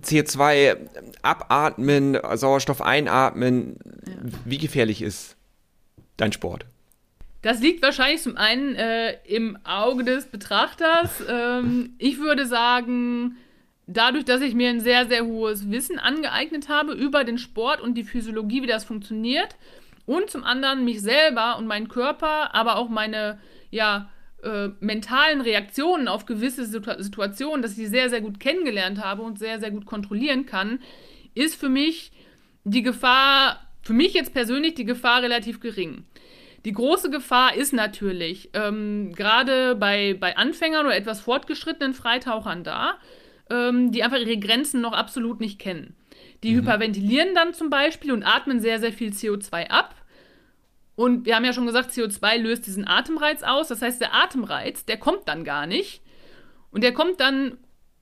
CO2 0.00 0.76
abatmen, 1.22 2.18
Sauerstoff 2.34 2.82
einatmen. 2.82 3.78
Ja. 4.06 4.12
Wie 4.44 4.58
gefährlich 4.58 5.02
ist 5.02 5.36
dein 6.16 6.32
Sport? 6.32 6.66
Das 7.42 7.60
liegt 7.60 7.82
wahrscheinlich 7.82 8.22
zum 8.22 8.36
einen 8.36 8.74
äh, 8.74 9.12
im 9.24 9.58
Auge 9.64 10.04
des 10.04 10.26
Betrachters. 10.26 11.22
Ähm, 11.28 11.94
ich 11.98 12.18
würde 12.18 12.46
sagen, 12.46 13.36
dadurch, 13.86 14.24
dass 14.24 14.40
ich 14.40 14.54
mir 14.54 14.70
ein 14.70 14.80
sehr, 14.80 15.06
sehr 15.06 15.24
hohes 15.24 15.70
Wissen 15.70 15.98
angeeignet 15.98 16.68
habe 16.68 16.92
über 16.92 17.24
den 17.24 17.38
Sport 17.38 17.80
und 17.80 17.94
die 17.94 18.04
Physiologie, 18.04 18.62
wie 18.62 18.66
das 18.66 18.84
funktioniert, 18.84 19.56
und 20.06 20.30
zum 20.30 20.42
anderen 20.42 20.84
mich 20.84 21.02
selber 21.02 21.58
und 21.58 21.66
meinen 21.66 21.88
Körper, 21.88 22.54
aber 22.54 22.76
auch 22.76 22.88
meine, 22.88 23.38
ja, 23.70 24.08
äh, 24.42 24.68
mentalen 24.80 25.40
Reaktionen 25.40 26.08
auf 26.08 26.26
gewisse 26.26 26.64
Situ 26.64 26.90
Situationen, 26.98 27.62
dass 27.62 27.72
ich 27.72 27.78
die 27.78 27.86
sehr, 27.86 28.08
sehr 28.08 28.20
gut 28.20 28.38
kennengelernt 28.38 29.02
habe 29.02 29.22
und 29.22 29.38
sehr, 29.38 29.58
sehr 29.58 29.70
gut 29.70 29.86
kontrollieren 29.86 30.46
kann, 30.46 30.80
ist 31.34 31.56
für 31.56 31.68
mich 31.68 32.12
die 32.64 32.82
Gefahr, 32.82 33.60
für 33.82 33.92
mich 33.92 34.14
jetzt 34.14 34.34
persönlich 34.34 34.74
die 34.74 34.84
Gefahr 34.84 35.22
relativ 35.22 35.60
gering. 35.60 36.04
Die 36.64 36.72
große 36.72 37.10
Gefahr 37.10 37.54
ist 37.54 37.72
natürlich 37.72 38.50
ähm, 38.52 39.12
gerade 39.14 39.74
bei, 39.74 40.16
bei 40.18 40.36
Anfängern 40.36 40.86
oder 40.86 40.96
etwas 40.96 41.20
fortgeschrittenen 41.20 41.94
Freitauchern 41.94 42.64
da, 42.64 42.98
ähm, 43.50 43.92
die 43.92 44.02
einfach 44.02 44.18
ihre 44.18 44.38
Grenzen 44.38 44.80
noch 44.80 44.92
absolut 44.92 45.40
nicht 45.40 45.58
kennen. 45.58 45.94
Die 46.42 46.52
mhm. 46.52 46.58
hyperventilieren 46.58 47.34
dann 47.34 47.54
zum 47.54 47.70
Beispiel 47.70 48.12
und 48.12 48.24
atmen 48.24 48.60
sehr, 48.60 48.80
sehr 48.80 48.92
viel 48.92 49.10
CO2 49.10 49.68
ab 49.68 49.94
und 50.98 51.26
wir 51.26 51.36
haben 51.36 51.44
ja 51.44 51.52
schon 51.52 51.66
gesagt, 51.66 51.92
CO2 51.92 52.38
löst 52.38 52.66
diesen 52.66 52.84
Atemreiz 52.84 53.44
aus. 53.44 53.68
Das 53.68 53.82
heißt, 53.82 54.00
der 54.00 54.14
Atemreiz, 54.14 54.84
der 54.84 54.96
kommt 54.96 55.28
dann 55.28 55.44
gar 55.44 55.64
nicht. 55.64 56.02
Und 56.72 56.82
der 56.82 56.92
kommt 56.92 57.20
dann 57.20 57.56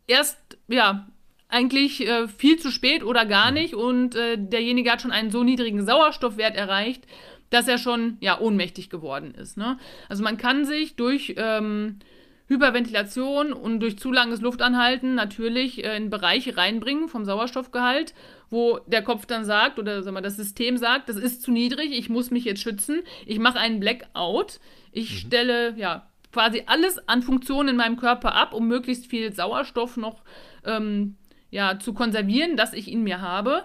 erst, 0.07 0.39
ja, 0.67 1.07
eigentlich 1.51 2.09
äh, 2.09 2.27
viel 2.27 2.59
zu 2.59 2.71
spät 2.71 3.05
oder 3.05 3.27
gar 3.27 3.51
nicht. 3.51 3.75
Und 3.75 4.15
äh, 4.15 4.39
derjenige 4.39 4.91
hat 4.91 5.03
schon 5.03 5.13
einen 5.13 5.31
so 5.31 5.45
niedrigen 5.45 5.85
Sauerstoffwert 5.85 6.57
erreicht, 6.57 7.07
dass 7.51 7.69
er 7.69 7.77
schon, 7.77 8.17
ja, 8.21 8.41
ohnmächtig 8.41 8.89
geworden 8.89 9.35
ist. 9.35 9.59
Ne? 9.59 9.77
Also 10.09 10.23
man 10.23 10.39
kann 10.39 10.65
sich 10.65 10.97
durch 10.97 11.35
ähm, 11.37 11.99
Hyperventilation 12.49 13.53
und 13.53 13.81
durch 13.81 13.99
zu 13.99 14.13
langes 14.13 14.41
Luftanhalten 14.41 15.15
natürlich 15.15 15.85
äh, 15.85 15.97
in 15.97 16.11
Bereiche 16.11 16.57
reinbringen 16.57 17.09
vom 17.09 17.25
Sauerstoffgehalt, 17.25 18.15
wo 18.51 18.79
der 18.87 19.03
Kopf 19.03 19.27
dann 19.27 19.45
sagt 19.45 19.79
oder 19.79 20.03
sag 20.03 20.15
mal, 20.15 20.21
das 20.21 20.37
System 20.37 20.77
sagt, 20.77 21.09
das 21.09 21.17
ist 21.17 21.43
zu 21.43 21.51
niedrig, 21.51 21.91
ich 21.91 22.09
muss 22.09 22.31
mich 22.31 22.45
jetzt 22.45 22.61
schützen, 22.61 23.03
ich 23.27 23.39
mache 23.39 23.59
einen 23.59 23.81
Blackout, 23.81 24.61
ich 24.93 25.11
mhm. 25.11 25.17
stelle 25.17 25.75
ja 25.77 26.09
quasi 26.33 26.63
alles 26.67 27.09
an 27.09 27.23
Funktionen 27.23 27.71
in 27.71 27.77
meinem 27.77 27.97
Körper 27.97 28.35
ab, 28.35 28.53
um 28.53 28.69
möglichst 28.69 29.07
viel 29.07 29.33
Sauerstoff 29.33 29.97
noch 29.97 30.23
ähm, 30.65 31.17
ja, 31.51 31.79
zu 31.79 31.95
konservieren, 31.95 32.57
dass 32.57 32.75
ich 32.75 32.91
in 32.91 33.03
mir 33.03 33.21
habe. 33.21 33.65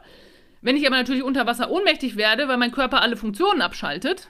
Wenn 0.61 0.77
ich 0.77 0.87
aber 0.87 0.95
natürlich 0.95 1.23
unter 1.23 1.45
Wasser 1.45 1.69
ohnmächtig 1.69 2.15
werde, 2.15 2.47
weil 2.47 2.57
mein 2.57 2.71
Körper 2.71 3.01
alle 3.01 3.17
Funktionen 3.17 3.61
abschaltet, 3.61 4.29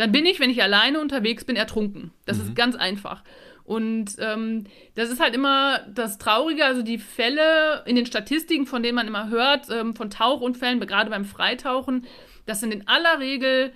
dann 0.00 0.12
bin 0.12 0.26
ich, 0.26 0.40
wenn 0.40 0.50
ich 0.50 0.62
alleine 0.62 1.00
unterwegs 1.00 1.44
bin, 1.44 1.56
ertrunken. 1.56 2.12
Das 2.24 2.38
mhm. 2.38 2.44
ist 2.44 2.56
ganz 2.56 2.76
einfach. 2.76 3.22
Und 3.64 4.16
ähm, 4.18 4.64
das 4.94 5.10
ist 5.10 5.20
halt 5.20 5.34
immer 5.34 5.80
das 5.88 6.18
Traurige, 6.18 6.64
also 6.64 6.82
die 6.82 6.98
Fälle 6.98 7.84
in 7.86 7.94
den 7.94 8.06
Statistiken, 8.06 8.66
von 8.66 8.82
denen 8.82 8.96
man 8.96 9.06
immer 9.06 9.28
hört, 9.28 9.66
ähm, 9.70 9.94
von 9.94 10.10
Tauchunfällen, 10.10 10.80
gerade 10.80 11.10
beim 11.10 11.24
Freitauchen, 11.24 12.06
das 12.46 12.60
sind 12.60 12.72
in 12.72 12.88
aller 12.88 13.20
Regel 13.20 13.72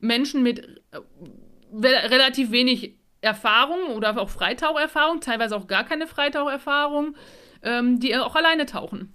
Menschen 0.00 0.42
mit 0.42 0.82
äh, 0.90 1.86
relativ 1.86 2.50
wenig 2.50 2.96
Erfahrung 3.20 3.94
oder 3.94 4.18
auch 4.18 4.30
Freitaucherfahrung, 4.30 5.20
teilweise 5.20 5.56
auch 5.56 5.66
gar 5.66 5.84
keine 5.84 6.06
Freitaucherfahrung, 6.06 7.14
ähm, 7.62 8.00
die 8.00 8.16
auch 8.16 8.34
alleine 8.34 8.66
tauchen. 8.66 9.14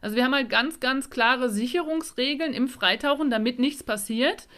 Also 0.00 0.16
wir 0.16 0.24
haben 0.24 0.34
halt 0.34 0.50
ganz, 0.50 0.80
ganz 0.80 1.10
klare 1.10 1.50
Sicherungsregeln 1.50 2.52
im 2.52 2.68
Freitauchen, 2.68 3.30
damit 3.30 3.58
nichts 3.58 3.82
passiert. 3.82 4.48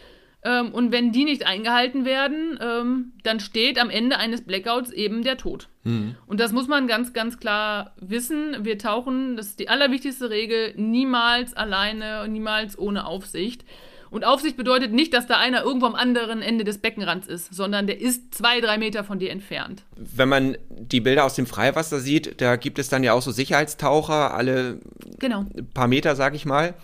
Ähm, 0.43 0.71
und 0.71 0.91
wenn 0.91 1.11
die 1.11 1.23
nicht 1.23 1.45
eingehalten 1.45 2.05
werden, 2.05 2.59
ähm, 2.61 3.13
dann 3.23 3.39
steht 3.39 3.79
am 3.79 3.89
Ende 3.89 4.17
eines 4.17 4.41
Blackouts 4.41 4.91
eben 4.91 5.23
der 5.23 5.37
Tod. 5.37 5.69
Mhm. 5.83 6.15
Und 6.27 6.39
das 6.39 6.51
muss 6.51 6.67
man 6.67 6.87
ganz, 6.87 7.13
ganz 7.13 7.39
klar 7.39 7.93
wissen. 7.99 8.57
Wir 8.65 8.77
tauchen, 8.77 9.37
das 9.37 9.47
ist 9.47 9.59
die 9.59 9.69
allerwichtigste 9.69 10.29
Regel, 10.29 10.73
niemals 10.75 11.53
alleine, 11.53 12.27
niemals 12.27 12.77
ohne 12.77 13.05
Aufsicht. 13.05 13.63
Und 14.09 14.25
Aufsicht 14.25 14.57
bedeutet 14.57 14.91
nicht, 14.91 15.13
dass 15.13 15.25
da 15.25 15.37
einer 15.37 15.63
irgendwo 15.63 15.87
am 15.87 15.95
anderen 15.95 16.43
Ende 16.43 16.63
des 16.63 16.77
Beckenrands 16.77 17.27
ist, 17.27 17.51
sondern 17.51 17.87
der 17.87 17.99
ist 17.99 18.35
zwei, 18.35 18.61
drei 18.61 18.77
Meter 18.77 19.03
von 19.03 19.17
dir 19.17 19.31
entfernt. 19.31 19.83
Wenn 19.95 20.29
man 20.29 20.57
die 20.69 20.99
Bilder 20.99 21.25
aus 21.25 21.33
dem 21.33 21.47
Freiwasser 21.47 21.99
sieht, 21.99 22.39
da 22.39 22.57
gibt 22.57 22.77
es 22.77 22.89
dann 22.89 23.03
ja 23.03 23.13
auch 23.13 23.23
so 23.23 23.31
Sicherheitstaucher, 23.31 24.35
alle 24.35 24.81
genau. 25.17 25.45
paar 25.73 25.87
Meter, 25.87 26.15
sag 26.15 26.35
ich 26.35 26.45
mal 26.45 26.75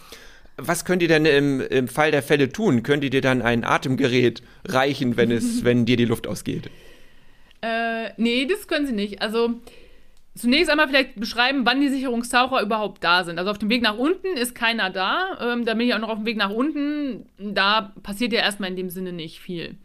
was 0.62 0.86
könnt 0.86 1.02
ihr 1.02 1.08
denn 1.08 1.26
im, 1.26 1.62
im 1.62 1.88
Fall 1.88 2.12
der 2.12 2.24
Fälle 2.24 2.50
tun? 2.50 2.84
Könnt 2.84 3.04
ihr 3.04 3.10
dir 3.10 3.22
dann 3.22 3.42
ein 3.42 3.64
Atemgerät 3.64 4.42
reichen, 4.66 5.18
wenn, 5.18 5.32
es, 5.32 5.64
wenn 5.64 5.86
dir 5.86 5.98
die 5.98 6.06
Luft 6.06 6.28
ausgeht? 6.28 6.70
Äh, 7.62 8.12
nee, 8.18 8.46
das 8.46 8.68
können 8.68 8.88
sie 8.88 8.94
nicht. 8.94 9.22
Also 9.22 9.56
zunächst 10.36 10.70
einmal 10.70 10.88
vielleicht 10.88 11.20
beschreiben, 11.20 11.66
wann 11.66 11.82
die 11.82 11.90
Sicherungstaucher 11.90 12.62
überhaupt 12.62 13.04
da 13.04 13.24
sind. 13.24 13.38
Also 13.40 13.52
auf 13.52 13.58
dem 13.58 13.70
Weg 13.70 13.82
nach 13.82 13.98
unten 13.98 14.38
ist 14.38 14.56
keiner 14.56 14.90
da. 14.90 15.38
Ähm, 15.42 15.66
da 15.66 15.74
bin 15.74 15.88
ich 15.88 15.94
auch 15.94 16.00
noch 16.00 16.10
auf 16.10 16.20
dem 16.20 16.26
Weg 16.26 16.38
nach 16.38 16.52
unten. 16.52 17.26
Da 17.38 17.94
passiert 18.04 18.32
ja 18.32 18.40
erstmal 18.40 18.70
in 18.70 18.76
dem 18.76 18.90
Sinne 18.90 19.12
nicht 19.12 19.40
viel. 19.40 19.76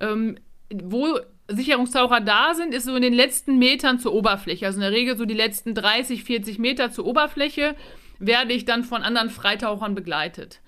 Ähm, 0.00 0.36
wo 0.70 1.18
Sicherungstaucher 1.48 2.20
da 2.20 2.54
sind, 2.54 2.74
ist 2.74 2.86
so 2.86 2.96
in 2.96 3.02
den 3.02 3.12
letzten 3.12 3.58
Metern 3.58 3.98
zur 3.98 4.14
Oberfläche. 4.14 4.66
Also 4.66 4.78
in 4.78 4.82
der 4.82 4.92
Regel 4.92 5.16
so 5.16 5.24
die 5.24 5.34
letzten 5.34 5.74
30, 5.74 6.24
40 6.24 6.58
Meter 6.58 6.90
zur 6.90 7.06
Oberfläche 7.06 7.76
werde 8.26 8.52
ich 8.52 8.64
dann 8.64 8.84
von 8.84 9.02
anderen 9.02 9.30
Freitauchern 9.30 9.94
begleitet. 9.94 10.60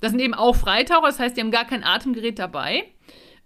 Das 0.00 0.12
sind 0.12 0.20
eben 0.20 0.34
auch 0.34 0.56
Freitaucher, 0.56 1.06
das 1.06 1.18
heißt, 1.18 1.36
die 1.36 1.40
haben 1.40 1.50
gar 1.50 1.66
kein 1.66 1.84
Atemgerät 1.84 2.38
dabei. 2.38 2.84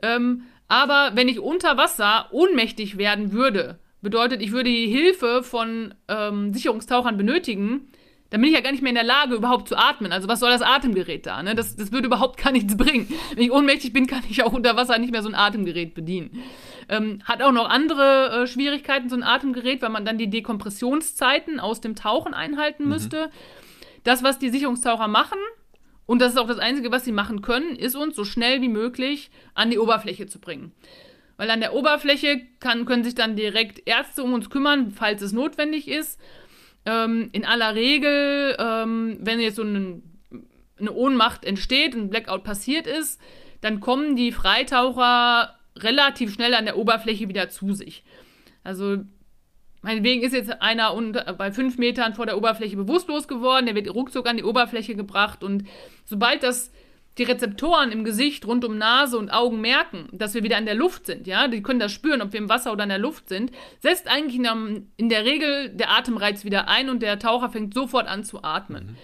Ähm, 0.02 0.44
aber 0.68 1.12
wenn 1.14 1.28
ich 1.28 1.40
unter 1.40 1.76
Wasser 1.76 2.28
ohnmächtig 2.30 2.96
werden 2.96 3.32
würde, 3.32 3.78
bedeutet, 4.00 4.42
ich 4.42 4.52
würde 4.52 4.70
die 4.70 4.86
Hilfe 4.86 5.42
von 5.42 5.94
ähm, 6.08 6.52
Sicherungstauchern 6.52 7.16
benötigen, 7.16 7.88
dann 8.30 8.40
bin 8.40 8.50
ich 8.50 8.56
ja 8.56 8.62
gar 8.62 8.72
nicht 8.72 8.82
mehr 8.82 8.90
in 8.90 8.96
der 8.96 9.04
Lage, 9.04 9.34
überhaupt 9.34 9.68
zu 9.68 9.76
atmen. 9.76 10.12
Also 10.12 10.28
was 10.28 10.40
soll 10.40 10.50
das 10.50 10.62
Atemgerät 10.62 11.26
da? 11.26 11.42
Ne? 11.42 11.54
Das, 11.54 11.76
das 11.76 11.92
würde 11.92 12.06
überhaupt 12.06 12.42
gar 12.42 12.52
nichts 12.52 12.76
bringen. 12.76 13.08
Wenn 13.34 13.44
ich 13.44 13.52
ohnmächtig 13.52 13.92
bin, 13.92 14.06
kann 14.06 14.22
ich 14.28 14.42
auch 14.42 14.52
unter 14.52 14.76
Wasser 14.76 14.98
nicht 14.98 15.12
mehr 15.12 15.22
so 15.22 15.28
ein 15.28 15.34
Atemgerät 15.34 15.94
bedienen. 15.94 16.42
Ähm, 16.88 17.20
hat 17.24 17.42
auch 17.42 17.52
noch 17.52 17.68
andere 17.68 18.42
äh, 18.42 18.46
Schwierigkeiten, 18.46 19.08
so 19.08 19.16
ein 19.16 19.22
Atemgerät, 19.22 19.82
weil 19.82 19.90
man 19.90 20.04
dann 20.04 20.18
die 20.18 20.30
Dekompressionszeiten 20.30 21.60
aus 21.60 21.80
dem 21.80 21.96
Tauchen 21.96 22.34
einhalten 22.34 22.84
mhm. 22.84 22.90
müsste. 22.90 23.30
Das, 24.02 24.22
was 24.22 24.38
die 24.38 24.50
Sicherungstaucher 24.50 25.08
machen, 25.08 25.38
und 26.06 26.20
das 26.20 26.32
ist 26.32 26.38
auch 26.38 26.46
das 26.46 26.58
Einzige, 26.58 26.92
was 26.92 27.04
sie 27.04 27.12
machen 27.12 27.42
können, 27.42 27.76
ist 27.76 27.96
uns 27.96 28.14
so 28.14 28.24
schnell 28.24 28.60
wie 28.60 28.68
möglich 28.68 29.30
an 29.54 29.70
die 29.70 29.78
Oberfläche 29.78 30.26
zu 30.26 30.38
bringen. 30.38 30.72
Weil 31.36 31.50
an 31.50 31.60
der 31.60 31.74
Oberfläche 31.74 32.42
kann, 32.60 32.84
können 32.84 33.04
sich 33.04 33.14
dann 33.14 33.36
direkt 33.36 33.86
Ärzte 33.86 34.22
um 34.22 34.34
uns 34.34 34.50
kümmern, 34.50 34.92
falls 34.92 35.22
es 35.22 35.32
notwendig 35.32 35.88
ist. 35.88 36.20
Ähm, 36.86 37.30
in 37.32 37.44
aller 37.44 37.74
Regel, 37.74 38.56
ähm, 38.58 39.18
wenn 39.20 39.40
jetzt 39.40 39.56
so 39.56 39.62
ein, 39.62 40.02
eine 40.78 40.92
Ohnmacht 40.92 41.44
entsteht, 41.44 41.94
ein 41.94 42.10
Blackout 42.10 42.44
passiert 42.44 42.86
ist, 42.86 43.20
dann 43.62 43.80
kommen 43.80 44.14
die 44.14 44.30
Freitaucher 44.30 45.58
relativ 45.76 46.34
schnell 46.34 46.54
an 46.54 46.64
der 46.64 46.76
Oberfläche 46.76 47.28
wieder 47.28 47.48
zu 47.48 47.74
sich. 47.74 48.04
Also 48.62 48.98
meinetwegen 49.82 50.22
ist 50.22 50.32
jetzt 50.32 50.62
einer 50.62 50.94
unter, 50.94 51.32
bei 51.34 51.52
fünf 51.52 51.78
Metern 51.78 52.14
vor 52.14 52.26
der 52.26 52.38
Oberfläche 52.38 52.76
bewusstlos 52.76 53.28
geworden, 53.28 53.66
der 53.66 53.74
wird 53.74 53.92
ruckzuck 53.92 54.28
an 54.28 54.36
die 54.36 54.44
Oberfläche 54.44 54.94
gebracht 54.94 55.44
und 55.44 55.64
sobald 56.04 56.42
das 56.42 56.72
die 57.18 57.22
Rezeptoren 57.22 57.92
im 57.92 58.02
Gesicht 58.02 58.44
rund 58.44 58.64
um 58.64 58.76
Nase 58.76 59.16
und 59.16 59.30
Augen 59.30 59.60
merken, 59.60 60.08
dass 60.10 60.34
wir 60.34 60.42
wieder 60.42 60.58
in 60.58 60.66
der 60.66 60.74
Luft 60.74 61.06
sind, 61.06 61.26
ja, 61.28 61.46
die 61.46 61.62
können 61.62 61.78
das 61.78 61.92
spüren, 61.92 62.22
ob 62.22 62.32
wir 62.32 62.40
im 62.40 62.48
Wasser 62.48 62.72
oder 62.72 62.82
in 62.82 62.88
der 62.88 62.98
Luft 62.98 63.28
sind, 63.28 63.52
setzt 63.80 64.08
eigentlich 64.08 64.36
in, 64.36 64.90
in 64.96 65.08
der 65.08 65.24
Regel 65.24 65.70
der 65.70 65.90
Atemreiz 65.90 66.44
wieder 66.44 66.68
ein 66.68 66.88
und 66.88 67.02
der 67.02 67.20
Taucher 67.20 67.50
fängt 67.50 67.72
sofort 67.72 68.08
an 68.08 68.24
zu 68.24 68.42
atmen. 68.42 68.86
Mhm. 68.86 68.96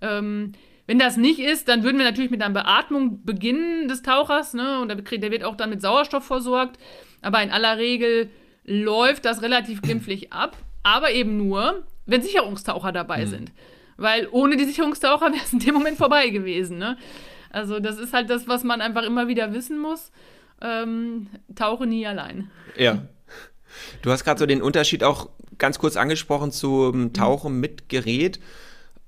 Ähm, 0.00 0.52
wenn 0.90 0.98
das 0.98 1.16
nicht 1.16 1.38
ist, 1.38 1.68
dann 1.68 1.84
würden 1.84 1.98
wir 1.98 2.04
natürlich 2.04 2.32
mit 2.32 2.42
einer 2.42 2.52
Beatmung 2.52 3.24
beginnen 3.24 3.86
des 3.86 4.02
Tauchers, 4.02 4.54
ne, 4.54 4.80
und 4.80 4.88
der 4.88 5.30
wird 5.30 5.44
auch 5.44 5.54
dann 5.54 5.70
mit 5.70 5.80
Sauerstoff 5.80 6.24
versorgt, 6.24 6.80
aber 7.22 7.40
in 7.44 7.52
aller 7.52 7.78
Regel 7.78 8.28
läuft 8.64 9.24
das 9.24 9.40
relativ 9.40 9.82
glimpflich 9.82 10.32
ab, 10.32 10.56
aber 10.82 11.12
eben 11.12 11.36
nur, 11.36 11.84
wenn 12.06 12.22
Sicherungstaucher 12.22 12.90
dabei 12.90 13.24
mhm. 13.24 13.30
sind. 13.30 13.52
Weil 13.98 14.26
ohne 14.32 14.56
die 14.56 14.64
Sicherungstaucher 14.64 15.26
wäre 15.26 15.44
es 15.44 15.52
in 15.52 15.60
dem 15.60 15.74
Moment 15.74 15.96
vorbei 15.96 16.28
gewesen. 16.30 16.78
Ne? 16.78 16.98
Also 17.50 17.78
das 17.78 17.96
ist 17.96 18.12
halt 18.12 18.28
das, 18.28 18.48
was 18.48 18.64
man 18.64 18.80
einfach 18.80 19.04
immer 19.04 19.28
wieder 19.28 19.54
wissen 19.54 19.78
muss. 19.78 20.10
Ähm, 20.60 21.28
tauche 21.54 21.86
nie 21.86 22.04
allein. 22.04 22.50
Ja. 22.76 23.02
Du 24.02 24.10
hast 24.10 24.24
gerade 24.24 24.40
so 24.40 24.46
den 24.46 24.60
Unterschied 24.60 25.04
auch 25.04 25.28
ganz 25.56 25.78
kurz 25.78 25.96
angesprochen 25.96 26.50
zum 26.50 27.12
Tauchen 27.12 27.60
mit 27.60 27.88
Gerät. 27.88 28.40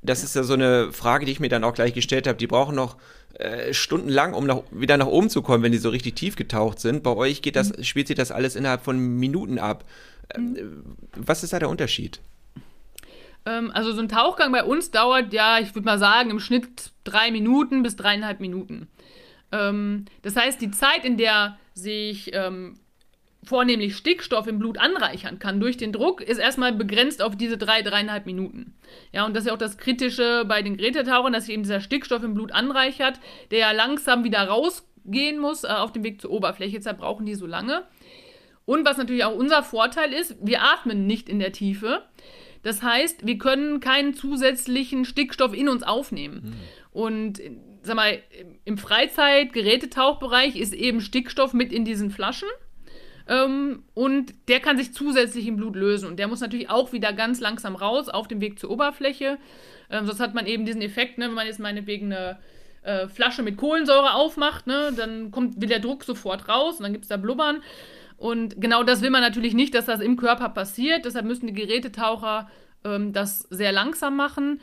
Das 0.02 0.24
ist 0.24 0.34
ja 0.34 0.42
so 0.42 0.54
eine 0.54 0.92
Frage, 0.92 1.26
die 1.26 1.32
ich 1.32 1.40
mir 1.40 1.48
dann 1.48 1.64
auch 1.64 1.74
gleich 1.74 1.94
gestellt 1.94 2.26
habe. 2.26 2.36
Die 2.36 2.48
brauchen 2.48 2.74
noch 2.74 2.96
äh, 3.34 3.72
stundenlang, 3.72 4.34
um 4.34 4.46
nach, 4.46 4.62
wieder 4.70 4.96
nach 4.96 5.06
oben 5.06 5.30
zu 5.30 5.42
kommen, 5.42 5.62
wenn 5.62 5.72
die 5.72 5.78
so 5.78 5.90
richtig 5.90 6.16
tief 6.16 6.36
getaucht 6.36 6.80
sind. 6.80 7.02
Bei 7.02 7.14
euch 7.14 7.40
geht 7.40 7.56
das, 7.56 7.76
mhm. 7.76 7.84
spielt 7.84 8.08
sich 8.08 8.16
das 8.16 8.30
alles 8.30 8.56
innerhalb 8.56 8.82
von 8.82 8.98
Minuten 8.98 9.58
ab. 9.58 9.84
Mhm. 10.36 10.56
Äh, 10.56 10.62
was 11.16 11.44
ist 11.44 11.52
da 11.52 11.58
der 11.58 11.68
Unterschied? 11.68 12.20
Ähm, 13.46 13.70
also 13.72 13.92
so 13.92 14.00
ein 14.00 14.08
Tauchgang 14.08 14.52
bei 14.52 14.64
uns 14.64 14.90
dauert 14.90 15.32
ja, 15.32 15.58
ich 15.58 15.74
würde 15.74 15.86
mal 15.86 15.98
sagen, 15.98 16.30
im 16.30 16.40
Schnitt 16.40 16.92
drei 17.04 17.30
Minuten 17.30 17.82
bis 17.82 17.96
dreieinhalb 17.96 18.40
Minuten. 18.40 18.88
Ähm, 19.50 20.06
das 20.22 20.36
heißt, 20.36 20.60
die 20.60 20.70
Zeit, 20.70 21.04
in 21.04 21.16
der 21.16 21.58
sich 21.74 22.30
ähm, 22.34 22.78
vornehmlich 23.44 23.96
Stickstoff 23.96 24.46
im 24.46 24.58
Blut 24.58 24.78
anreichern 24.78 25.38
kann 25.38 25.58
durch 25.58 25.76
den 25.76 25.92
Druck, 25.92 26.20
ist 26.20 26.38
erstmal 26.38 26.72
begrenzt 26.72 27.22
auf 27.22 27.36
diese 27.36 27.58
drei, 27.58 27.82
dreieinhalb 27.82 28.26
Minuten. 28.26 28.74
Ja, 29.12 29.26
und 29.26 29.34
das 29.34 29.42
ist 29.42 29.48
ja 29.48 29.54
auch 29.54 29.58
das 29.58 29.78
Kritische 29.78 30.44
bei 30.46 30.62
den 30.62 30.76
Gerätetauchern, 30.76 31.32
dass 31.32 31.46
sich 31.46 31.54
eben 31.54 31.64
dieser 31.64 31.80
Stickstoff 31.80 32.22
im 32.22 32.34
Blut 32.34 32.52
anreichert, 32.52 33.18
der 33.50 33.58
ja 33.58 33.72
langsam 33.72 34.22
wieder 34.22 34.46
rausgehen 34.46 35.40
muss 35.40 35.64
äh, 35.64 35.68
auf 35.68 35.92
dem 35.92 36.04
Weg 36.04 36.20
zur 36.20 36.30
Oberfläche. 36.30 36.76
Deshalb 36.76 36.98
brauchen 36.98 37.26
die 37.26 37.34
so 37.34 37.46
lange. 37.46 37.82
Und 38.64 38.86
was 38.86 38.96
natürlich 38.96 39.24
auch 39.24 39.34
unser 39.34 39.64
Vorteil 39.64 40.12
ist, 40.12 40.36
wir 40.40 40.62
atmen 40.62 41.06
nicht 41.06 41.28
in 41.28 41.40
der 41.40 41.52
Tiefe. 41.52 42.02
Das 42.62 42.82
heißt, 42.82 43.26
wir 43.26 43.38
können 43.38 43.80
keinen 43.80 44.14
zusätzlichen 44.14 45.04
Stickstoff 45.04 45.52
in 45.52 45.68
uns 45.68 45.82
aufnehmen. 45.82 46.42
Mhm. 46.44 46.52
Und 46.92 47.42
sag 47.82 47.96
mal, 47.96 48.22
im 48.64 48.78
Freizeit-Gerätetauchbereich 48.78 50.54
ist 50.54 50.72
eben 50.72 51.00
Stickstoff 51.00 51.52
mit 51.52 51.72
in 51.72 51.84
diesen 51.84 52.10
Flaschen. 52.10 52.48
Ähm, 53.28 53.82
und 53.94 54.34
der 54.48 54.60
kann 54.60 54.76
sich 54.76 54.92
zusätzlich 54.92 55.46
im 55.46 55.56
Blut 55.56 55.76
lösen. 55.76 56.08
Und 56.08 56.18
der 56.18 56.28
muss 56.28 56.40
natürlich 56.40 56.70
auch 56.70 56.92
wieder 56.92 57.12
ganz 57.12 57.40
langsam 57.40 57.76
raus 57.76 58.08
auf 58.08 58.28
dem 58.28 58.40
Weg 58.40 58.58
zur 58.58 58.70
Oberfläche. 58.70 59.38
Ähm, 59.90 60.06
sonst 60.06 60.20
hat 60.20 60.34
man 60.34 60.46
eben 60.46 60.64
diesen 60.64 60.82
Effekt, 60.82 61.18
ne, 61.18 61.26
wenn 61.26 61.34
man 61.34 61.46
jetzt 61.46 61.60
meinetwegen 61.60 62.12
eine 62.12 62.38
äh, 62.82 63.08
Flasche 63.08 63.42
mit 63.42 63.56
Kohlensäure 63.56 64.14
aufmacht, 64.14 64.66
ne, 64.66 64.92
dann 64.96 65.30
kommt, 65.30 65.60
will 65.60 65.68
der 65.68 65.80
Druck 65.80 66.04
sofort 66.04 66.48
raus 66.48 66.78
und 66.78 66.84
dann 66.84 66.92
gibt 66.92 67.04
es 67.04 67.08
da 67.08 67.16
Blubbern. 67.16 67.62
Und 68.16 68.60
genau 68.60 68.84
das 68.84 69.02
will 69.02 69.10
man 69.10 69.20
natürlich 69.20 69.54
nicht, 69.54 69.74
dass 69.74 69.86
das 69.86 70.00
im 70.00 70.16
Körper 70.16 70.48
passiert. 70.48 71.04
Deshalb 71.04 71.26
müssen 71.26 71.48
die 71.48 71.54
Gerätetaucher 71.54 72.48
ähm, 72.84 73.12
das 73.12 73.40
sehr 73.50 73.72
langsam 73.72 74.16
machen. 74.16 74.60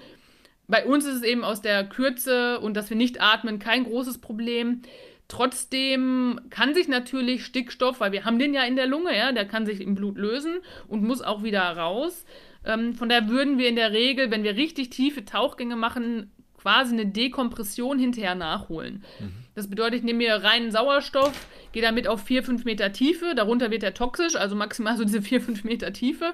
Bei 0.67 0.85
uns 0.85 1.05
ist 1.05 1.15
es 1.15 1.23
eben 1.23 1.43
aus 1.43 1.61
der 1.61 1.83
Kürze 1.83 2.59
und 2.59 2.75
dass 2.75 2.89
wir 2.89 2.97
nicht 2.97 3.21
atmen 3.21 3.59
kein 3.59 3.85
großes 3.85 4.19
Problem. 4.19 4.83
Trotzdem 5.29 6.41
kann 6.49 6.73
sich 6.73 6.87
natürlich 6.87 7.45
Stickstoff, 7.45 7.99
weil 7.99 8.11
wir 8.11 8.25
haben 8.25 8.39
den 8.39 8.55
ja 8.55 8.63
in 8.63 8.75
der 8.75 8.87
Lunge, 8.87 9.15
ja, 9.15 9.31
der 9.31 9.45
kann 9.45 9.67
sich 9.67 9.79
im 9.79 9.93
Blut 9.93 10.17
lösen 10.17 10.57
und 10.87 11.03
muss 11.03 11.21
auch 11.21 11.43
wieder 11.43 11.61
raus. 11.61 12.25
Ähm, 12.65 12.95
von 12.95 13.09
daher 13.09 13.29
würden 13.29 13.59
wir 13.59 13.69
in 13.69 13.75
der 13.75 13.91
Regel, 13.91 14.31
wenn 14.31 14.43
wir 14.43 14.55
richtig 14.55 14.89
tiefe 14.89 15.25
Tauchgänge 15.25 15.75
machen, 15.75 16.31
quasi 16.57 16.93
eine 16.93 17.05
Dekompression 17.05 17.99
hinterher 17.99 18.33
nachholen. 18.33 19.03
Mhm. 19.19 19.31
Das 19.53 19.69
bedeutet, 19.69 19.99
ich 19.99 20.03
nehme 20.03 20.17
mir 20.17 20.33
reinen 20.43 20.71
Sauerstoff, 20.71 21.47
gehe 21.73 21.83
damit 21.83 22.07
auf 22.07 22.23
4, 22.23 22.41
5 22.41 22.65
Meter 22.65 22.91
Tiefe, 22.91 23.35
darunter 23.35 23.69
wird 23.69 23.83
er 23.83 23.93
toxisch, 23.93 24.35
also 24.35 24.55
maximal 24.55 24.97
so 24.97 25.03
diese 25.03 25.21
4, 25.21 25.41
5 25.41 25.63
Meter 25.63 25.93
Tiefe, 25.93 26.33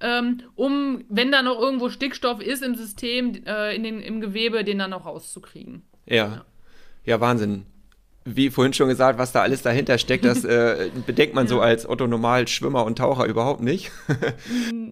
ähm, 0.00 0.38
um, 0.54 1.04
wenn 1.10 1.30
da 1.30 1.42
noch 1.42 1.60
irgendwo 1.60 1.90
Stickstoff 1.90 2.40
ist 2.40 2.62
im 2.62 2.76
System, 2.76 3.44
äh, 3.44 3.76
in 3.76 3.82
den, 3.82 4.00
im 4.00 4.22
Gewebe, 4.22 4.64
den 4.64 4.78
dann 4.78 4.90
noch 4.90 5.04
rauszukriegen. 5.04 5.82
Ja. 6.06 6.16
ja. 6.16 6.44
Ja, 7.04 7.20
Wahnsinn 7.20 7.66
wie 8.24 8.50
vorhin 8.50 8.72
schon 8.72 8.88
gesagt, 8.88 9.18
was 9.18 9.32
da 9.32 9.42
alles 9.42 9.62
dahinter 9.62 9.98
steckt, 9.98 10.24
das 10.24 10.44
äh, 10.44 10.90
bedenkt 11.06 11.34
man 11.34 11.46
ja. 11.46 11.50
so 11.50 11.60
als 11.60 11.88
Otto 11.88 12.06
Normal 12.06 12.46
Schwimmer 12.48 12.84
und 12.84 12.98
Taucher 12.98 13.26
überhaupt 13.26 13.60
nicht. 13.60 13.90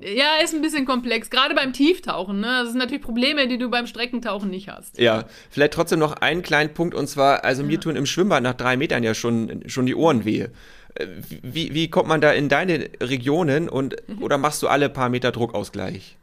ja, 0.03 0.43
ist 0.43 0.55
ein 0.55 0.63
bisschen 0.63 0.87
komplex, 0.87 1.31
gerade 1.31 1.55
beim 1.55 1.73
Tieftauchen. 1.73 2.41
Ne? 2.41 2.61
Das 2.63 2.71
sind 2.71 2.79
natürlich 2.79 3.03
Probleme, 3.03 3.47
die 3.47 3.59
du 3.59 3.71
beim 3.71 3.87
Streckentauchen 3.87 4.51
nicht 4.51 4.69
hast. 4.69 4.99
Ja, 4.99 5.25
vielleicht 5.51 5.75
trotzdem 5.75 5.99
noch 5.99 6.15
einen 6.15 6.43
kleinen 6.43 6.75
Punkt 6.75 6.95
und 6.95 7.07
zwar, 7.07 7.45
also 7.45 7.63
mir 7.63 7.81
tun 7.81 7.97
im 7.97 8.07
Schwimmbad 8.07 8.43
nach 8.43 8.55
drei 8.55 8.77
Metern 8.77 9.03
ja 9.03 9.15
schon, 9.15 9.63
schon 9.67 9.87
die 9.87 9.95
Ohren 9.95 10.25
weh. 10.25 10.47
Äh, 10.95 11.07
wie, 11.43 11.75
wie 11.75 11.89
kommt 11.89 12.09
man 12.09 12.21
da 12.21 12.33
in 12.33 12.49
deine 12.49 12.91
Regionen 13.01 13.69
und 13.69 13.97
mhm. 14.09 14.23
oder 14.23 14.39
machst 14.39 14.63
du 14.63 14.69
alle 14.69 14.89
paar 14.89 15.09
Meter 15.09 15.31
Druckausgleich? 15.31 16.17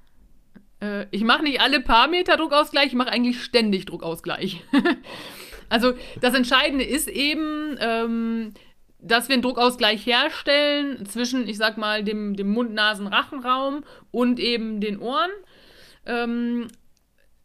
Äh, 0.81 1.05
ich 1.11 1.23
mache 1.23 1.43
nicht 1.43 1.61
alle 1.61 1.79
paar 1.79 2.07
Meter 2.07 2.37
Druckausgleich, 2.37 2.87
ich 2.87 2.93
mache 2.93 3.11
eigentlich 3.11 3.43
ständig 3.43 3.85
Druckausgleich. 3.85 4.63
Also 5.69 5.93
das 6.21 6.33
Entscheidende 6.33 6.85
ist 6.85 7.07
eben, 7.07 7.77
ähm, 7.79 8.53
dass 8.99 9.29
wir 9.29 9.33
einen 9.33 9.43
Druckausgleich 9.43 10.05
herstellen 10.05 11.05
zwischen, 11.05 11.47
ich 11.47 11.57
sag 11.57 11.77
mal, 11.77 12.03
dem, 12.03 12.35
dem 12.35 12.49
Mund-Nasen-Rachenraum 12.49 13.83
und 14.11 14.39
eben 14.39 14.81
den 14.81 14.99
Ohren. 14.99 15.29
Ähm, 16.05 16.67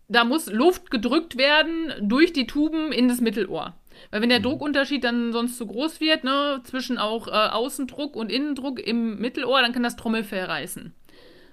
da 0.08 0.24
muss 0.24 0.50
Luft 0.50 0.90
gedrückt 0.90 1.36
werden 1.36 1.92
durch 2.00 2.32
die 2.32 2.46
Tuben 2.46 2.92
in 2.92 3.08
das 3.08 3.20
Mittelohr. 3.20 3.74
Weil 4.10 4.22
wenn 4.22 4.28
der 4.28 4.40
mhm. 4.40 4.44
Druckunterschied 4.44 5.04
dann 5.04 5.32
sonst 5.32 5.56
zu 5.56 5.66
groß 5.66 6.00
wird, 6.00 6.24
ne, 6.24 6.60
zwischen 6.64 6.98
auch 6.98 7.28
äh, 7.28 7.30
Außendruck 7.30 8.16
und 8.16 8.30
Innendruck 8.30 8.80
im 8.80 9.18
Mittelohr, 9.18 9.60
dann 9.60 9.72
kann 9.72 9.82
das 9.82 9.96
Trommelfell 9.96 10.44
reißen. 10.44 10.94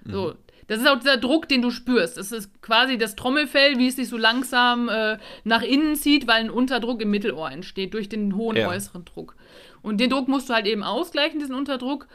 Mhm. 0.04 0.10
So, 0.10 0.34
das 0.70 0.78
ist 0.78 0.86
auch 0.86 1.00
dieser 1.00 1.16
Druck, 1.16 1.48
den 1.48 1.62
du 1.62 1.72
spürst. 1.72 2.16
Das 2.16 2.30
ist 2.30 2.62
quasi 2.62 2.96
das 2.96 3.16
Trommelfell, 3.16 3.78
wie 3.78 3.88
es 3.88 3.96
sich 3.96 4.08
so 4.08 4.16
langsam 4.16 4.88
äh, 4.88 5.18
nach 5.42 5.62
innen 5.62 5.96
zieht, 5.96 6.28
weil 6.28 6.44
ein 6.44 6.48
Unterdruck 6.48 7.02
im 7.02 7.10
Mittelohr 7.10 7.50
entsteht 7.50 7.92
durch 7.92 8.08
den 8.08 8.36
hohen 8.36 8.56
ja. 8.56 8.68
äußeren 8.68 9.04
Druck. 9.04 9.34
Und 9.82 9.98
den 9.98 10.10
Druck 10.10 10.28
musst 10.28 10.48
du 10.48 10.54
halt 10.54 10.68
eben 10.68 10.84
ausgleichen, 10.84 11.40
diesen 11.40 11.56
Unterdruck. 11.56 12.06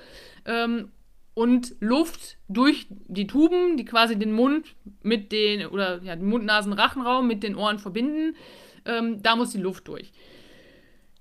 Ähm, 0.46 0.88
und 1.34 1.76
Luft 1.82 2.38
durch 2.48 2.88
die 2.90 3.28
Tuben, 3.28 3.76
die 3.76 3.84
quasi 3.84 4.18
den 4.18 4.32
Mund 4.32 4.68
mit 5.04 5.34
den, 5.34 5.68
oder 5.68 6.02
ja, 6.02 6.16
den 6.16 6.30
Mund-Nasen-Rachenraum 6.30 7.28
mit 7.28 7.44
den 7.44 7.58
Ohren 7.58 7.78
verbinden, 7.78 8.38
ähm, 8.86 9.22
da 9.22 9.36
muss 9.36 9.52
die 9.52 9.58
Luft 9.58 9.90
durch. 9.90 10.14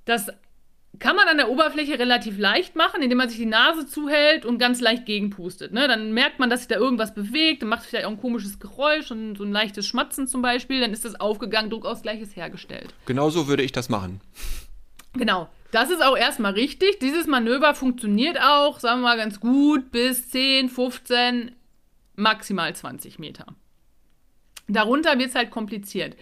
Das 0.04 0.30
kann 0.98 1.16
man 1.16 1.28
an 1.28 1.36
der 1.36 1.50
Oberfläche 1.50 1.98
relativ 1.98 2.38
leicht 2.38 2.76
machen, 2.76 3.02
indem 3.02 3.18
man 3.18 3.28
sich 3.28 3.38
die 3.38 3.46
Nase 3.46 3.86
zuhält 3.86 4.44
und 4.44 4.58
ganz 4.58 4.80
leicht 4.80 5.06
gegenpustet. 5.06 5.72
Ne? 5.72 5.88
Dann 5.88 6.12
merkt 6.12 6.38
man, 6.38 6.50
dass 6.50 6.60
sich 6.60 6.68
da 6.68 6.76
irgendwas 6.76 7.14
bewegt, 7.14 7.62
dann 7.62 7.68
macht 7.68 7.82
es 7.82 7.86
vielleicht 7.86 8.06
auch 8.06 8.10
ein 8.10 8.20
komisches 8.20 8.58
Geräusch 8.60 9.10
und 9.10 9.36
so 9.36 9.44
ein 9.44 9.52
leichtes 9.52 9.86
Schmatzen 9.86 10.28
zum 10.28 10.42
Beispiel, 10.42 10.80
dann 10.80 10.92
ist 10.92 11.04
das 11.04 11.18
aufgegangen, 11.18 11.70
Druckausgleich 11.70 12.20
ist 12.20 12.36
hergestellt. 12.36 12.94
Genauso 13.06 13.48
würde 13.48 13.62
ich 13.62 13.72
das 13.72 13.88
machen. 13.88 14.20
Genau. 15.14 15.48
Das 15.70 15.90
ist 15.90 16.04
auch 16.04 16.16
erstmal 16.16 16.52
richtig. 16.52 17.00
Dieses 17.00 17.26
Manöver 17.26 17.74
funktioniert 17.74 18.40
auch, 18.40 18.78
sagen 18.78 19.00
wir 19.00 19.08
mal, 19.08 19.16
ganz 19.16 19.40
gut 19.40 19.90
bis 19.90 20.30
10, 20.30 20.68
15, 20.68 21.50
maximal 22.14 22.74
20 22.74 23.18
Meter. 23.18 23.46
Darunter 24.68 25.18
wird 25.18 25.30
es 25.30 25.34
halt 25.34 25.50
kompliziert, 25.50 26.16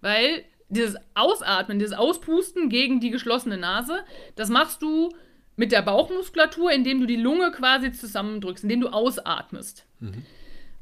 weil 0.00 0.44
dieses 0.68 0.96
Ausatmen, 1.14 1.78
dieses 1.78 1.96
Auspusten 1.96 2.68
gegen 2.68 3.00
die 3.00 3.10
geschlossene 3.10 3.56
Nase, 3.56 4.04
das 4.34 4.48
machst 4.48 4.82
du 4.82 5.10
mit 5.56 5.72
der 5.72 5.82
Bauchmuskulatur, 5.82 6.70
indem 6.70 7.00
du 7.00 7.06
die 7.06 7.16
Lunge 7.16 7.50
quasi 7.50 7.92
zusammendrückst, 7.92 8.64
indem 8.64 8.80
du 8.82 8.88
ausatmest. 8.88 9.86
Mhm. 10.00 10.22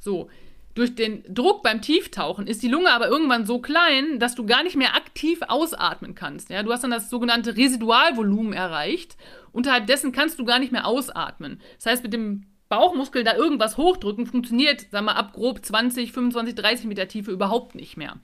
So. 0.01 0.29
Durch 0.75 0.97
den 0.97 1.23
Druck 1.33 1.62
beim 1.62 1.83
Tieftauchen 1.83 2.49
ist 2.49 2.64
die 2.64 2.68
Lunge 2.68 2.90
aber 2.90 3.07
irgendwann 3.07 3.47
so 3.47 3.61
klein, 3.61 4.18
dass 4.18 4.35
du 4.35 4.44
gar 4.44 4.64
nicht 4.64 4.75
mehr 4.75 4.97
aktiv 4.97 5.38
ausatmen 5.47 6.16
kannst. 6.16 6.51
Ja? 6.51 6.64
Du 6.64 6.73
hast 6.73 6.83
dann 6.83 6.90
das 6.90 7.11
sogenannte 7.11 7.57
Residualvolumen 7.57 8.53
erreicht. 8.53 9.16
Unterhalb 9.53 9.87
dessen 9.87 10.11
kannst 10.11 10.40
du 10.40 10.44
gar 10.44 10.59
nicht 10.59 10.73
mehr 10.73 10.85
ausatmen. 10.85 11.61
Das 11.77 11.87
heißt, 11.87 12.03
mit 12.03 12.12
dem 12.12 12.47
Bauchmuskel 12.68 13.23
da 13.23 13.37
irgendwas 13.37 13.77
hochdrücken 13.77 14.27
funktioniert, 14.27 14.90
sagen 14.90 15.07
wir, 15.07 15.14
ab 15.14 15.33
grob 15.33 15.64
20, 15.64 16.11
25, 16.11 16.57
30 16.57 16.87
Meter 16.87 17.07
Tiefe 17.07 17.31
überhaupt 17.31 17.77
nicht 17.77 17.97
mehr. 17.97 18.16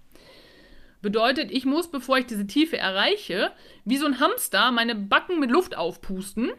Bedeutet, 1.03 1.51
ich 1.51 1.65
muss, 1.65 1.91
bevor 1.91 2.19
ich 2.19 2.27
diese 2.27 2.47
Tiefe 2.47 2.77
erreiche, 2.77 3.53
wie 3.85 3.97
so 3.97 4.07
ein 4.07 4.21
Hamster 4.21 4.71
meine 4.71 4.95
Backen 4.95 5.41
mit 5.41 5.51
Luft 5.51 5.77
aufpusten. 5.77 6.51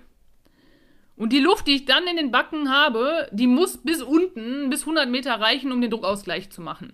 Und 1.16 1.32
die 1.32 1.40
Luft, 1.40 1.68
die 1.68 1.76
ich 1.76 1.86
dann 1.86 2.08
in 2.08 2.16
den 2.16 2.32
Backen 2.32 2.72
habe, 2.72 3.30
die 3.32 3.46
muss 3.46 3.78
bis 3.78 4.02
unten, 4.02 4.70
bis 4.70 4.82
100 4.82 5.08
Meter 5.10 5.40
reichen, 5.40 5.72
um 5.72 5.82
den 5.82 5.92
Druckausgleich 5.92 6.50
zu 6.50 6.62
machen. 6.62 6.94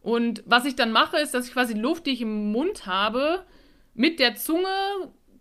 Und 0.00 0.42
was 0.46 0.64
ich 0.64 0.76
dann 0.76 0.92
mache, 0.92 1.18
ist, 1.18 1.34
dass 1.34 1.46
ich 1.46 1.52
quasi 1.52 1.74
die 1.74 1.80
Luft, 1.80 2.06
die 2.06 2.12
ich 2.12 2.22
im 2.22 2.52
Mund 2.52 2.86
habe, 2.86 3.44
mit 3.92 4.20
der 4.20 4.36
Zunge 4.36 4.68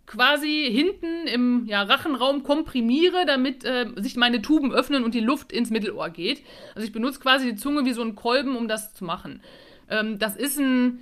quasi 0.05 0.69
hinten 0.71 1.27
im 1.27 1.65
ja, 1.65 1.83
Rachenraum 1.83 2.43
komprimiere, 2.43 3.25
damit 3.25 3.63
äh, 3.63 3.87
sich 3.97 4.15
meine 4.15 4.41
Tuben 4.41 4.71
öffnen 4.71 5.03
und 5.03 5.13
die 5.13 5.19
Luft 5.19 5.51
ins 5.51 5.69
Mittelohr 5.69 6.09
geht. 6.09 6.43
Also 6.75 6.85
ich 6.85 6.93
benutze 6.93 7.19
quasi 7.19 7.51
die 7.51 7.55
Zunge 7.55 7.85
wie 7.85 7.93
so 7.93 8.01
einen 8.01 8.15
Kolben, 8.15 8.55
um 8.55 8.67
das 8.67 8.93
zu 8.93 9.03
machen. 9.03 9.41
Ähm, 9.89 10.19
das 10.19 10.35
ist 10.35 10.59
ein 10.59 10.99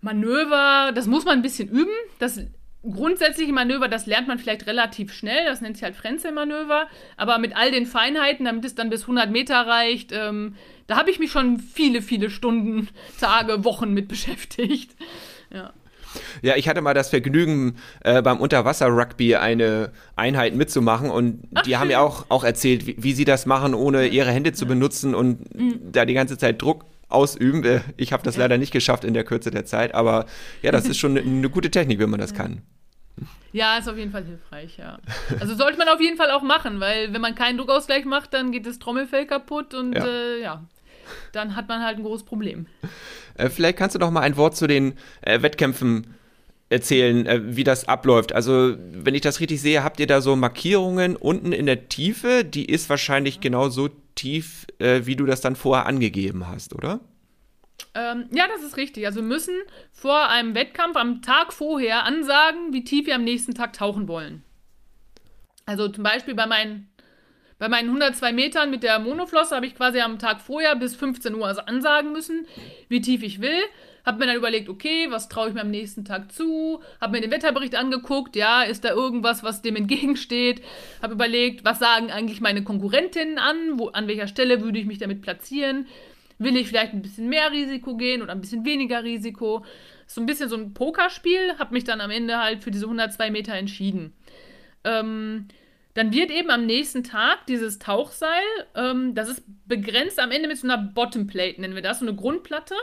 Manöver, 0.00 0.92
das 0.94 1.06
muss 1.06 1.24
man 1.24 1.38
ein 1.38 1.42
bisschen 1.42 1.68
üben. 1.68 1.92
Das 2.18 2.40
grundsätzliche 2.82 3.52
Manöver, 3.52 3.88
das 3.88 4.06
lernt 4.06 4.28
man 4.28 4.38
vielleicht 4.38 4.66
relativ 4.66 5.12
schnell, 5.12 5.44
das 5.46 5.60
nennt 5.60 5.76
sich 5.76 5.84
halt 5.84 5.94
Frenzelmanöver, 5.94 6.88
aber 7.16 7.38
mit 7.38 7.56
all 7.56 7.70
den 7.70 7.86
Feinheiten, 7.86 8.44
damit 8.44 8.64
es 8.64 8.74
dann 8.74 8.90
bis 8.90 9.02
100 9.02 9.30
Meter 9.30 9.66
reicht, 9.66 10.12
ähm, 10.12 10.56
da 10.88 10.96
habe 10.96 11.10
ich 11.10 11.18
mich 11.18 11.30
schon 11.30 11.60
viele, 11.60 12.02
viele 12.02 12.28
Stunden, 12.30 12.88
Tage, 13.20 13.64
Wochen 13.64 13.92
mit 13.94 14.08
beschäftigt. 14.08 14.96
Ja. 15.52 15.72
Ja, 16.42 16.56
ich 16.56 16.68
hatte 16.68 16.82
mal 16.82 16.92
das 16.92 17.08
Vergnügen, 17.08 17.76
äh, 18.04 18.20
beim 18.20 18.38
Unterwasser-Rugby 18.38 19.36
eine 19.36 19.92
Einheit 20.14 20.54
mitzumachen 20.54 21.08
und 21.08 21.44
Ach, 21.54 21.62
die 21.62 21.78
haben 21.78 21.88
mir 21.88 22.02
auch, 22.02 22.26
auch 22.28 22.44
erzählt, 22.44 22.86
wie, 22.86 22.96
wie, 22.98 23.14
sie 23.14 23.24
das 23.24 23.46
machen, 23.46 23.72
ohne 23.72 24.08
ihre 24.08 24.30
Hände 24.30 24.52
zu 24.52 24.66
benutzen 24.66 25.14
und 25.14 25.54
mhm. 25.54 25.90
da 25.90 26.04
die 26.04 26.12
ganze 26.12 26.36
Zeit 26.36 26.60
Druck 26.60 26.84
ausüben. 27.12 27.64
Äh, 27.64 27.80
ich 27.96 28.12
habe 28.12 28.22
das 28.22 28.36
leider 28.36 28.58
nicht 28.58 28.72
geschafft 28.72 29.04
in 29.04 29.14
der 29.14 29.24
Kürze 29.24 29.50
der 29.50 29.64
Zeit, 29.64 29.94
aber 29.94 30.26
ja, 30.62 30.72
das 30.72 30.86
ist 30.86 30.98
schon 30.98 31.16
eine, 31.16 31.20
eine 31.20 31.50
gute 31.50 31.70
Technik, 31.70 31.98
wenn 31.98 32.10
man 32.10 32.20
das 32.20 32.34
kann. 32.34 32.62
Ja, 33.52 33.76
ist 33.76 33.88
auf 33.88 33.98
jeden 33.98 34.12
Fall 34.12 34.24
hilfreich, 34.24 34.78
ja. 34.78 34.98
Also 35.38 35.54
sollte 35.54 35.76
man 35.76 35.88
auf 35.88 36.00
jeden 36.00 36.16
Fall 36.16 36.30
auch 36.30 36.42
machen, 36.42 36.80
weil 36.80 37.12
wenn 37.12 37.20
man 37.20 37.34
keinen 37.34 37.58
Druckausgleich 37.58 38.06
macht, 38.06 38.32
dann 38.32 38.50
geht 38.50 38.64
das 38.66 38.78
Trommelfell 38.78 39.26
kaputt 39.26 39.74
und 39.74 39.94
ja, 39.94 40.06
äh, 40.06 40.40
ja 40.40 40.62
dann 41.32 41.56
hat 41.56 41.68
man 41.68 41.84
halt 41.84 41.98
ein 41.98 42.04
großes 42.04 42.24
Problem. 42.24 42.66
Äh, 43.34 43.50
vielleicht 43.50 43.78
kannst 43.78 43.94
du 43.94 43.98
doch 43.98 44.10
mal 44.10 44.20
ein 44.20 44.36
Wort 44.36 44.56
zu 44.56 44.66
den 44.66 44.94
äh, 45.22 45.42
Wettkämpfen 45.42 46.14
erzählen, 46.68 47.26
äh, 47.26 47.56
wie 47.56 47.64
das 47.64 47.88
abläuft. 47.88 48.34
Also, 48.34 48.74
wenn 48.78 49.14
ich 49.14 49.20
das 49.20 49.40
richtig 49.40 49.60
sehe, 49.60 49.84
habt 49.84 50.00
ihr 50.00 50.06
da 50.06 50.20
so 50.20 50.36
Markierungen 50.36 51.16
unten 51.16 51.52
in 51.52 51.66
der 51.66 51.88
Tiefe. 51.88 52.44
Die 52.44 52.64
ist 52.64 52.88
wahrscheinlich 52.88 53.40
genau 53.40 53.68
so 53.68 53.90
tief, 54.14 54.66
äh, 54.78 55.02
wie 55.04 55.16
du 55.16 55.26
das 55.26 55.40
dann 55.40 55.56
vorher 55.56 55.86
angegeben 55.86 56.48
hast, 56.48 56.74
oder? 56.74 57.00
Ähm, 57.94 58.28
ja, 58.32 58.46
das 58.48 58.62
ist 58.62 58.76
richtig. 58.76 59.06
Also 59.06 59.20
wir 59.20 59.28
müssen 59.28 59.54
vor 59.90 60.28
einem 60.28 60.54
Wettkampf 60.54 60.96
am 60.96 61.22
Tag 61.22 61.52
vorher 61.52 62.04
ansagen, 62.04 62.72
wie 62.72 62.84
tief 62.84 63.06
wir 63.06 63.16
am 63.16 63.24
nächsten 63.24 63.54
Tag 63.54 63.72
tauchen 63.72 64.08
wollen. 64.08 64.42
Also 65.66 65.88
zum 65.88 66.04
Beispiel 66.04 66.34
bei 66.34 66.46
meinen 66.46 66.88
bei 67.58 67.68
meinen 67.68 67.90
102 67.90 68.32
Metern 68.32 68.70
mit 68.70 68.82
der 68.82 68.98
Monoflosse 68.98 69.54
habe 69.54 69.66
ich 69.66 69.76
quasi 69.76 70.00
am 70.00 70.18
Tag 70.18 70.40
vorher 70.40 70.74
bis 70.74 70.96
15 70.96 71.32
Uhr 71.36 71.46
also 71.46 71.60
ansagen 71.60 72.10
müssen, 72.10 72.44
wie 72.88 73.00
tief 73.00 73.22
ich 73.22 73.40
will. 73.40 73.60
Habe 74.04 74.18
mir 74.18 74.26
dann 74.26 74.36
überlegt, 74.36 74.68
okay, 74.68 75.06
was 75.10 75.28
traue 75.28 75.48
ich 75.48 75.54
mir 75.54 75.60
am 75.60 75.70
nächsten 75.70 76.04
Tag 76.04 76.32
zu? 76.32 76.80
Habe 77.00 77.12
mir 77.12 77.20
den 77.20 77.30
Wetterbericht 77.30 77.76
angeguckt, 77.76 78.34
ja, 78.34 78.62
ist 78.62 78.84
da 78.84 78.90
irgendwas, 78.90 79.42
was 79.42 79.62
dem 79.62 79.76
entgegensteht? 79.76 80.62
Habe 81.00 81.14
überlegt, 81.14 81.64
was 81.64 81.78
sagen 81.78 82.10
eigentlich 82.10 82.40
meine 82.40 82.64
Konkurrentinnen 82.64 83.38
an? 83.38 83.78
Wo, 83.78 83.88
an 83.88 84.08
welcher 84.08 84.26
Stelle 84.26 84.60
würde 84.62 84.78
ich 84.78 84.86
mich 84.86 84.98
damit 84.98 85.22
platzieren? 85.22 85.86
Will 86.38 86.56
ich 86.56 86.66
vielleicht 86.66 86.92
ein 86.92 87.02
bisschen 87.02 87.28
mehr 87.28 87.52
Risiko 87.52 87.96
gehen 87.96 88.22
oder 88.22 88.32
ein 88.32 88.40
bisschen 88.40 88.64
weniger 88.64 89.04
Risiko? 89.04 89.64
So 90.06 90.20
ein 90.20 90.26
bisschen 90.26 90.48
so 90.48 90.56
ein 90.56 90.74
Pokerspiel. 90.74 91.58
Habe 91.58 91.74
mich 91.74 91.84
dann 91.84 92.00
am 92.00 92.10
Ende 92.10 92.38
halt 92.38 92.64
für 92.64 92.72
diese 92.72 92.86
102 92.86 93.30
Meter 93.30 93.54
entschieden. 93.54 94.12
Ähm, 94.82 95.46
dann 95.94 96.12
wird 96.12 96.30
eben 96.30 96.50
am 96.50 96.66
nächsten 96.66 97.04
Tag 97.04 97.46
dieses 97.46 97.78
Tauchseil, 97.78 98.42
ähm, 98.74 99.14
das 99.14 99.28
ist 99.28 99.42
begrenzt 99.66 100.18
am 100.18 100.30
Ende 100.30 100.48
mit 100.48 100.58
so 100.58 100.66
einer 100.66 100.78
Bottomplate, 100.78 101.60
nennen 101.60 101.74
wir 101.74 101.82
das, 101.82 101.98
so 101.98 102.06
eine 102.06 102.16
Grundplatte. 102.16 102.74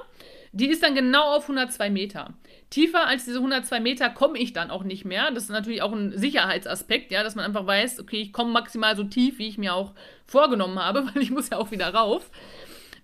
Die 0.51 0.67
ist 0.67 0.81
dann 0.81 0.95
genau 0.95 1.35
auf 1.35 1.43
102 1.43 1.89
Meter. 1.89 2.33
Tiefer 2.69 3.07
als 3.07 3.25
diese 3.25 3.37
102 3.37 3.79
Meter 3.79 4.09
komme 4.09 4.37
ich 4.37 4.53
dann 4.53 4.71
auch 4.71 4.83
nicht 4.83 5.05
mehr. 5.05 5.31
Das 5.31 5.43
ist 5.43 5.49
natürlich 5.49 5.81
auch 5.81 5.91
ein 5.91 6.17
Sicherheitsaspekt, 6.17 7.11
ja, 7.11 7.23
dass 7.23 7.35
man 7.35 7.45
einfach 7.45 7.65
weiß, 7.65 7.99
okay, 7.99 8.21
ich 8.21 8.33
komme 8.33 8.51
maximal 8.51 8.95
so 8.95 9.03
tief, 9.03 9.39
wie 9.39 9.47
ich 9.47 9.57
mir 9.57 9.73
auch 9.73 9.93
vorgenommen 10.25 10.79
habe, 10.79 11.05
weil 11.13 11.21
ich 11.21 11.31
muss 11.31 11.49
ja 11.49 11.57
auch 11.57 11.71
wieder 11.71 11.93
rauf. 11.93 12.29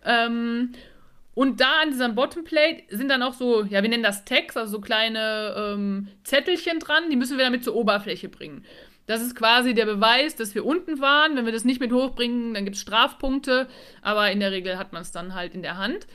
Ähm, 0.04 0.74
und 1.34 1.60
da 1.60 1.82
an 1.82 1.92
dieser 1.92 2.10
Bottomplate 2.10 2.84
sind 2.90 3.10
dann 3.10 3.22
auch 3.22 3.34
so, 3.34 3.64
ja, 3.64 3.82
wir 3.84 3.90
nennen 3.90 4.04
das 4.04 4.24
Tags, 4.24 4.56
also 4.56 4.74
so 4.74 4.82
kleine 4.82 5.54
ähm, 5.58 6.08
Zettelchen 6.24 6.80
dran, 6.80 7.10
die 7.10 7.18
müssen 7.18 7.38
wir 7.38 7.44
damit 7.44 7.64
zur 7.64 7.76
Oberfläche 7.76 8.30
bringen. 8.30 8.64
Das 9.08 9.22
ist 9.22 9.36
quasi 9.36 9.74
der 9.74 9.86
Beweis, 9.86 10.36
dass 10.36 10.56
wir 10.56 10.66
unten 10.66 11.00
waren. 11.00 11.36
Wenn 11.36 11.46
wir 11.46 11.54
das 11.54 11.66
nicht 11.66 11.80
mit 11.80 11.92
hochbringen, 11.92 12.54
dann 12.54 12.66
gibt 12.66 12.76
es 12.76 12.82
Strafpunkte. 12.82 13.68
Aber 14.02 14.32
in 14.32 14.40
der 14.40 14.52
Regel 14.52 14.80
hat 14.80 14.94
man 14.94 15.04
es 15.04 15.12
dann 15.12 15.36
halt 15.36 15.54
in 15.54 15.62
der 15.62 15.78
Hand. 15.78 16.08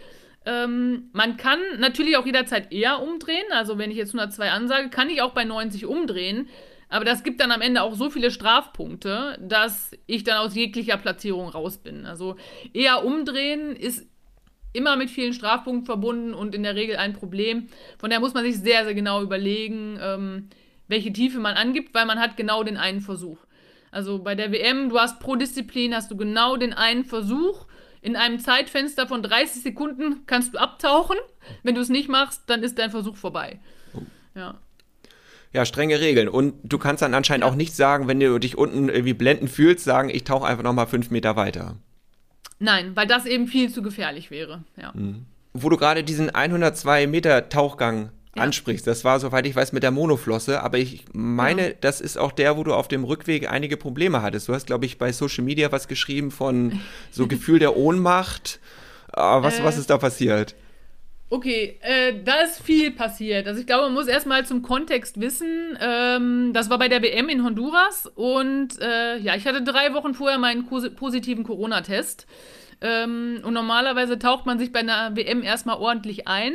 Ähm, 0.46 1.11
man 1.12 1.37
kann 1.37 1.59
natürlich 1.79 2.16
auch 2.16 2.26
jederzeit 2.26 2.72
eher 2.72 3.03
umdrehen. 3.03 3.46
Also 3.53 3.79
wenn 3.79 3.90
ich 3.90 3.96
jetzt 3.96 4.14
102 4.14 4.50
ansage, 4.50 4.88
kann 4.90 5.11
ich 5.11 5.22
auch 5.22 5.33
bei 5.33 5.44
90 5.44 5.87
umdrehen. 5.87 6.48
Aber 6.88 7.05
das 7.05 7.22
gibt 7.22 7.40
dann 7.40 7.53
am 7.53 7.61
Ende 7.61 7.83
auch 7.83 7.94
so 7.94 8.11
viele 8.11 8.31
Strafpunkte, 8.31 9.38
dass 9.40 9.92
ich 10.07 10.24
dann 10.24 10.38
aus 10.38 10.57
jeglicher 10.57 10.96
Platzierung 10.96 11.48
raus 11.48 11.79
bin. 11.79 12.05
Also 12.05 12.37
eher 12.72 13.05
umdrehen 13.05 13.76
ist 13.76 14.07
immer 14.72 14.96
mit 14.96 15.11
vielen 15.11 15.33
Strafpunkten 15.33 15.87
verbunden 15.87 16.35
und 16.35 16.55
in 16.55 16.62
der 16.62 16.74
Regel 16.74 16.96
ein 16.96 17.12
Problem. 17.12 17.68
Von 17.98 18.11
daher 18.11 18.20
muss 18.20 18.35
man 18.35 18.44
sich 18.44 18.59
sehr, 18.59 18.85
sehr 18.85 18.94
genau 18.94 19.22
überlegen, 19.22 19.98
ähm, 20.00 20.48
welche 20.88 21.12
Tiefe 21.12 21.38
man 21.38 21.55
angibt, 21.55 21.94
weil 21.94 22.07
man 22.07 22.18
hat 22.18 22.37
genau 22.37 22.64
den 22.64 22.76
einen 22.76 23.00
Versuch. 23.00 23.38
Also 23.92 24.20
bei 24.20 24.35
der 24.35 24.53
WM, 24.53 24.88
du 24.88 24.98
hast 24.98 25.20
pro 25.20 25.37
Disziplin, 25.37 25.94
hast 25.94 26.11
du 26.11 26.16
genau 26.16 26.57
den 26.57 26.72
einen 26.72 27.05
Versuch. 27.05 27.66
In 28.02 28.16
einem 28.16 28.38
Zeitfenster 28.38 29.06
von 29.06 29.22
30 29.22 29.62
Sekunden 29.62 30.26
kannst 30.26 30.54
du 30.54 30.58
abtauchen. 30.58 31.16
Wenn 31.62 31.74
du 31.74 31.80
es 31.80 31.88
nicht 31.88 32.08
machst, 32.08 32.42
dann 32.46 32.62
ist 32.62 32.78
dein 32.78 32.90
Versuch 32.90 33.16
vorbei. 33.16 33.60
Oh. 33.94 34.02
Ja. 34.34 34.58
Ja, 35.52 35.64
strenge 35.64 36.00
Regeln. 36.00 36.28
Und 36.28 36.54
du 36.62 36.78
kannst 36.78 37.02
dann 37.02 37.12
anscheinend 37.12 37.44
auch 37.44 37.56
nicht 37.56 37.74
sagen, 37.74 38.06
wenn 38.08 38.20
du 38.20 38.38
dich 38.38 38.56
unten 38.56 38.88
irgendwie 38.88 39.14
blenden 39.14 39.48
fühlst, 39.48 39.84
sagen, 39.84 40.08
ich 40.08 40.24
tauche 40.24 40.46
einfach 40.46 40.62
nochmal 40.62 40.86
fünf 40.86 41.10
Meter 41.10 41.36
weiter. 41.36 41.76
Nein, 42.60 42.94
weil 42.94 43.06
das 43.06 43.26
eben 43.26 43.48
viel 43.48 43.70
zu 43.70 43.82
gefährlich 43.82 44.30
wäre. 44.30 44.62
Ja. 44.80 44.92
Mhm. 44.94 45.26
Wo 45.52 45.68
du 45.68 45.76
gerade 45.76 46.04
diesen 46.04 46.30
102 46.30 47.06
Meter 47.08 47.48
Tauchgang 47.48 48.10
ja. 48.37 48.43
ansprichst. 48.43 48.87
Das 48.87 49.05
war, 49.05 49.21
soweit 49.21 49.47
ich 49.47 49.57
weiß, 49.57 49.73
mit 49.73 49.83
der 49.83 49.90
Monoflosse, 49.90 50.62
aber 50.62 50.79
ich 50.79 51.05
meine, 51.12 51.69
ja. 51.69 51.75
das 51.81 52.01
ist 52.01 52.16
auch 52.16 52.33
der, 52.33 52.57
wo 52.57 52.64
du 52.64 52.75
auf 52.75 52.88
dem 52.88 53.05
Rückweg 53.05 53.51
einige 53.51 53.77
Probleme 53.77 54.23
hattest. 54.23 54.49
Du 54.49 54.55
hast, 54.55 54.66
glaube 54.66 54.87
ich, 54.87 54.99
bei 54.99 55.12
Social 55.12 55.45
Media 55.45 55.73
was 55.73 55.88
geschrieben 55.88 56.31
von 56.31 56.81
so 57.11 57.27
Gefühl 57.27 57.59
der 57.59 57.77
Ohnmacht. 57.77 58.61
Ah, 59.12 59.43
was, 59.43 59.59
äh, 59.59 59.64
was 59.64 59.79
ist 59.79 59.90
da 59.90 59.99
passiert? 59.99 60.55
Okay, 61.33 61.79
äh, 61.83 62.25
da 62.25 62.40
ist 62.40 62.61
viel 62.61 62.90
passiert. 62.90 63.47
Also 63.47 63.61
ich 63.61 63.66
glaube, 63.66 63.85
man 63.85 63.95
muss 63.95 64.09
erstmal 64.09 64.45
zum 64.47 64.62
Kontext 64.62 65.21
wissen. 65.21 65.79
Ähm, 65.81 66.53
das 66.53 66.71
war 66.71 66.79
bei 66.79 66.88
der 66.88 67.03
WM 67.03 67.29
in 67.29 67.45
Honduras 67.45 68.07
und 68.14 68.81
äh, 68.81 69.16
ja, 69.19 69.37
ich 69.37 69.47
hatte 69.47 69.62
drei 69.62 69.95
Wochen 69.95 70.14
vorher 70.14 70.38
meinen 70.38 70.66
positiven 70.66 71.45
Corona-Test. 71.45 72.27
Ähm, 72.81 73.40
und 73.45 73.55
normalerweise 73.55 74.19
taucht 74.19 74.47
man 74.47 74.59
sich 74.59 74.73
bei 74.73 74.81
einer 74.81 75.14
WM 75.14 75.43
erstmal 75.43 75.77
ordentlich 75.77 76.27
ein 76.27 76.55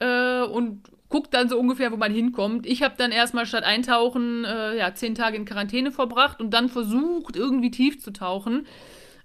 äh, 0.00 0.42
und 0.42 0.90
guckt 1.08 1.34
dann 1.34 1.48
so 1.48 1.58
ungefähr, 1.58 1.92
wo 1.92 1.96
man 1.96 2.12
hinkommt. 2.12 2.66
Ich 2.66 2.82
habe 2.82 2.94
dann 2.96 3.12
erstmal 3.12 3.46
statt 3.46 3.64
Eintauchen 3.64 4.44
äh, 4.44 4.76
ja, 4.78 4.94
zehn 4.94 5.14
Tage 5.14 5.36
in 5.36 5.44
Quarantäne 5.44 5.92
verbracht 5.92 6.40
und 6.40 6.50
dann 6.50 6.68
versucht, 6.68 7.36
irgendwie 7.36 7.70
tief 7.70 8.00
zu 8.00 8.12
tauchen. 8.12 8.66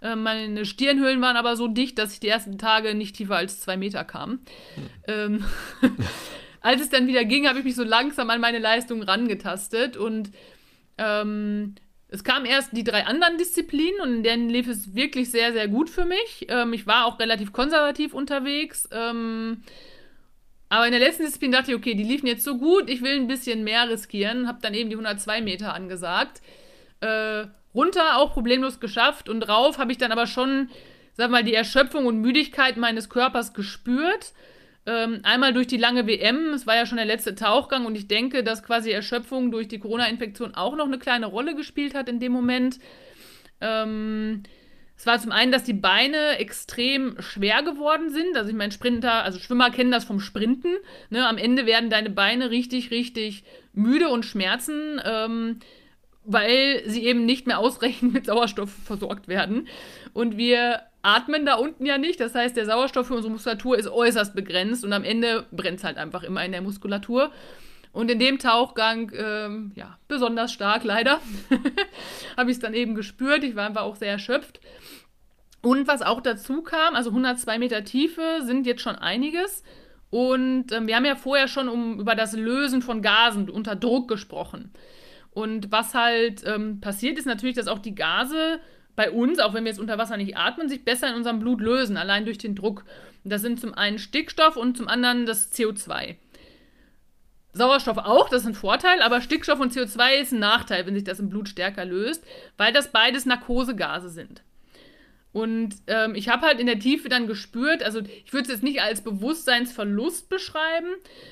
Äh, 0.02 0.16
meine 0.16 0.66
Stirnhöhlen 0.66 1.22
waren 1.22 1.38
aber 1.38 1.56
so 1.56 1.68
dicht, 1.68 1.98
dass 1.98 2.14
ich 2.14 2.20
die 2.20 2.28
ersten 2.28 2.58
Tage 2.58 2.96
nicht 2.96 3.16
tiefer 3.16 3.38
als 3.38 3.60
zwei 3.60 3.78
Meter 3.78 4.04
kam. 4.04 4.40
Hm. 4.76 4.90
Ähm, 5.08 5.46
als 6.62 6.82
es 6.82 6.90
dann 6.90 7.08
wieder 7.08 7.24
ging, 7.24 7.48
habe 7.48 7.60
ich 7.60 7.66
mich 7.66 7.76
so 7.76 7.84
langsam 7.84 8.30
an 8.30 8.42
meine 8.42 8.60
Leistung 8.60 9.04
rangetastet 9.04 9.96
und 9.96 10.32
ähm, 10.98 11.76
es 12.08 12.24
kamen 12.24 12.46
erst 12.46 12.76
die 12.76 12.84
drei 12.84 13.06
anderen 13.06 13.38
Disziplinen 13.38 14.00
und 14.02 14.14
in 14.14 14.24
denen 14.24 14.50
lief 14.50 14.68
es 14.68 14.96
wirklich 14.96 15.30
sehr, 15.30 15.54
sehr 15.54 15.68
gut 15.68 15.90
für 15.90 16.06
mich. 16.06 16.48
Ähm, 16.50 16.74
ich 16.74 16.88
war 16.88 17.06
auch 17.06 17.20
relativ 17.20 17.52
konservativ 17.52 18.14
unterwegs. 18.14 18.88
Ähm, 18.92 19.64
aber 20.70 20.86
in 20.86 20.92
der 20.92 21.00
letzten 21.00 21.24
Disziplin 21.24 21.52
dachte 21.52 21.72
ich, 21.72 21.78
okay, 21.78 21.94
die 21.94 22.04
liefen 22.04 22.28
jetzt 22.28 22.44
so 22.44 22.58
gut, 22.58 22.90
ich 22.90 23.02
will 23.02 23.16
ein 23.16 23.28
bisschen 23.28 23.64
mehr 23.64 23.88
riskieren. 23.90 24.48
Hab 24.48 24.62
dann 24.62 24.74
eben 24.74 24.90
die 24.90 24.96
102 24.96 25.42
Meter 25.42 25.74
angesagt. 25.74 26.42
Äh, 27.02 27.46
runter 27.74 28.18
auch 28.18 28.34
problemlos 28.34 28.80
geschafft 28.80 29.30
und 29.30 29.42
drauf 29.42 29.78
habe 29.78 29.92
ich 29.92 29.98
dann 29.98 30.12
aber 30.12 30.28
schon, 30.28 30.70
sag 31.14 31.30
mal, 31.30 31.44
die 31.44 31.54
Erschöpfung 31.54 32.06
und 32.06 32.20
Müdigkeit 32.20 32.78
meines 32.78 33.10
Körpers 33.10 33.54
gespürt. 33.54 34.34
Ähm, 34.88 35.22
einmal 35.24 35.54
durch 35.54 35.68
die 35.68 35.78
lange 35.78 36.08
WM, 36.08 36.54
es 36.54 36.68
war 36.68 36.76
ja 36.76 36.86
schon 36.86 36.98
der 36.98 37.08
letzte 37.08 37.34
Tauchgang 37.36 37.86
und 37.86 37.96
ich 37.96 38.08
denke, 38.08 38.44
dass 38.44 38.64
quasi 38.64 38.92
Erschöpfung 38.92 39.52
durch 39.52 39.68
die 39.68 39.80
Corona-Infektion 39.80 40.54
auch 40.54 40.76
noch 40.76 40.86
eine 40.86 41.00
kleine 41.00 41.26
Rolle 41.26 41.56
gespielt 41.56 41.96
hat 41.96 42.08
in 42.08 42.20
dem 42.20 42.32
Moment. 42.32 42.80
Ähm, 43.62 44.44
es 44.98 45.06
war 45.06 45.20
zum 45.20 45.32
einen, 45.32 45.52
dass 45.52 45.64
die 45.64 45.74
Beine 45.74 46.38
extrem 46.38 47.18
schwer 47.20 47.64
geworden 47.64 48.10
sind. 48.10 48.38
Also 48.38 48.50
ich 48.50 48.56
meine, 48.56 48.72
Sprinter, 48.72 49.24
also 49.24 49.40
Schwimmer 49.40 49.70
kennen 49.70 49.92
das 49.92 50.06
vom 50.06 50.20
Sprinten. 50.20 50.74
Ne? 51.10 51.28
Am 51.28 51.38
Ende 51.38 51.66
werden 51.66 51.90
deine 51.90 52.10
Beine 52.10 52.50
richtig, 52.50 52.92
richtig 52.92 53.44
müde 53.74 54.10
und 54.10 54.26
schmerzen. 54.26 55.02
Ähm, 55.04 55.60
weil 56.26 56.82
sie 56.86 57.06
eben 57.06 57.26
nicht 57.26 57.48
mehr 57.48 57.60
ausreichend 57.60 58.14
mit 58.14 58.26
Sauerstoff 58.26 58.72
versorgt 58.72 59.28
werden. 59.28 59.68
Und 60.14 60.38
wir 60.38 60.82
atmen 61.02 61.46
da 61.46 61.56
unten 61.56 61.86
ja 61.86 61.98
nicht. 61.98 62.20
Das 62.20 62.34
heißt, 62.34 62.58
der 62.58 62.66
Sauerstoff 62.66 63.08
für 63.08 63.14
unsere 63.14 63.32
Muskulatur 63.32 63.78
ist 63.78 63.88
äußerst 63.88 64.36
begrenzt 64.36 64.84
und 64.84 64.92
am 64.92 65.04
Ende 65.04 65.46
brennt 65.52 65.78
es 65.78 65.84
halt 65.84 65.98
einfach 65.98 66.24
immer 66.24 66.44
in 66.44 66.52
der 66.52 66.62
Muskulatur. 66.62 67.32
Und 67.96 68.12
in 68.12 68.20
dem 68.20 68.40
Tauchgang, 68.40 69.10
ähm, 69.16 69.72
ja, 69.74 69.98
besonders 70.10 70.52
stark 70.52 70.84
leider, 70.84 71.22
habe 72.38 72.52
ich 72.52 72.58
es 72.58 72.62
dann 72.62 72.74
eben 72.74 72.94
gespürt. 72.94 73.42
Ich 73.46 73.56
war 73.56 73.66
einfach 73.66 73.84
auch 73.84 73.96
sehr 73.96 74.12
erschöpft. 74.12 74.60
Und 75.62 75.88
was 75.88 76.02
auch 76.02 76.20
dazu 76.20 76.62
kam, 76.62 76.94
also 76.94 77.12
102 77.12 77.58
Meter 77.58 77.86
Tiefe 77.86 78.42
sind 78.44 78.68
jetzt 78.68 78.82
schon 78.82 78.98
einiges. 78.98 79.64
Und 80.10 80.74
ähm, 80.74 80.88
wir 80.88 80.98
haben 80.98 81.06
ja 81.06 81.16
vorher 81.16 81.48
schon 81.48 81.70
um, 81.70 82.02
über 82.02 82.16
das 82.16 82.34
Lösen 82.34 82.82
von 82.82 83.02
Gasen 83.02 83.50
unter 83.50 83.78
Druck 83.78 84.10
gesprochen. 84.10 84.74
Und 85.32 85.72
was 85.72 85.94
halt 85.94 86.44
ähm, 86.46 86.82
passiert, 86.82 87.18
ist 87.18 87.26
natürlich, 87.26 87.56
dass 87.56 87.70
auch 87.70 87.80
die 87.80 87.96
Gase 87.96 88.60
bei 88.98 89.10
uns, 89.10 89.40
auch 89.40 89.54
wenn 89.54 89.64
wir 89.64 89.72
jetzt 89.72 89.80
unter 89.80 89.98
Wasser 89.98 90.18
nicht 90.18 90.36
atmen, 90.36 90.68
sich 90.68 90.84
besser 90.84 91.08
in 91.08 91.16
unserem 91.16 91.40
Blut 91.40 91.62
lösen, 91.62 91.96
allein 91.96 92.26
durch 92.26 92.40
den 92.40 92.56
Druck. 92.56 92.84
Das 93.24 93.42
sind 93.42 93.58
zum 93.58 93.74
einen 93.74 94.00
Stickstoff 94.00 94.58
und 94.58 94.76
zum 94.76 94.90
anderen 94.90 95.26
das 95.26 95.54
CO2. 95.54 96.18
Sauerstoff 97.56 97.98
auch, 97.98 98.28
das 98.30 98.42
ist 98.42 98.48
ein 98.48 98.54
Vorteil, 98.54 99.02
aber 99.02 99.22
Stickstoff 99.22 99.62
und 99.62 99.72
CO2 99.72 100.16
ist 100.22 100.34
ein 100.34 100.40
Nachteil, 100.40 100.86
wenn 100.86 100.94
sich 100.94 101.06
das 101.06 101.22
im 101.22 101.30
Blut 101.30 101.48
stärker 101.48 101.86
löst, 101.86 102.24
weil 102.58 102.74
das 102.74 102.92
beides 102.92 103.26
Narkosegase 103.26 104.10
sind. 104.10 104.44
Und 105.32 105.76
ähm, 105.88 106.16
ich 106.16 106.30
habe 106.30 106.46
halt 106.46 106.60
in 106.60 106.66
der 106.66 106.80
Tiefe 106.80 107.08
dann 107.08 107.28
gespürt, 107.28 107.82
also 107.82 108.00
ich 108.00 108.32
würde 108.34 108.44
es 108.44 108.52
jetzt 108.54 108.64
nicht 108.64 108.82
als 108.82 109.02
Bewusstseinsverlust 109.02 110.30
beschreiben, 110.30 110.88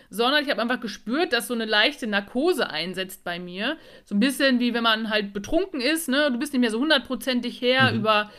sondern 0.10 0.44
ich 0.44 0.50
habe 0.50 0.62
einfach 0.62 0.80
gespürt, 0.80 1.34
dass 1.34 1.48
so 1.48 1.54
eine 1.54 1.66
leichte 1.66 2.08
Narkose 2.08 2.70
einsetzt 2.70 3.24
bei 3.26 3.40
mir. 3.40 3.78
So 4.06 4.16
ein 4.16 4.20
bisschen 4.20 4.60
wie 4.60 4.74
wenn 4.74 4.84
man 4.84 5.10
halt 5.10 5.34
betrunken 5.34 5.82
ist, 5.82 6.10
ne? 6.10 6.30
Du 6.32 6.40
bist 6.40 6.54
nicht 6.54 6.60
mehr 6.60 6.72
so 6.72 6.80
hundertprozentig 6.80 7.62
her 7.62 7.92
mhm. 7.92 8.00
über 8.00 8.32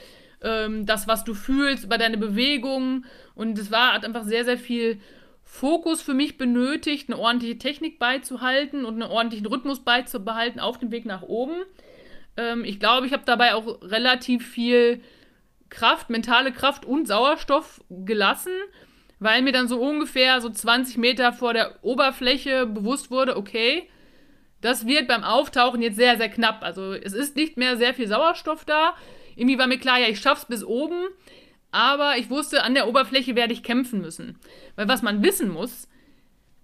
ähm, 0.42 0.86
das, 0.86 1.08
was 1.08 1.24
du 1.24 1.32
fühlst, 1.32 1.84
über 1.84 1.96
deine 1.96 2.18
Bewegungen. 2.18 3.06
Und 3.34 3.58
es 3.58 3.70
war, 3.70 3.94
hat 3.94 4.04
einfach 4.04 4.24
sehr, 4.24 4.44
sehr 4.44 4.58
viel 4.58 5.00
Fokus 5.44 6.02
für 6.02 6.14
mich 6.14 6.38
benötigt, 6.38 7.08
eine 7.08 7.18
ordentliche 7.18 7.58
Technik 7.58 7.98
beizuhalten 7.98 8.84
und 8.84 8.94
einen 8.94 9.10
ordentlichen 9.10 9.46
Rhythmus 9.46 9.80
beizubehalten 9.80 10.58
auf 10.58 10.78
dem 10.78 10.90
Weg 10.90 11.04
nach 11.04 11.22
oben. 11.22 11.62
Ähm, 12.36 12.64
ich 12.64 12.80
glaube, 12.80 13.06
ich 13.06 13.12
habe 13.12 13.24
dabei 13.24 13.54
auch 13.54 13.80
relativ 13.82 14.46
viel 14.46 15.02
Kraft, 15.68 16.10
mentale 16.10 16.52
Kraft 16.52 16.84
und 16.84 17.06
Sauerstoff 17.06 17.82
gelassen, 17.90 18.52
weil 19.18 19.42
mir 19.42 19.52
dann 19.52 19.68
so 19.68 19.80
ungefähr 19.80 20.40
so 20.40 20.50
20 20.50 20.98
Meter 20.98 21.32
vor 21.32 21.52
der 21.52 21.78
Oberfläche 21.82 22.66
bewusst 22.66 23.10
wurde, 23.10 23.36
okay, 23.36 23.88
das 24.60 24.86
wird 24.86 25.08
beim 25.08 25.24
Auftauchen 25.24 25.82
jetzt 25.82 25.96
sehr, 25.96 26.16
sehr 26.16 26.30
knapp. 26.30 26.62
Also 26.62 26.94
es 26.94 27.12
ist 27.12 27.36
nicht 27.36 27.58
mehr 27.58 27.76
sehr 27.76 27.92
viel 27.92 28.08
Sauerstoff 28.08 28.64
da. 28.64 28.94
Irgendwie 29.36 29.58
war 29.58 29.66
mir 29.66 29.78
klar, 29.78 29.98
ja, 29.98 30.08
ich 30.08 30.20
schaff's 30.20 30.46
bis 30.46 30.64
oben, 30.64 31.08
aber 31.74 32.18
ich 32.18 32.30
wusste, 32.30 32.62
an 32.62 32.74
der 32.74 32.88
Oberfläche 32.88 33.34
werde 33.34 33.52
ich 33.52 33.64
kämpfen 33.64 34.00
müssen. 34.00 34.38
Weil 34.76 34.86
was 34.86 35.02
man 35.02 35.22
wissen 35.24 35.48
muss, 35.48 35.88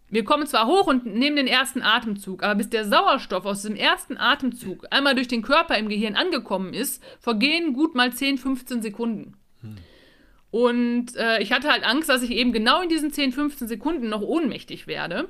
wir 0.08 0.24
kommen 0.24 0.46
zwar 0.46 0.66
hoch 0.66 0.86
und 0.86 1.04
nehmen 1.04 1.36
den 1.36 1.46
ersten 1.46 1.82
Atemzug, 1.82 2.42
aber 2.42 2.54
bis 2.56 2.70
der 2.70 2.84
Sauerstoff 2.84 3.44
aus 3.44 3.62
dem 3.62 3.74
ersten 3.76 4.16
Atemzug 4.16 4.86
einmal 4.90 5.14
durch 5.14 5.28
den 5.28 5.42
Körper 5.42 5.76
im 5.78 5.88
Gehirn 5.88 6.14
angekommen 6.14 6.74
ist, 6.74 7.02
vergehen 7.18 7.72
gut 7.72 7.94
mal 7.94 8.12
10, 8.12 8.38
15 8.38 8.82
Sekunden. 8.82 9.34
Hm. 9.62 9.76
Und 10.52 11.16
äh, 11.16 11.40
ich 11.42 11.52
hatte 11.52 11.70
halt 11.70 11.84
Angst, 11.84 12.08
dass 12.08 12.22
ich 12.22 12.30
eben 12.30 12.52
genau 12.52 12.82
in 12.82 12.88
diesen 12.88 13.12
10, 13.12 13.32
15 13.32 13.68
Sekunden 13.68 14.08
noch 14.08 14.22
ohnmächtig 14.22 14.86
werde 14.86 15.28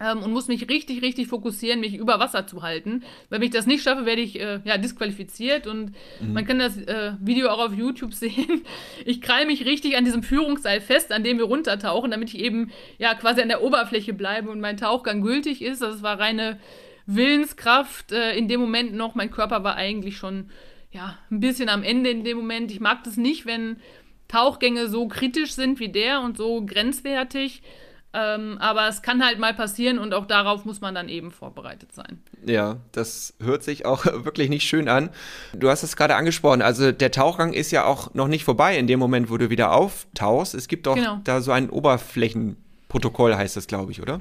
ähm, 0.00 0.22
und 0.22 0.32
muss 0.32 0.48
mich 0.48 0.68
richtig, 0.68 1.02
richtig 1.02 1.28
fokussieren, 1.28 1.80
mich 1.80 1.94
über 1.94 2.18
Wasser 2.18 2.46
zu 2.46 2.62
halten. 2.62 3.04
Wenn 3.30 3.42
ich 3.42 3.50
das 3.50 3.66
nicht 3.66 3.82
schaffe, 3.82 4.06
werde 4.06 4.22
ich 4.22 4.40
äh, 4.40 4.60
ja, 4.64 4.76
disqualifiziert 4.76 5.66
und 5.66 5.94
mhm. 6.20 6.32
man 6.32 6.46
kann 6.46 6.58
das 6.58 6.76
äh, 6.76 7.12
Video 7.20 7.48
auch 7.48 7.60
auf 7.60 7.74
YouTube 7.74 8.12
sehen. 8.14 8.62
Ich 9.04 9.20
krall 9.20 9.46
mich 9.46 9.64
richtig 9.64 9.96
an 9.96 10.04
diesem 10.04 10.22
Führungsseil 10.22 10.80
fest, 10.80 11.12
an 11.12 11.22
dem 11.22 11.38
wir 11.38 11.44
runtertauchen, 11.44 12.10
damit 12.10 12.34
ich 12.34 12.40
eben 12.40 12.70
ja 12.98 13.14
quasi 13.14 13.40
an 13.40 13.48
der 13.48 13.62
Oberfläche 13.62 14.12
bleibe 14.12 14.50
und 14.50 14.60
mein 14.60 14.76
Tauchgang 14.76 15.22
gültig 15.22 15.62
ist. 15.62 15.82
Das 15.82 16.02
war 16.02 16.18
reine 16.18 16.58
Willenskraft 17.06 18.12
äh, 18.12 18.36
in 18.36 18.48
dem 18.48 18.60
Moment 18.60 18.94
noch. 18.94 19.14
Mein 19.14 19.30
Körper 19.30 19.62
war 19.62 19.76
eigentlich 19.76 20.16
schon 20.16 20.50
ja, 20.90 21.18
ein 21.30 21.40
bisschen 21.40 21.68
am 21.68 21.82
Ende 21.82 22.10
in 22.10 22.24
dem 22.24 22.36
Moment. 22.36 22.70
Ich 22.70 22.80
mag 22.80 23.04
das 23.04 23.16
nicht, 23.16 23.46
wenn 23.46 23.76
Tauchgänge 24.28 24.88
so 24.88 25.06
kritisch 25.08 25.52
sind 25.52 25.80
wie 25.80 25.88
der 25.88 26.20
und 26.20 26.36
so 26.36 26.64
grenzwertig. 26.64 27.62
Ähm, 28.16 28.58
aber 28.60 28.86
es 28.86 29.02
kann 29.02 29.24
halt 29.24 29.40
mal 29.40 29.52
passieren 29.54 29.98
und 29.98 30.14
auch 30.14 30.26
darauf 30.26 30.64
muss 30.64 30.80
man 30.80 30.94
dann 30.94 31.08
eben 31.08 31.32
vorbereitet 31.32 31.92
sein. 31.92 32.22
Ja, 32.46 32.76
das 32.92 33.34
hört 33.42 33.64
sich 33.64 33.86
auch 33.86 34.04
wirklich 34.24 34.48
nicht 34.48 34.68
schön 34.68 34.88
an. 34.88 35.10
Du 35.52 35.68
hast 35.68 35.82
es 35.82 35.96
gerade 35.96 36.14
angesprochen, 36.14 36.62
also 36.62 36.92
der 36.92 37.10
Tauchgang 37.10 37.52
ist 37.52 37.72
ja 37.72 37.84
auch 37.84 38.14
noch 38.14 38.28
nicht 38.28 38.44
vorbei 38.44 38.78
in 38.78 38.86
dem 38.86 39.00
Moment, 39.00 39.30
wo 39.30 39.36
du 39.36 39.50
wieder 39.50 39.72
auftauchst. 39.72 40.54
Es 40.54 40.68
gibt 40.68 40.86
doch 40.86 40.94
genau. 40.94 41.20
da 41.24 41.40
so 41.40 41.50
ein 41.50 41.70
Oberflächenprotokoll, 41.70 43.34
heißt 43.34 43.56
das, 43.56 43.66
glaube 43.66 43.90
ich, 43.90 44.00
oder? 44.00 44.20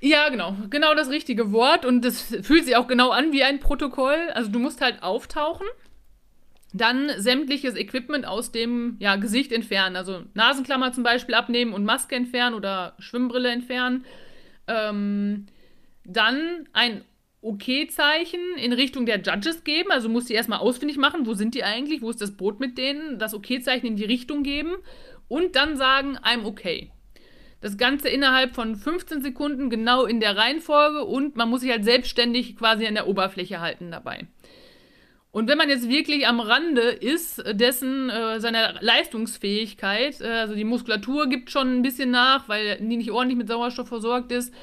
Ja, 0.00 0.30
genau. 0.30 0.54
Genau 0.70 0.94
das 0.94 1.10
richtige 1.10 1.52
Wort. 1.52 1.84
Und 1.84 2.02
das 2.02 2.22
fühlt 2.42 2.64
sich 2.64 2.76
auch 2.76 2.86
genau 2.86 3.10
an 3.10 3.32
wie 3.32 3.42
ein 3.42 3.60
Protokoll. 3.60 4.30
Also 4.34 4.50
du 4.50 4.58
musst 4.58 4.80
halt 4.80 5.02
auftauchen 5.02 5.66
dann 6.74 7.08
sämtliches 7.18 7.76
Equipment 7.76 8.26
aus 8.26 8.50
dem 8.50 8.96
ja, 8.98 9.14
Gesicht 9.14 9.52
entfernen. 9.52 9.94
Also 9.94 10.22
Nasenklammer 10.34 10.92
zum 10.92 11.04
Beispiel 11.04 11.36
abnehmen 11.36 11.72
und 11.72 11.84
Maske 11.84 12.16
entfernen 12.16 12.56
oder 12.56 12.94
Schwimmbrille 12.98 13.48
entfernen. 13.50 14.04
Ähm, 14.66 15.46
dann 16.04 16.68
ein 16.72 17.04
OK-Zeichen 17.42 18.40
in 18.56 18.72
Richtung 18.72 19.06
der 19.06 19.20
Judges 19.20 19.62
geben. 19.62 19.92
Also 19.92 20.08
musst 20.08 20.28
du 20.28 20.34
erstmal 20.34 20.58
ausfindig 20.58 20.96
machen, 20.96 21.26
wo 21.26 21.34
sind 21.34 21.54
die 21.54 21.62
eigentlich, 21.62 22.02
wo 22.02 22.10
ist 22.10 22.20
das 22.20 22.36
Boot 22.36 22.58
mit 22.58 22.76
denen, 22.76 23.20
das 23.20 23.34
OK-Zeichen 23.34 23.86
in 23.86 23.96
die 23.96 24.04
Richtung 24.04 24.42
geben 24.42 24.74
und 25.28 25.54
dann 25.54 25.76
sagen, 25.76 26.18
I'm 26.18 26.44
okay. 26.44 26.90
Das 27.60 27.78
Ganze 27.78 28.08
innerhalb 28.08 28.54
von 28.54 28.74
15 28.74 29.22
Sekunden 29.22 29.70
genau 29.70 30.06
in 30.06 30.18
der 30.18 30.36
Reihenfolge 30.36 31.04
und 31.04 31.36
man 31.36 31.48
muss 31.48 31.60
sich 31.60 31.70
halt 31.70 31.84
selbstständig 31.84 32.56
quasi 32.56 32.84
an 32.84 32.94
der 32.94 33.06
Oberfläche 33.06 33.60
halten 33.60 33.92
dabei. 33.92 34.26
Und 35.34 35.48
wenn 35.48 35.58
man 35.58 35.68
jetzt 35.68 35.88
wirklich 35.88 36.28
am 36.28 36.38
Rande 36.38 36.80
ist, 36.80 37.42
dessen 37.54 38.08
äh, 38.08 38.38
seiner 38.38 38.80
Leistungsfähigkeit, 38.80 40.20
äh, 40.20 40.28
also 40.28 40.54
die 40.54 40.62
Muskulatur 40.62 41.28
gibt 41.28 41.50
schon 41.50 41.78
ein 41.78 41.82
bisschen 41.82 42.12
nach, 42.12 42.48
weil 42.48 42.76
die 42.76 42.96
nicht 42.96 43.10
ordentlich 43.10 43.38
mit 43.38 43.48
Sauerstoff 43.48 43.88
versorgt 43.88 44.30
ist. 44.30 44.54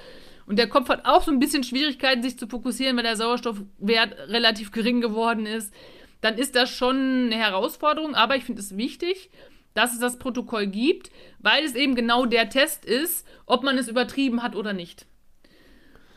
Und 0.45 0.57
der 0.57 0.69
Kopf 0.69 0.87
hat 0.87 1.03
auch 1.03 1.23
so 1.23 1.31
ein 1.31 1.39
bisschen 1.39 1.65
Schwierigkeiten, 1.65 2.23
sich 2.23 2.39
zu 2.39 2.47
fokussieren, 2.47 2.95
weil 2.95 3.03
der 3.03 3.17
Sauerstoffwert 3.17 4.29
relativ 4.29 4.71
gering 4.71 5.01
geworden 5.01 5.45
ist. 5.45 5.73
Dann 6.21 6.37
ist 6.37 6.55
das 6.55 6.69
schon 6.69 7.25
eine 7.25 7.35
Herausforderung, 7.35 8.15
aber 8.15 8.37
ich 8.37 8.45
finde 8.45 8.61
es 8.61 8.77
wichtig, 8.77 9.29
dass 9.73 9.91
es 9.91 9.99
das 9.99 10.19
Protokoll 10.19 10.67
gibt, 10.67 11.11
weil 11.39 11.65
es 11.65 11.75
eben 11.75 11.95
genau 11.95 12.25
der 12.25 12.49
Test 12.49 12.85
ist, 12.85 13.27
ob 13.45 13.63
man 13.63 13.77
es 13.77 13.89
übertrieben 13.89 14.41
hat 14.41 14.55
oder 14.55 14.71
nicht. 14.71 15.05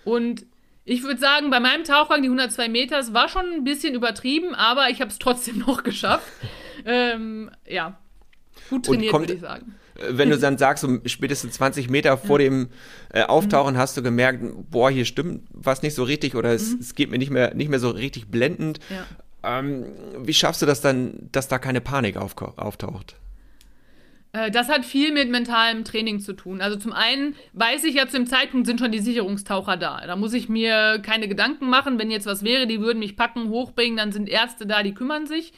Und 0.04 0.46
ich 0.84 1.02
würde 1.02 1.18
sagen, 1.18 1.50
bei 1.50 1.60
meinem 1.60 1.84
Tauchgang, 1.84 2.22
die 2.22 2.28
102 2.28 2.68
Meter, 2.68 2.98
es 2.98 3.14
war 3.14 3.28
schon 3.28 3.46
ein 3.52 3.64
bisschen 3.64 3.94
übertrieben, 3.94 4.54
aber 4.54 4.90
ich 4.90 5.00
habe 5.00 5.10
es 5.10 5.18
trotzdem 5.18 5.58
noch 5.66 5.82
geschafft. 5.82 6.30
ähm, 6.84 7.50
ja, 7.66 7.98
gut 8.70 8.86
trainiert, 8.86 9.12
würde 9.12 9.34
ich 9.34 9.40
sagen. 9.40 9.74
Äh, 9.96 10.18
wenn 10.18 10.30
du 10.30 10.38
dann 10.38 10.58
sagst, 10.58 10.82
so 10.82 10.98
spätestens 11.06 11.54
20 11.54 11.88
Meter 11.88 12.18
vor 12.18 12.40
ja. 12.40 12.48
dem 12.48 12.68
äh, 13.12 13.22
Auftauchen 13.22 13.74
mhm. 13.74 13.78
hast 13.78 13.96
du 13.96 14.02
gemerkt, 14.02 14.42
boah, 14.70 14.90
hier 14.90 15.04
stimmt 15.04 15.46
was 15.50 15.82
nicht 15.82 15.94
so 15.94 16.04
richtig 16.04 16.34
oder 16.34 16.52
es, 16.52 16.74
mhm. 16.74 16.80
es 16.80 16.94
geht 16.94 17.10
mir 17.10 17.18
nicht 17.18 17.30
mehr, 17.30 17.54
nicht 17.54 17.70
mehr 17.70 17.80
so 17.80 17.90
richtig 17.90 18.28
blendend. 18.28 18.78
Ja. 18.90 19.58
Ähm, 19.58 19.86
wie 20.18 20.34
schaffst 20.34 20.62
du 20.62 20.66
das 20.66 20.80
dann, 20.80 21.28
dass 21.32 21.48
da 21.48 21.58
keine 21.58 21.80
Panik 21.80 22.16
auftaucht? 22.16 23.16
Äh, 24.34 24.50
das 24.50 24.68
hat 24.68 24.84
viel 24.84 25.12
mit 25.12 25.30
mentalem 25.30 25.84
Training 25.84 26.20
zu 26.20 26.34
tun. 26.34 26.60
Also 26.60 26.76
zum 26.76 26.92
einen 26.92 27.34
weiß 27.54 27.84
ich 27.84 27.94
ja 27.94 28.06
zu 28.06 28.18
dem 28.18 28.26
Zeitpunkt 28.26 28.66
sind 28.66 28.80
schon 28.80 28.92
die 28.92 28.98
Sicherungstaucher 28.98 29.78
da. 29.78 30.02
Da 30.06 30.16
muss 30.16 30.34
ich 30.34 30.48
mir 30.50 31.00
keine 31.02 31.28
Gedanken 31.28 31.70
machen, 31.70 31.98
wenn 31.98 32.10
jetzt 32.10 32.26
was 32.26 32.44
wäre, 32.44 32.66
die 32.66 32.80
würden 32.80 32.98
mich 32.98 33.16
packen, 33.16 33.48
hochbringen, 33.48 33.96
dann 33.96 34.12
sind 34.12 34.28
Ärzte 34.28 34.66
da, 34.66 34.82
die 34.82 34.92
kümmern 34.92 35.26
sich. 35.26 35.52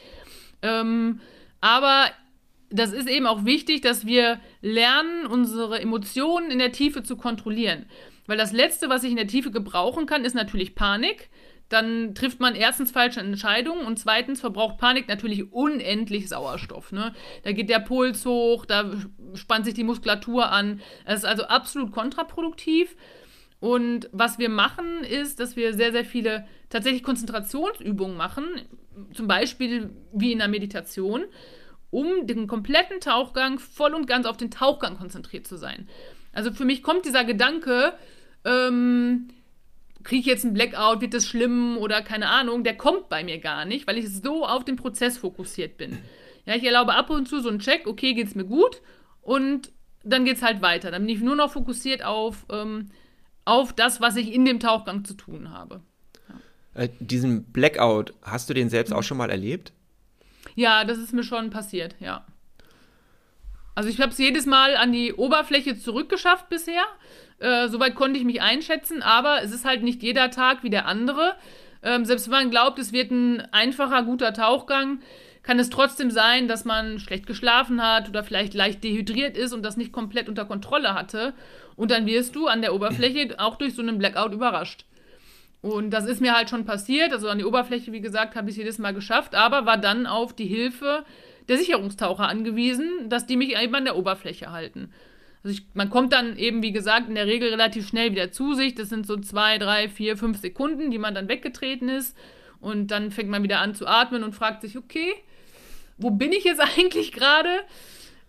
Ähm, 0.61 1.19
aber 1.59 2.05
das 2.69 2.93
ist 2.93 3.09
eben 3.09 3.25
auch 3.25 3.45
wichtig, 3.45 3.81
dass 3.81 4.05
wir 4.05 4.39
lernen, 4.61 5.25
unsere 5.25 5.81
Emotionen 5.81 6.51
in 6.51 6.59
der 6.59 6.71
Tiefe 6.71 7.01
zu 7.01 7.17
kontrollieren. 7.17 7.85
Weil 8.27 8.37
das 8.37 8.51
Letzte, 8.51 8.89
was 8.89 9.03
ich 9.03 9.11
in 9.11 9.17
der 9.17 9.27
Tiefe 9.27 9.51
gebrauchen 9.51 10.05
kann, 10.05 10.25
ist 10.25 10.35
natürlich 10.35 10.75
Panik 10.75 11.29
dann 11.69 12.15
trifft 12.15 12.39
man 12.39 12.55
erstens 12.55 12.91
falsche 12.91 13.19
Entscheidungen 13.19 13.85
und 13.85 13.99
zweitens 13.99 14.39
verbraucht 14.39 14.77
Panik 14.77 15.07
natürlich 15.07 15.51
unendlich 15.51 16.29
Sauerstoff. 16.29 16.91
Ne? 16.91 17.13
Da 17.43 17.51
geht 17.51 17.69
der 17.69 17.79
Puls 17.79 18.25
hoch, 18.25 18.65
da 18.65 18.91
spannt 19.33 19.65
sich 19.65 19.73
die 19.73 19.83
Muskulatur 19.83 20.51
an. 20.51 20.81
Es 21.05 21.19
ist 21.19 21.25
also 21.25 21.43
absolut 21.43 21.91
kontraproduktiv. 21.91 22.95
Und 23.59 24.07
was 24.11 24.37
wir 24.37 24.49
machen, 24.49 25.03
ist, 25.03 25.39
dass 25.39 25.55
wir 25.55 25.73
sehr, 25.73 25.91
sehr 25.91 26.05
viele 26.05 26.47
tatsächlich 26.69 27.03
Konzentrationsübungen 27.03 28.15
machen, 28.15 28.45
zum 29.13 29.27
Beispiel 29.27 29.89
wie 30.13 30.31
in 30.31 30.39
der 30.39 30.47
Meditation, 30.47 31.25
um 31.89 32.27
den 32.27 32.47
kompletten 32.47 32.99
Tauchgang 32.99 33.59
voll 33.59 33.93
und 33.93 34.07
ganz 34.07 34.25
auf 34.25 34.37
den 34.37 34.51
Tauchgang 34.51 34.97
konzentriert 34.97 35.47
zu 35.47 35.57
sein. 35.57 35.87
Also 36.33 36.51
für 36.51 36.65
mich 36.65 36.83
kommt 36.83 37.05
dieser 37.05 37.23
Gedanke, 37.23 37.93
ähm, 38.45 39.29
kriege 40.07 40.21
ich 40.21 40.25
jetzt 40.25 40.45
einen 40.45 40.53
Blackout, 40.53 41.01
wird 41.01 41.13
das 41.13 41.27
schlimm 41.27 41.77
oder 41.77 42.01
keine 42.01 42.29
Ahnung, 42.29 42.63
der 42.63 42.77
kommt 42.77 43.09
bei 43.09 43.25
mir 43.25 43.39
gar 43.39 43.65
nicht, 43.65 43.87
weil 43.87 43.97
ich 43.97 44.09
so 44.09 44.45
auf 44.45 44.63
den 44.63 44.77
Prozess 44.77 45.17
fokussiert 45.17 45.77
bin. 45.77 45.97
Ja, 46.45 46.55
ich 46.55 46.63
erlaube 46.63 46.95
ab 46.95 47.09
und 47.09 47.27
zu 47.27 47.41
so 47.41 47.49
einen 47.49 47.59
Check, 47.59 47.85
okay, 47.87 48.13
geht's 48.13 48.33
mir 48.33 48.45
gut 48.45 48.81
und 49.21 49.73
dann 50.05 50.23
geht's 50.23 50.41
halt 50.41 50.61
weiter. 50.61 50.91
Dann 50.91 51.05
bin 51.05 51.13
ich 51.13 51.21
nur 51.21 51.35
noch 51.35 51.51
fokussiert 51.51 52.05
auf, 52.05 52.45
ähm, 52.49 52.89
auf 53.43 53.73
das, 53.73 53.99
was 53.99 54.15
ich 54.15 54.33
in 54.33 54.45
dem 54.45 54.61
Tauchgang 54.61 55.03
zu 55.03 55.13
tun 55.13 55.51
habe. 55.51 55.81
Ja. 56.29 56.83
Äh, 56.83 56.89
diesen 57.01 57.43
Blackout, 57.51 58.13
hast 58.21 58.49
du 58.49 58.53
den 58.53 58.69
selbst 58.69 58.91
mhm. 58.91 58.95
auch 58.95 59.03
schon 59.03 59.17
mal 59.17 59.29
erlebt? 59.29 59.73
Ja, 60.55 60.85
das 60.85 60.99
ist 60.99 61.11
mir 61.13 61.23
schon 61.23 61.49
passiert, 61.49 61.97
ja. 61.99 62.25
Also 63.75 63.89
ich 63.89 63.99
habe 63.99 64.13
es 64.13 64.17
jedes 64.17 64.45
Mal 64.45 64.77
an 64.77 64.93
die 64.93 65.13
Oberfläche 65.13 65.77
zurückgeschafft 65.77 66.47
bisher. 66.47 66.85
Äh, 67.39 67.67
soweit 67.67 67.95
konnte 67.95 68.19
ich 68.19 68.25
mich 68.25 68.41
einschätzen, 68.41 69.03
aber 69.03 69.41
es 69.43 69.51
ist 69.51 69.65
halt 69.65 69.83
nicht 69.83 70.01
jeder 70.01 70.31
Tag 70.31 70.63
wie 70.63 70.69
der 70.69 70.87
andere. 70.87 71.35
Ähm, 71.83 72.05
selbst 72.05 72.27
wenn 72.27 72.37
man 72.37 72.51
glaubt, 72.51 72.79
es 72.79 72.91
wird 72.91 73.11
ein 73.11 73.41
einfacher, 73.53 74.03
guter 74.03 74.33
Tauchgang, 74.33 74.99
kann 75.43 75.59
es 75.59 75.69
trotzdem 75.69 76.11
sein, 76.11 76.47
dass 76.47 76.65
man 76.65 76.99
schlecht 76.99 77.25
geschlafen 77.25 77.81
hat 77.81 78.09
oder 78.09 78.23
vielleicht 78.23 78.53
leicht 78.53 78.83
dehydriert 78.83 79.37
ist 79.37 79.53
und 79.53 79.63
das 79.63 79.77
nicht 79.77 79.93
komplett 79.93 80.27
unter 80.27 80.45
Kontrolle 80.45 80.93
hatte. 80.93 81.33
Und 81.75 81.91
dann 81.91 82.05
wirst 82.05 82.35
du 82.35 82.47
an 82.47 82.61
der 82.61 82.73
Oberfläche 82.73 83.33
auch 83.39 83.55
durch 83.55 83.75
so 83.75 83.81
einen 83.81 83.97
Blackout 83.97 84.33
überrascht. 84.33 84.85
Und 85.61 85.91
das 85.91 86.05
ist 86.05 86.21
mir 86.21 86.35
halt 86.35 86.49
schon 86.49 86.65
passiert. 86.65 87.13
Also 87.13 87.29
an 87.29 87.37
die 87.37 87.45
Oberfläche, 87.45 87.91
wie 87.91 88.01
gesagt, 88.01 88.35
habe 88.35 88.49
ich 88.49 88.55
es 88.55 88.57
jedes 88.57 88.77
Mal 88.77 88.93
geschafft, 88.93 89.35
aber 89.35 89.65
war 89.65 89.77
dann 89.77 90.05
auf 90.05 90.33
die 90.33 90.45
Hilfe 90.45 91.05
der 91.47 91.57
Sicherungstaucher 91.57 92.27
angewiesen, 92.27 93.09
dass 93.09 93.25
die 93.25 93.37
mich 93.37 93.57
eben 93.57 93.73
an 93.73 93.85
der 93.85 93.95
Oberfläche 93.95 94.51
halten. 94.51 94.91
Also 95.47 95.61
ich, 95.61 95.65
man 95.75 95.89
kommt 95.89 96.11
dann 96.11 96.35
eben, 96.35 96.61
wie 96.61 96.73
gesagt, 96.73 97.07
in 97.07 97.15
der 97.15 97.25
Regel 97.25 97.47
relativ 97.47 97.87
schnell 97.87 98.11
wieder 98.11 98.33
zu 98.33 98.53
sich. 98.53 98.75
Das 98.75 98.89
sind 98.89 99.07
so 99.07 99.15
zwei, 99.15 99.57
drei, 99.57 99.87
vier, 99.87 100.17
fünf 100.17 100.41
Sekunden, 100.41 100.91
die 100.91 100.97
man 100.97 101.15
dann 101.15 101.29
weggetreten 101.29 101.87
ist. 101.87 102.17
Und 102.59 102.87
dann 102.87 103.11
fängt 103.11 103.29
man 103.29 103.43
wieder 103.43 103.61
an 103.61 103.73
zu 103.73 103.87
atmen 103.87 104.25
und 104.25 104.35
fragt 104.35 104.61
sich, 104.61 104.77
okay, 104.77 105.13
wo 105.97 106.11
bin 106.11 106.33
ich 106.33 106.43
jetzt 106.43 106.59
eigentlich 106.77 107.13
gerade? 107.13 107.61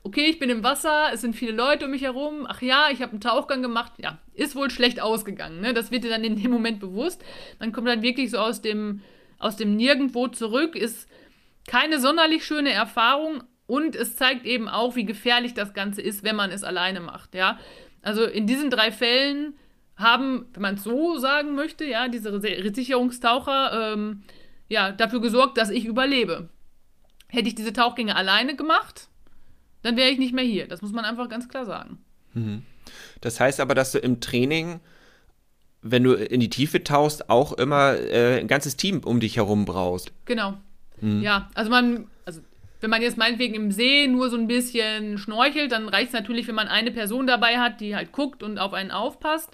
Okay, 0.04 0.26
ich 0.26 0.38
bin 0.38 0.48
im 0.48 0.62
Wasser, 0.62 1.10
es 1.12 1.22
sind 1.22 1.34
viele 1.34 1.50
Leute 1.50 1.86
um 1.86 1.90
mich 1.90 2.02
herum. 2.02 2.46
Ach 2.48 2.62
ja, 2.62 2.86
ich 2.92 3.02
habe 3.02 3.10
einen 3.10 3.20
Tauchgang 3.20 3.62
gemacht. 3.62 3.94
Ja, 3.98 4.18
ist 4.34 4.54
wohl 4.54 4.70
schlecht 4.70 5.00
ausgegangen. 5.02 5.60
Ne? 5.60 5.74
Das 5.74 5.90
wird 5.90 6.04
dir 6.04 6.10
dann 6.10 6.22
in 6.22 6.40
dem 6.40 6.52
Moment 6.52 6.78
bewusst. 6.78 7.20
Man 7.58 7.72
kommt 7.72 7.88
dann 7.88 8.02
wirklich 8.02 8.30
so 8.30 8.38
aus 8.38 8.62
dem, 8.62 9.02
aus 9.40 9.56
dem 9.56 9.74
Nirgendwo 9.74 10.28
zurück, 10.28 10.76
ist 10.76 11.08
keine 11.66 11.98
sonderlich 11.98 12.44
schöne 12.44 12.70
Erfahrung 12.70 13.42
und 13.68 13.94
es 13.94 14.16
zeigt 14.16 14.46
eben 14.46 14.66
auch, 14.66 14.96
wie 14.96 15.04
gefährlich 15.04 15.54
das 15.54 15.74
Ganze 15.74 16.00
ist, 16.00 16.24
wenn 16.24 16.34
man 16.34 16.50
es 16.50 16.64
alleine 16.64 17.00
macht, 17.00 17.34
ja. 17.34 17.58
Also 18.02 18.24
in 18.24 18.46
diesen 18.46 18.70
drei 18.70 18.90
Fällen 18.90 19.54
haben, 19.96 20.46
wenn 20.54 20.62
man 20.62 20.74
es 20.76 20.84
so 20.84 21.18
sagen 21.18 21.54
möchte, 21.54 21.84
ja, 21.84 22.08
diese 22.08 22.40
Sicherungstaucher 22.40 23.92
ähm, 23.92 24.22
ja, 24.68 24.92
dafür 24.92 25.20
gesorgt, 25.20 25.58
dass 25.58 25.70
ich 25.70 25.84
überlebe. 25.84 26.48
Hätte 27.28 27.48
ich 27.48 27.54
diese 27.54 27.74
Tauchgänge 27.74 28.16
alleine 28.16 28.56
gemacht, 28.56 29.08
dann 29.82 29.96
wäre 29.96 30.08
ich 30.08 30.18
nicht 30.18 30.32
mehr 30.32 30.44
hier. 30.44 30.66
Das 30.66 30.80
muss 30.80 30.92
man 30.92 31.04
einfach 31.04 31.28
ganz 31.28 31.48
klar 31.48 31.66
sagen. 31.66 31.98
Mhm. 32.32 32.62
Das 33.20 33.38
heißt 33.38 33.60
aber, 33.60 33.74
dass 33.74 33.92
du 33.92 33.98
im 33.98 34.20
Training, 34.20 34.80
wenn 35.82 36.04
du 36.04 36.14
in 36.14 36.40
die 36.40 36.48
Tiefe 36.48 36.82
tauchst, 36.84 37.28
auch 37.28 37.52
immer 37.52 37.96
äh, 37.98 38.40
ein 38.40 38.48
ganzes 38.48 38.76
Team 38.76 39.00
um 39.04 39.20
dich 39.20 39.36
herum 39.36 39.66
brauchst. 39.66 40.12
Genau. 40.24 40.54
Mhm. 41.02 41.20
Ja, 41.20 41.50
also 41.54 41.70
man, 41.70 42.06
also 42.24 42.40
wenn 42.80 42.90
man 42.90 43.02
jetzt 43.02 43.18
meinetwegen 43.18 43.54
im 43.54 43.72
See 43.72 44.06
nur 44.06 44.30
so 44.30 44.36
ein 44.36 44.46
bisschen 44.46 45.18
schnorchelt, 45.18 45.72
dann 45.72 45.88
reicht 45.88 46.08
es 46.08 46.12
natürlich, 46.12 46.46
wenn 46.46 46.54
man 46.54 46.68
eine 46.68 46.90
Person 46.90 47.26
dabei 47.26 47.58
hat, 47.58 47.80
die 47.80 47.96
halt 47.96 48.12
guckt 48.12 48.42
und 48.42 48.58
auf 48.58 48.72
einen 48.72 48.90
aufpasst. 48.90 49.50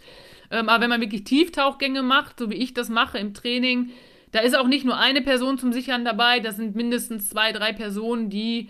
Ähm, 0.51 0.69
aber 0.69 0.83
wenn 0.83 0.91
man 0.91 1.01
wirklich 1.01 1.25
Tieftauchgänge 1.25 2.03
macht, 2.03 2.39
so 2.39 2.51
wie 2.51 2.57
ich 2.57 2.75
das 2.75 2.89
mache 2.89 3.19
im 3.19 3.33
Training, 3.33 3.91
da 4.33 4.41
ist 4.41 4.57
auch 4.57 4.67
nicht 4.67 4.85
nur 4.85 4.99
eine 4.99 5.23
Person 5.23 5.59
zum 5.59 5.73
Sichern 5.73 6.05
dabei, 6.05 6.41
das 6.41 6.57
sind 6.57 6.75
mindestens 6.75 7.31
zwei, 7.31 7.53
drei 7.53 7.73
Personen, 7.73 8.31
die 8.31 8.69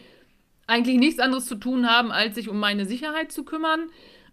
eigentlich 0.66 0.98
nichts 0.98 1.20
anderes 1.20 1.46
zu 1.46 1.56
tun 1.56 1.90
haben, 1.90 2.12
als 2.12 2.36
sich 2.36 2.48
um 2.48 2.58
meine 2.58 2.86
Sicherheit 2.86 3.32
zu 3.32 3.44
kümmern. 3.44 3.90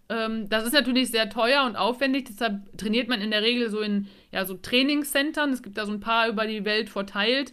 Ähm, 0.08 0.48
das 0.48 0.64
ist 0.64 0.72
natürlich 0.72 1.10
sehr 1.10 1.30
teuer 1.30 1.64
und 1.64 1.74
aufwendig, 1.74 2.26
deshalb 2.28 2.60
trainiert 2.78 3.08
man 3.08 3.20
in 3.20 3.32
der 3.32 3.42
Regel 3.42 3.70
so 3.70 3.80
in 3.80 4.08
ja, 4.30 4.44
so 4.44 4.54
Trainingscentern. 4.54 5.52
Es 5.52 5.62
gibt 5.62 5.78
da 5.78 5.84
so 5.84 5.92
ein 5.92 6.00
paar 6.00 6.28
über 6.28 6.46
die 6.46 6.64
Welt 6.64 6.90
verteilt 6.90 7.52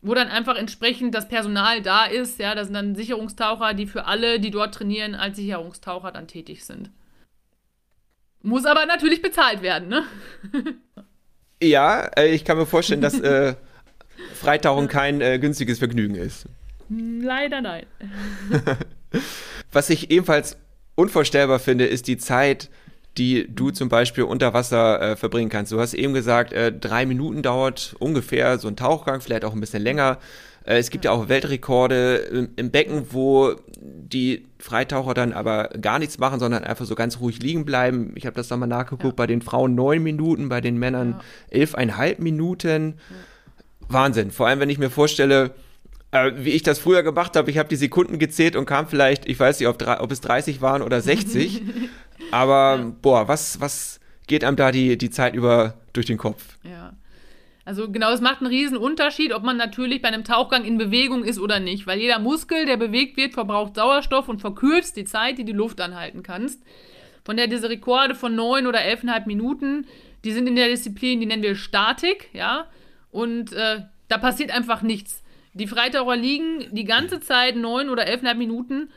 wo 0.00 0.14
dann 0.14 0.28
einfach 0.28 0.56
entsprechend 0.56 1.14
das 1.14 1.28
Personal 1.28 1.82
da 1.82 2.04
ist. 2.04 2.38
Ja, 2.38 2.54
das 2.54 2.66
sind 2.66 2.74
dann 2.74 2.94
Sicherungstaucher, 2.94 3.74
die 3.74 3.86
für 3.86 4.06
alle, 4.06 4.40
die 4.40 4.50
dort 4.50 4.74
trainieren, 4.74 5.14
als 5.14 5.36
Sicherungstaucher 5.36 6.12
dann 6.12 6.28
tätig 6.28 6.64
sind. 6.64 6.90
Muss 8.42 8.64
aber 8.64 8.86
natürlich 8.86 9.20
bezahlt 9.20 9.62
werden, 9.62 9.88
ne? 9.88 10.04
ja, 11.62 12.04
äh, 12.16 12.28
ich 12.28 12.44
kann 12.44 12.56
mir 12.56 12.66
vorstellen, 12.66 13.00
dass 13.00 13.18
äh, 13.18 13.56
Freitauchen 14.34 14.88
kein 14.88 15.20
äh, 15.20 15.38
günstiges 15.38 15.78
Vergnügen 15.78 16.14
ist. 16.14 16.46
Leider 16.88 17.60
nein. 17.60 17.86
Was 19.72 19.90
ich 19.90 20.10
ebenfalls 20.10 20.56
unvorstellbar 20.94 21.58
finde, 21.58 21.86
ist 21.86 22.06
die 22.06 22.16
Zeit, 22.16 22.70
die 23.16 23.48
du 23.52 23.70
zum 23.70 23.88
Beispiel 23.88 24.24
unter 24.24 24.54
Wasser 24.54 25.00
äh, 25.00 25.16
verbringen 25.16 25.48
kannst. 25.48 25.72
Du 25.72 25.80
hast 25.80 25.94
eben 25.94 26.14
gesagt, 26.14 26.52
äh, 26.52 26.72
drei 26.72 27.06
Minuten 27.06 27.42
dauert 27.42 27.96
ungefähr 27.98 28.58
so 28.58 28.68
ein 28.68 28.76
Tauchgang, 28.76 29.20
vielleicht 29.20 29.44
auch 29.44 29.54
ein 29.54 29.60
bisschen 29.60 29.82
länger. 29.82 30.18
Äh, 30.64 30.78
es 30.78 30.90
gibt 30.90 31.04
ja 31.04 31.12
auch 31.12 31.28
Weltrekorde 31.28 32.16
im, 32.16 32.50
im, 32.56 32.70
Becken, 32.70 33.06
wo 33.10 33.54
die 33.80 34.46
Freitaucher 34.58 35.14
dann 35.14 35.32
aber 35.32 35.70
gar 35.80 35.98
nichts 35.98 36.18
machen, 36.18 36.38
sondern 36.38 36.62
einfach 36.64 36.84
so 36.84 36.94
ganz 36.94 37.20
ruhig 37.20 37.42
liegen 37.42 37.64
bleiben. 37.64 38.12
Ich 38.16 38.26
habe 38.26 38.36
das 38.36 38.48
dann 38.48 38.60
mal 38.60 38.66
nachgeguckt, 38.66 39.04
ja. 39.04 39.16
bei 39.16 39.26
den 39.26 39.42
Frauen 39.42 39.74
neun 39.74 40.02
Minuten, 40.02 40.48
bei 40.48 40.60
den 40.60 40.78
Männern 40.78 41.16
ja. 41.50 41.58
elfeinhalb 41.58 42.20
Minuten. 42.20 42.94
Ja. 43.10 43.16
Wahnsinn. 43.88 44.30
Vor 44.30 44.46
allem, 44.46 44.60
wenn 44.60 44.68
ich 44.68 44.78
mir 44.78 44.90
vorstelle, 44.90 45.52
äh, 46.10 46.32
wie 46.36 46.50
ich 46.50 46.62
das 46.62 46.78
früher 46.78 47.02
gemacht 47.02 47.36
habe, 47.36 47.50
ich 47.50 47.58
habe 47.58 47.68
die 47.68 47.76
Sekunden 47.76 48.18
gezählt 48.18 48.54
und 48.54 48.66
kam 48.66 48.86
vielleicht, 48.86 49.26
ich 49.26 49.40
weiß 49.40 49.58
nicht, 49.60 49.68
ob, 49.68 49.82
ob 49.86 50.12
es 50.12 50.20
30 50.20 50.60
waren 50.60 50.82
oder 50.82 51.00
60. 51.00 51.62
Aber 52.30 52.76
ja. 52.78 52.92
boah, 53.02 53.28
was, 53.28 53.60
was 53.60 54.00
geht 54.26 54.44
einem 54.44 54.56
da 54.56 54.70
die, 54.70 54.98
die 54.98 55.10
Zeit 55.10 55.34
über 55.34 55.74
durch 55.92 56.06
den 56.06 56.18
Kopf? 56.18 56.58
Ja. 56.62 56.92
Also 57.64 57.90
genau, 57.90 58.10
es 58.12 58.22
macht 58.22 58.40
einen 58.40 58.46
riesen 58.46 58.78
Unterschied, 58.78 59.34
ob 59.34 59.42
man 59.42 59.58
natürlich 59.58 60.00
bei 60.00 60.08
einem 60.08 60.24
Tauchgang 60.24 60.64
in 60.64 60.78
Bewegung 60.78 61.22
ist 61.22 61.38
oder 61.38 61.60
nicht, 61.60 61.86
weil 61.86 61.98
jeder 61.98 62.18
Muskel, 62.18 62.64
der 62.64 62.78
bewegt 62.78 63.18
wird, 63.18 63.34
verbraucht 63.34 63.74
Sauerstoff 63.74 64.28
und 64.28 64.40
verkürzt 64.40 64.96
die 64.96 65.04
Zeit, 65.04 65.36
die 65.36 65.44
du 65.44 65.52
Luft 65.52 65.78
anhalten 65.80 66.22
kannst. 66.22 66.62
Von 67.26 67.36
der 67.36 67.46
diese 67.46 67.68
Rekorde 67.68 68.14
von 68.14 68.34
neun 68.34 68.66
oder 68.66 68.80
elfeinhalb 68.80 69.26
Minuten, 69.26 69.86
die 70.24 70.32
sind 70.32 70.46
in 70.46 70.56
der 70.56 70.68
Disziplin, 70.68 71.20
die 71.20 71.26
nennen 71.26 71.42
wir 71.42 71.56
Statik, 71.56 72.30
ja, 72.32 72.68
und 73.10 73.52
äh, 73.52 73.82
da 74.08 74.16
passiert 74.16 74.50
einfach 74.50 74.80
nichts. 74.80 75.22
Die 75.52 75.66
Freitaucher 75.66 76.16
liegen 76.16 76.74
die 76.74 76.84
ganze 76.84 77.20
Zeit 77.20 77.54
neun 77.56 77.90
oder 77.90 78.06
elfeinhalb 78.06 78.38
Minuten 78.38 78.88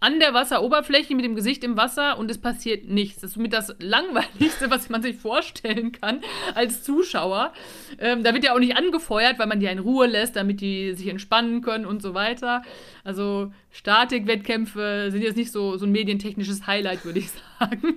an 0.00 0.20
der 0.20 0.32
Wasseroberfläche 0.32 1.14
mit 1.14 1.24
dem 1.24 1.34
Gesicht 1.34 1.64
im 1.64 1.76
Wasser 1.76 2.18
und 2.18 2.30
es 2.30 2.38
passiert 2.38 2.84
nichts. 2.84 3.20
Das 3.20 3.30
ist 3.30 3.34
somit 3.34 3.52
das 3.52 3.74
Langweiligste, 3.80 4.70
was 4.70 4.88
man 4.90 5.02
sich 5.02 5.16
vorstellen 5.16 5.92
kann 5.92 6.20
als 6.54 6.84
Zuschauer. 6.84 7.52
Ähm, 7.98 8.22
da 8.22 8.32
wird 8.32 8.44
ja 8.44 8.54
auch 8.54 8.60
nicht 8.60 8.76
angefeuert, 8.76 9.38
weil 9.38 9.48
man 9.48 9.58
die 9.58 9.66
in 9.66 9.80
Ruhe 9.80 10.06
lässt, 10.06 10.36
damit 10.36 10.60
die 10.60 10.94
sich 10.94 11.08
entspannen 11.08 11.62
können 11.62 11.84
und 11.84 12.00
so 12.00 12.14
weiter. 12.14 12.62
Also 13.02 13.52
Statikwettkämpfe 13.70 15.08
sind 15.10 15.22
jetzt 15.22 15.36
nicht 15.36 15.50
so, 15.50 15.76
so 15.76 15.86
ein 15.86 15.92
medientechnisches 15.92 16.66
Highlight, 16.66 17.04
würde 17.04 17.18
ich 17.18 17.30
sagen. 17.58 17.96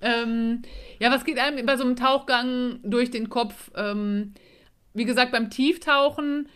ähm, 0.00 0.62
ja, 0.98 1.10
was 1.10 1.24
geht 1.24 1.38
einem 1.38 1.64
bei 1.66 1.76
so 1.76 1.84
einem 1.84 1.96
Tauchgang 1.96 2.80
durch 2.82 3.10
den 3.10 3.28
Kopf? 3.28 3.70
Ähm, 3.76 4.32
wie 4.94 5.04
gesagt, 5.04 5.30
beim 5.30 5.50
Tieftauchen 5.50 6.48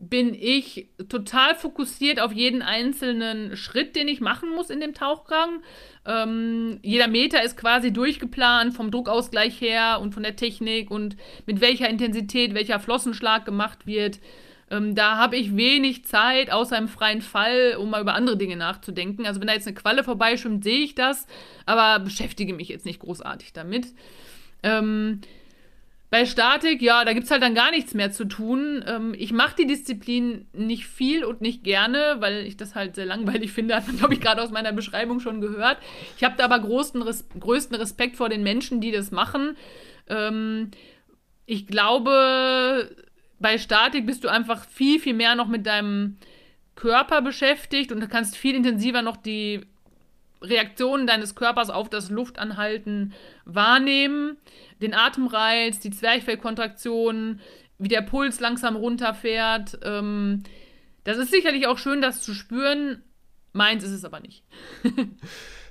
bin 0.00 0.34
ich 0.34 0.88
total 1.10 1.54
fokussiert 1.54 2.20
auf 2.20 2.32
jeden 2.32 2.62
einzelnen 2.62 3.54
Schritt, 3.54 3.94
den 3.94 4.08
ich 4.08 4.22
machen 4.22 4.48
muss 4.48 4.70
in 4.70 4.80
dem 4.80 4.94
Tauchgang. 4.94 5.62
Ähm, 6.06 6.78
jeder 6.82 7.06
Meter 7.06 7.42
ist 7.42 7.58
quasi 7.58 7.92
durchgeplant 7.92 8.74
vom 8.74 8.90
Druckausgleich 8.90 9.60
her 9.60 9.98
und 10.00 10.14
von 10.14 10.22
der 10.22 10.36
Technik 10.36 10.90
und 10.90 11.16
mit 11.44 11.60
welcher 11.60 11.90
Intensität 11.90 12.54
welcher 12.54 12.80
Flossenschlag 12.80 13.44
gemacht 13.44 13.86
wird. 13.86 14.20
Ähm, 14.70 14.94
da 14.94 15.18
habe 15.18 15.36
ich 15.36 15.54
wenig 15.54 16.06
Zeit, 16.06 16.50
außer 16.50 16.78
im 16.78 16.88
freien 16.88 17.20
Fall, 17.20 17.76
um 17.78 17.90
mal 17.90 18.00
über 18.00 18.14
andere 18.14 18.38
Dinge 18.38 18.56
nachzudenken. 18.56 19.26
Also 19.26 19.40
wenn 19.40 19.48
da 19.48 19.52
jetzt 19.52 19.66
eine 19.66 19.74
Qualle 19.74 20.02
vorbeischwimmt, 20.02 20.64
sehe 20.64 20.80
ich 20.82 20.94
das, 20.94 21.26
aber 21.66 22.02
beschäftige 22.02 22.54
mich 22.54 22.68
jetzt 22.68 22.86
nicht 22.86 23.00
großartig 23.00 23.52
damit. 23.52 23.88
Ähm, 24.62 25.20
bei 26.10 26.26
Statik, 26.26 26.82
ja, 26.82 27.04
da 27.04 27.12
gibt 27.12 27.26
es 27.26 27.30
halt 27.30 27.42
dann 27.42 27.54
gar 27.54 27.70
nichts 27.70 27.94
mehr 27.94 28.10
zu 28.10 28.24
tun. 28.24 28.84
Ähm, 28.86 29.14
ich 29.16 29.32
mache 29.32 29.54
die 29.56 29.66
Disziplin 29.66 30.48
nicht 30.52 30.86
viel 30.86 31.24
und 31.24 31.40
nicht 31.40 31.62
gerne, 31.62 32.16
weil 32.18 32.44
ich 32.46 32.56
das 32.56 32.74
halt 32.74 32.96
sehr 32.96 33.06
langweilig 33.06 33.52
finde. 33.54 33.76
Hat 33.76 33.86
man, 33.86 33.96
glaube 33.96 34.14
ich, 34.14 34.20
gerade 34.20 34.42
aus 34.42 34.50
meiner 34.50 34.72
Beschreibung 34.72 35.20
schon 35.20 35.40
gehört. 35.40 35.78
Ich 36.16 36.24
habe 36.24 36.34
da 36.36 36.44
aber 36.44 36.58
größten, 36.58 37.00
Res 37.02 37.28
größten 37.38 37.76
Respekt 37.76 38.16
vor 38.16 38.28
den 38.28 38.42
Menschen, 38.42 38.80
die 38.80 38.90
das 38.90 39.12
machen. 39.12 39.56
Ähm, 40.08 40.72
ich 41.46 41.68
glaube, 41.68 42.90
bei 43.38 43.56
Statik 43.58 44.04
bist 44.04 44.24
du 44.24 44.28
einfach 44.28 44.64
viel, 44.64 44.98
viel 44.98 45.14
mehr 45.14 45.36
noch 45.36 45.48
mit 45.48 45.64
deinem 45.64 46.16
Körper 46.74 47.22
beschäftigt 47.22 47.92
und 47.92 48.00
du 48.00 48.08
kannst 48.08 48.36
viel 48.36 48.56
intensiver 48.56 49.02
noch 49.02 49.16
die 49.16 49.60
Reaktionen 50.42 51.06
deines 51.06 51.34
Körpers 51.34 51.70
auf 51.70 51.88
das 51.88 52.10
Luftanhalten 52.10 53.12
wahrnehmen. 53.44 54.38
Den 54.80 54.94
Atemreiz, 54.94 55.80
die 55.80 55.90
Zwerchfellkontraktion, 55.90 57.40
wie 57.78 57.88
der 57.88 58.02
Puls 58.02 58.40
langsam 58.40 58.76
runterfährt. 58.76 59.78
Ähm, 59.82 60.42
das 61.04 61.18
ist 61.18 61.30
sicherlich 61.30 61.66
auch 61.66 61.78
schön, 61.78 62.00
das 62.00 62.22
zu 62.22 62.34
spüren. 62.34 63.02
Meins 63.52 63.84
ist 63.84 63.92
es 63.92 64.04
aber 64.04 64.20
nicht. 64.20 64.44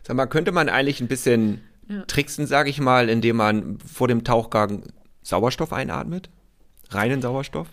Sag 0.03 0.15
mal, 0.15 0.26
könnte 0.26 0.51
man 0.51 0.70
eigentlich 0.70 1.01
ein 1.01 1.07
bisschen 1.07 1.61
ja. 1.88 2.03
tricksen, 2.03 2.45
sage 2.45 2.70
ich 2.70 2.80
mal, 2.80 3.09
indem 3.09 3.38
man 3.38 3.80
vor 3.80 4.07
dem 4.07 4.24
Tauchgang 4.24 4.91
Sauerstoff 5.22 5.74
einatmet? 5.74 6.30
Reinen 6.89 7.22
Sauerstoff? 7.22 7.67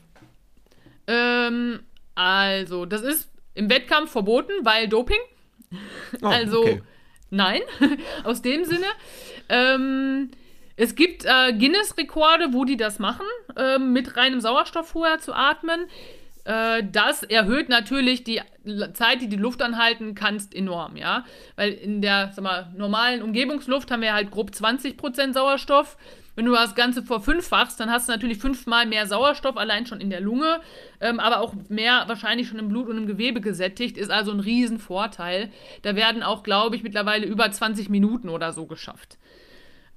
Ähm, 1.07 1.80
also, 2.14 2.84
das 2.84 3.03
ist 3.03 3.30
im 3.55 3.70
Wettkampf 3.70 4.11
verboten, 4.11 4.53
weil 4.62 4.88
Doping. 4.88 5.18
Oh, 6.23 6.27
also, 6.27 6.61
okay. 6.61 6.83
nein, 7.31 7.62
aus 8.25 8.43
dem 8.43 8.64
Sinne. 8.64 8.87
Ähm, 9.49 10.31
es 10.77 10.95
gibt 10.95 11.25
äh, 11.25 11.53
Guinness-Rekorde, 11.53 12.53
wo 12.53 12.64
die 12.64 12.77
das 12.77 12.99
machen, 12.99 13.27
äh, 13.57 13.79
mit 13.79 14.17
reinem 14.17 14.41
Sauerstoff 14.41 14.89
vorher 14.89 15.19
zu 15.19 15.33
atmen. 15.33 15.87
Äh, 16.45 16.85
das 16.93 17.23
erhöht 17.23 17.69
natürlich 17.69 18.25
die 18.25 18.41
Zeit, 18.93 19.23
die 19.23 19.29
du 19.29 19.37
Luft 19.37 19.62
anhalten 19.62 20.14
kannst, 20.14 20.55
enorm, 20.55 20.97
ja. 20.97 21.25
Weil 21.57 21.73
in 21.73 22.03
der 22.03 22.31
sag 22.35 22.45
mal, 22.45 22.73
normalen 22.77 23.23
Umgebungsluft 23.23 23.91
haben 23.91 24.03
wir 24.03 24.12
halt 24.12 24.31
grob 24.31 24.51
20% 24.51 25.33
Sauerstoff. 25.33 25.97
Wenn 26.37 26.45
du 26.45 26.53
das 26.53 26.74
Ganze 26.74 27.03
verfünffachst, 27.03 27.80
dann 27.80 27.91
hast 27.91 28.09
du 28.09 28.12
natürlich 28.12 28.39
fünfmal 28.39 28.87
mehr 28.87 29.07
Sauerstoff 29.07 29.57
allein 29.57 29.87
schon 29.87 30.01
in 30.01 30.11
der 30.11 30.20
Lunge, 30.20 30.61
ähm, 31.01 31.18
aber 31.18 31.41
auch 31.41 31.55
mehr 31.68 32.05
wahrscheinlich 32.07 32.47
schon 32.47 32.59
im 32.59 32.68
Blut 32.68 32.89
und 32.89 32.99
im 32.99 33.07
Gewebe 33.07 33.41
gesättigt, 33.41 33.97
ist 33.97 34.11
also 34.11 34.32
ein 34.32 34.41
Riesenvorteil. 34.41 35.51
Da 35.82 35.97
werden 35.97 36.22
auch, 36.22 36.43
glaube 36.43 36.76
ich, 36.76 36.82
mittlerweile 36.82 37.26
über 37.26 37.51
20 37.51 37.89
Minuten 37.89 38.28
oder 38.28 38.53
so 38.53 38.66
geschafft. 38.66 39.16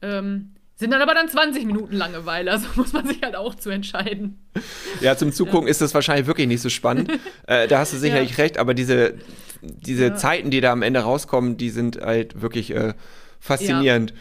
Ähm, 0.02 0.54
sind 0.76 0.92
dann 0.92 1.02
aber 1.02 1.14
dann 1.14 1.28
20 1.28 1.66
Minuten 1.66 1.94
Langeweile, 1.94 2.52
also 2.52 2.68
muss 2.78 2.94
man 2.94 3.06
sich 3.06 3.22
halt 3.22 3.36
auch 3.36 3.54
zu 3.56 3.70
entscheiden. 3.70 4.40
Ja, 5.02 5.18
zum 5.18 5.34
Zugucken 5.34 5.68
ja. 5.68 5.72
ist 5.72 5.82
das 5.82 5.94
wahrscheinlich 5.94 6.26
wirklich 6.26 6.48
nicht 6.48 6.62
so 6.62 6.70
spannend. 6.70 7.12
äh, 7.48 7.68
da 7.68 7.80
hast 7.80 7.92
du 7.92 7.98
sicherlich 7.98 8.32
ja. 8.32 8.44
recht, 8.44 8.58
aber 8.58 8.74
diese, 8.74 9.16
diese 9.62 10.06
ja. 10.06 10.16
Zeiten, 10.16 10.52
die 10.52 10.62
da 10.62 10.72
am 10.72 10.84
Ende 10.84 11.02
rauskommen, 11.02 11.58
die 11.58 11.70
sind 11.70 12.00
halt 12.00 12.42
wirklich 12.42 12.72
äh, 12.72 12.94
faszinierend. 13.42 14.14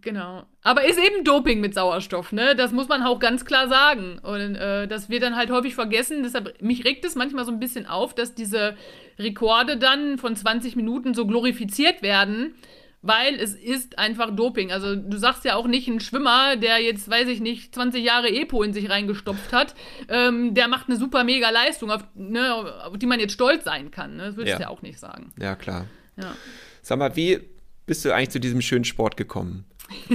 Genau. 0.00 0.44
Aber 0.62 0.84
ist 0.84 0.98
eben 0.98 1.24
Doping 1.24 1.60
mit 1.60 1.74
Sauerstoff, 1.74 2.32
ne? 2.32 2.54
Das 2.54 2.72
muss 2.72 2.88
man 2.88 3.02
auch 3.02 3.18
ganz 3.18 3.44
klar 3.44 3.68
sagen. 3.68 4.18
Und 4.20 4.54
äh, 4.54 4.86
das 4.86 5.10
wird 5.10 5.22
dann 5.22 5.36
halt 5.36 5.50
häufig 5.50 5.74
vergessen. 5.74 6.22
Deshalb, 6.22 6.62
mich 6.62 6.84
regt 6.84 7.04
es 7.04 7.14
manchmal 7.14 7.44
so 7.44 7.52
ein 7.52 7.58
bisschen 7.58 7.86
auf, 7.86 8.14
dass 8.14 8.34
diese 8.34 8.76
Rekorde 9.18 9.76
dann 9.76 10.18
von 10.18 10.36
20 10.36 10.76
Minuten 10.76 11.14
so 11.14 11.26
glorifiziert 11.26 12.02
werden 12.02 12.54
weil 13.02 13.34
es 13.34 13.54
ist 13.54 13.98
einfach 13.98 14.34
Doping. 14.34 14.70
Also 14.70 14.94
du 14.94 15.16
sagst 15.18 15.44
ja 15.44 15.56
auch 15.56 15.66
nicht 15.66 15.88
ein 15.88 16.00
Schwimmer, 16.00 16.56
der 16.56 16.80
jetzt, 16.80 17.10
weiß 17.10 17.28
ich 17.28 17.40
nicht, 17.40 17.74
20 17.74 18.02
Jahre 18.02 18.28
Epo 18.28 18.62
in 18.62 18.72
sich 18.72 18.88
reingestopft 18.88 19.52
hat, 19.52 19.74
ähm, 20.08 20.54
der 20.54 20.68
macht 20.68 20.88
eine 20.88 20.96
super 20.96 21.24
mega 21.24 21.50
Leistung, 21.50 21.90
auf, 21.90 22.04
ne, 22.14 22.54
auf 22.84 22.96
die 22.96 23.06
man 23.06 23.20
jetzt 23.20 23.32
stolz 23.32 23.64
sein 23.64 23.90
kann. 23.90 24.16
Ne? 24.16 24.26
Das 24.26 24.36
würdest 24.36 24.56
du 24.56 24.62
ja. 24.62 24.68
ja 24.68 24.74
auch 24.74 24.82
nicht 24.82 25.00
sagen. 25.00 25.32
Ja, 25.38 25.56
klar. 25.56 25.86
Ja. 26.16 26.34
Sag 26.80 26.98
mal, 26.98 27.16
wie 27.16 27.40
bist 27.86 28.04
du 28.04 28.14
eigentlich 28.14 28.30
zu 28.30 28.40
diesem 28.40 28.62
schönen 28.62 28.84
Sport 28.84 29.16
gekommen? 29.16 29.64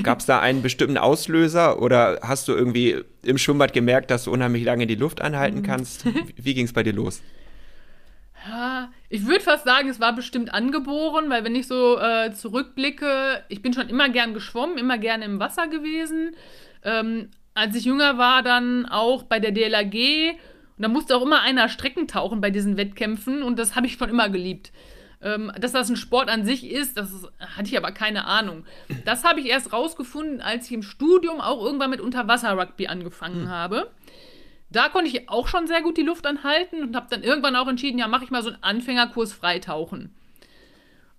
Gab 0.03 0.19
es 0.19 0.25
da 0.25 0.39
einen 0.39 0.61
bestimmten 0.61 0.97
Auslöser 0.97 1.82
oder 1.82 2.19
hast 2.21 2.47
du 2.47 2.53
irgendwie 2.53 3.03
im 3.23 3.38
Schwimmbad 3.38 3.73
gemerkt, 3.73 4.11
dass 4.11 4.25
du 4.25 4.32
unheimlich 4.32 4.63
lange 4.63 4.88
die 4.88 4.95
Luft 4.95 5.21
anhalten 5.21 5.59
mhm. 5.59 5.63
kannst? 5.63 6.05
Wie 6.36 6.53
ging 6.53 6.65
es 6.65 6.73
bei 6.73 6.84
dir 6.84 6.93
los? 6.93 7.21
Ja, 8.47 8.91
ich 9.09 9.25
würde 9.25 9.41
fast 9.41 9.65
sagen, 9.65 9.89
es 9.89 9.99
war 9.99 10.15
bestimmt 10.15 10.53
angeboren, 10.53 11.30
weil 11.30 11.43
wenn 11.43 11.55
ich 11.55 11.67
so 11.67 11.99
äh, 11.99 12.32
zurückblicke, 12.32 13.43
ich 13.49 13.61
bin 13.61 13.73
schon 13.73 13.89
immer 13.89 14.09
gern 14.09 14.34
geschwommen, 14.34 14.78
immer 14.78 14.97
gern 14.97 15.21
im 15.21 15.39
Wasser 15.39 15.67
gewesen. 15.67 16.36
Ähm, 16.84 17.30
als 17.53 17.75
ich 17.75 17.86
jünger 17.86 18.17
war, 18.17 18.43
dann 18.43 18.86
auch 18.86 19.23
bei 19.23 19.39
der 19.39 19.51
DLAG 19.51 19.95
und 20.78 20.84
da 20.84 20.88
musste 20.88 21.15
auch 21.17 21.23
immer 21.23 21.41
einer 21.41 21.69
Strecken 21.69 22.07
tauchen 22.07 22.39
bei 22.39 22.51
diesen 22.51 22.78
Wettkämpfen 22.78 23.41
und 23.41 23.57
das 23.57 23.75
habe 23.75 23.88
ich 23.88 23.93
schon 23.93 24.09
immer 24.09 24.30
geliebt. 24.30 24.71
Ähm, 25.20 25.51
dass 25.59 25.72
das 25.72 25.89
ein 25.89 25.95
Sport 25.95 26.30
an 26.30 26.45
sich 26.45 26.70
ist, 26.70 26.95
das 26.95 27.11
ist, 27.11 27.28
hatte 27.39 27.70
ich 27.70 27.78
aber 27.78 27.91
keine 27.91 28.26
Ahnung. 28.26 28.65
Das 29.03 29.24
habe 29.24 29.39
ich 29.39 29.47
erst 29.47 29.74
rausgefunden, 29.74 30.41
als 30.41 30.68
ich 30.68 30.74
im 30.74 30.84
Studium 30.84 31.41
auch 31.41 31.63
irgendwann 31.63 31.89
mit 31.89 32.01
Unterwasser-Rugby 32.01 32.88
angefangen 32.88 33.43
hm. 33.43 33.49
habe. 33.49 33.91
Da 34.70 34.89
konnte 34.89 35.09
ich 35.09 35.30
auch 35.30 35.47
schon 35.47 35.65
sehr 35.65 35.82
gut 35.82 35.97
die 35.97 36.03
Luft 36.03 36.28
anhalten 36.28 36.84
und 36.84 36.95
habe 36.95 37.07
dann 37.09 37.24
irgendwann 37.24 37.55
auch 37.55 37.68
entschieden, 37.68 37.97
ja, 37.97 38.07
mache 38.07 38.26
ich 38.26 38.32
mal 38.32 38.43
so 38.43 38.49
einen 38.49 38.63
Anfängerkurs 38.63 39.34
Freitauchen. 39.34 40.13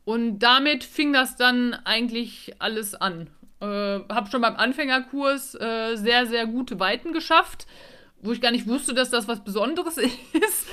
Und 0.04 0.38
damit 0.38 0.84
fing 0.84 1.12
das 1.12 1.36
dann 1.36 1.74
eigentlich 1.84 2.54
alles 2.60 2.94
an. 2.94 3.28
Äh, 3.60 3.66
habe 3.66 4.30
schon 4.30 4.40
beim 4.40 4.56
Anfängerkurs 4.56 5.54
äh, 5.54 5.96
sehr, 5.96 6.26
sehr 6.26 6.46
gute 6.46 6.78
Weiten 6.78 7.12
geschafft, 7.12 7.66
wo 8.22 8.32
ich 8.32 8.40
gar 8.40 8.52
nicht 8.52 8.66
wusste, 8.66 8.94
dass 8.94 9.10
das 9.10 9.28
was 9.28 9.42
Besonderes 9.42 9.96
ist. 9.98 10.66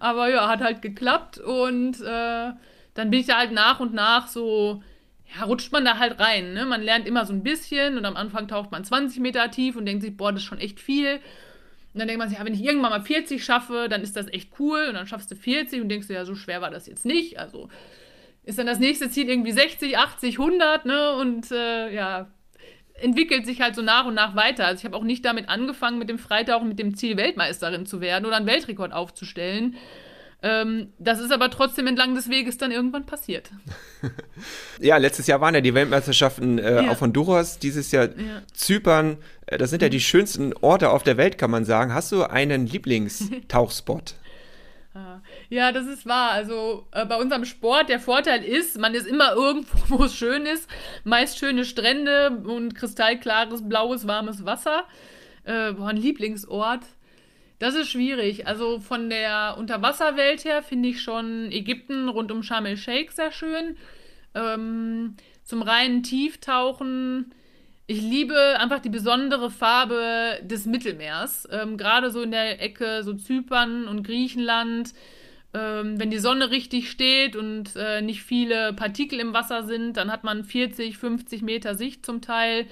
Aber 0.00 0.28
ja, 0.28 0.48
hat 0.48 0.60
halt 0.60 0.82
geklappt 0.82 1.38
und 1.38 2.00
äh, 2.00 2.52
dann 2.94 3.10
bin 3.10 3.20
ich 3.20 3.26
da 3.26 3.38
halt 3.38 3.52
nach 3.52 3.80
und 3.80 3.94
nach 3.94 4.26
so, 4.26 4.82
ja, 5.34 5.44
rutscht 5.44 5.72
man 5.72 5.84
da 5.84 5.98
halt 5.98 6.18
rein. 6.18 6.54
Ne? 6.54 6.64
Man 6.64 6.82
lernt 6.82 7.06
immer 7.06 7.26
so 7.26 7.32
ein 7.32 7.42
bisschen 7.42 7.98
und 7.98 8.04
am 8.04 8.16
Anfang 8.16 8.48
taucht 8.48 8.70
man 8.70 8.84
20 8.84 9.20
Meter 9.20 9.50
tief 9.50 9.76
und 9.76 9.86
denkt 9.86 10.02
sich, 10.02 10.16
boah, 10.16 10.32
das 10.32 10.42
ist 10.42 10.46
schon 10.46 10.58
echt 10.58 10.80
viel. 10.80 11.20
Und 11.92 12.00
dann 12.00 12.08
denkt 12.08 12.18
man 12.18 12.28
sich, 12.28 12.38
ja, 12.38 12.44
wenn 12.44 12.54
ich 12.54 12.62
irgendwann 12.62 12.90
mal 12.90 13.00
40 13.00 13.42
schaffe, 13.44 13.88
dann 13.88 14.02
ist 14.02 14.16
das 14.16 14.28
echt 14.28 14.50
cool. 14.58 14.86
Und 14.88 14.94
dann 14.94 15.06
schaffst 15.06 15.30
du 15.30 15.36
40 15.36 15.80
und 15.80 15.88
denkst 15.88 16.08
du, 16.08 16.14
ja, 16.14 16.24
so 16.24 16.34
schwer 16.34 16.60
war 16.60 16.70
das 16.70 16.86
jetzt 16.86 17.06
nicht. 17.06 17.38
Also 17.38 17.68
ist 18.44 18.58
dann 18.58 18.66
das 18.66 18.78
nächste 18.78 19.10
Ziel 19.10 19.28
irgendwie 19.28 19.52
60, 19.52 19.98
80, 19.98 20.38
100, 20.38 20.86
ne? 20.86 21.12
Und 21.16 21.50
äh, 21.50 21.94
ja, 21.94 22.28
entwickelt 23.00 23.46
sich 23.46 23.60
halt 23.60 23.74
so 23.74 23.82
nach 23.82 24.06
und 24.06 24.14
nach 24.14 24.34
weiter. 24.34 24.66
Also 24.66 24.80
ich 24.80 24.84
habe 24.84 24.96
auch 24.96 25.04
nicht 25.04 25.24
damit 25.24 25.48
angefangen, 25.48 25.98
mit 25.98 26.08
dem 26.08 26.18
Freitauchen 26.18 26.68
mit 26.68 26.78
dem 26.78 26.96
Ziel, 26.96 27.16
Weltmeisterin 27.16 27.86
zu 27.86 28.00
werden 28.00 28.26
oder 28.26 28.36
einen 28.36 28.46
Weltrekord 28.46 28.92
aufzustellen. 28.92 29.76
Ähm, 30.42 30.92
das 30.98 31.20
ist 31.20 31.32
aber 31.32 31.50
trotzdem 31.50 31.86
entlang 31.86 32.14
des 32.14 32.28
Weges 32.28 32.58
dann 32.58 32.70
irgendwann 32.70 33.06
passiert. 33.06 33.50
ja, 34.80 34.96
letztes 34.98 35.26
Jahr 35.26 35.40
waren 35.40 35.54
ja 35.54 35.60
die 35.60 35.74
Weltmeisterschaften 35.74 36.58
äh, 36.58 36.84
ja. 36.84 36.90
auf 36.90 37.00
Honduras, 37.00 37.58
dieses 37.58 37.90
Jahr 37.90 38.04
ja. 38.04 38.42
Zypern. 38.52 39.16
Äh, 39.46 39.58
das 39.58 39.70
sind 39.70 39.82
ja 39.82 39.88
die 39.88 40.00
schönsten 40.00 40.52
Orte 40.60 40.90
auf 40.90 41.02
der 41.02 41.16
Welt, 41.16 41.38
kann 41.38 41.50
man 41.50 41.64
sagen. 41.64 41.94
Hast 41.94 42.12
du 42.12 42.24
einen 42.24 42.66
Lieblingstauchspot? 42.66 44.14
Ja, 45.48 45.72
das 45.72 45.86
ist 45.86 46.06
wahr. 46.06 46.32
Also 46.32 46.86
äh, 46.92 47.04
bei 47.06 47.16
unserem 47.16 47.44
Sport, 47.44 47.88
der 47.88 48.00
Vorteil 48.00 48.42
ist, 48.44 48.78
man 48.78 48.94
ist 48.94 49.06
immer 49.06 49.32
irgendwo, 49.34 49.78
wo 49.98 50.04
es 50.04 50.16
schön 50.16 50.46
ist. 50.46 50.68
Meist 51.04 51.38
schöne 51.38 51.64
Strände 51.64 52.42
und 52.44 52.74
kristallklares, 52.74 53.68
blaues, 53.68 54.06
warmes 54.06 54.44
Wasser. 54.44 54.84
Äh, 55.44 55.72
boah, 55.72 55.88
ein 55.88 55.96
Lieblingsort. 55.96 56.82
Das 57.58 57.74
ist 57.74 57.88
schwierig. 57.88 58.46
Also 58.46 58.80
von 58.80 59.08
der 59.08 59.56
Unterwasserwelt 59.58 60.44
her 60.44 60.62
finde 60.62 60.90
ich 60.90 61.00
schon 61.00 61.50
Ägypten 61.52 62.08
rund 62.08 62.30
um 62.30 62.42
Sharm 62.42 62.66
el-Sheikh 62.66 63.12
sehr 63.12 63.32
schön. 63.32 63.76
Ähm, 64.34 65.16
zum 65.42 65.62
reinen 65.62 66.02
Tieftauchen. 66.02 67.32
Ich 67.86 68.02
liebe 68.02 68.58
einfach 68.58 68.80
die 68.80 68.90
besondere 68.90 69.48
Farbe 69.48 70.40
des 70.42 70.66
Mittelmeers. 70.66 71.48
Ähm, 71.50 71.78
Gerade 71.78 72.10
so 72.10 72.20
in 72.22 72.32
der 72.32 72.60
Ecke 72.60 73.04
so 73.04 73.14
Zypern 73.14 73.86
und 73.86 74.02
Griechenland. 74.02 74.92
Ähm, 75.56 75.98
wenn 75.98 76.10
die 76.10 76.18
Sonne 76.18 76.50
richtig 76.50 76.90
steht 76.90 77.34
und 77.34 77.76
äh, 77.76 78.02
nicht 78.02 78.22
viele 78.22 78.74
Partikel 78.74 79.20
im 79.20 79.32
Wasser 79.32 79.64
sind, 79.64 79.96
dann 79.96 80.12
hat 80.12 80.22
man 80.22 80.44
40, 80.44 80.98
50 80.98 81.40
Meter 81.40 81.74
Sicht 81.74 82.04
zum 82.04 82.20
Teil. 82.20 82.66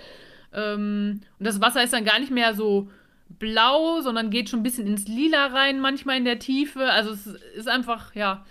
Ähm, 0.52 1.22
und 1.38 1.46
das 1.46 1.62
Wasser 1.62 1.82
ist 1.82 1.94
dann 1.94 2.04
gar 2.04 2.18
nicht 2.18 2.30
mehr 2.30 2.54
so 2.54 2.90
blau, 3.38 4.02
sondern 4.02 4.28
geht 4.28 4.50
schon 4.50 4.60
ein 4.60 4.64
bisschen 4.64 4.86
ins 4.86 5.08
Lila 5.08 5.46
rein, 5.46 5.80
manchmal 5.80 6.18
in 6.18 6.26
der 6.26 6.38
Tiefe. 6.38 6.90
Also 6.90 7.12
es 7.12 7.26
ist 7.56 7.68
einfach, 7.68 8.14
ja. 8.14 8.44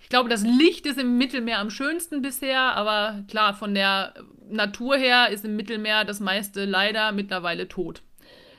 Ich 0.00 0.08
glaube, 0.08 0.30
das 0.30 0.42
Licht 0.42 0.86
ist 0.86 0.98
im 0.98 1.18
Mittelmeer 1.18 1.58
am 1.58 1.70
schönsten 1.70 2.22
bisher, 2.22 2.60
aber 2.60 3.24
klar, 3.28 3.52
von 3.52 3.74
der 3.74 4.14
Natur 4.48 4.96
her 4.96 5.28
ist 5.28 5.44
im 5.44 5.54
Mittelmeer 5.54 6.04
das 6.06 6.18
meiste 6.18 6.64
leider 6.64 7.12
mittlerweile 7.12 7.68
tot. 7.68 8.02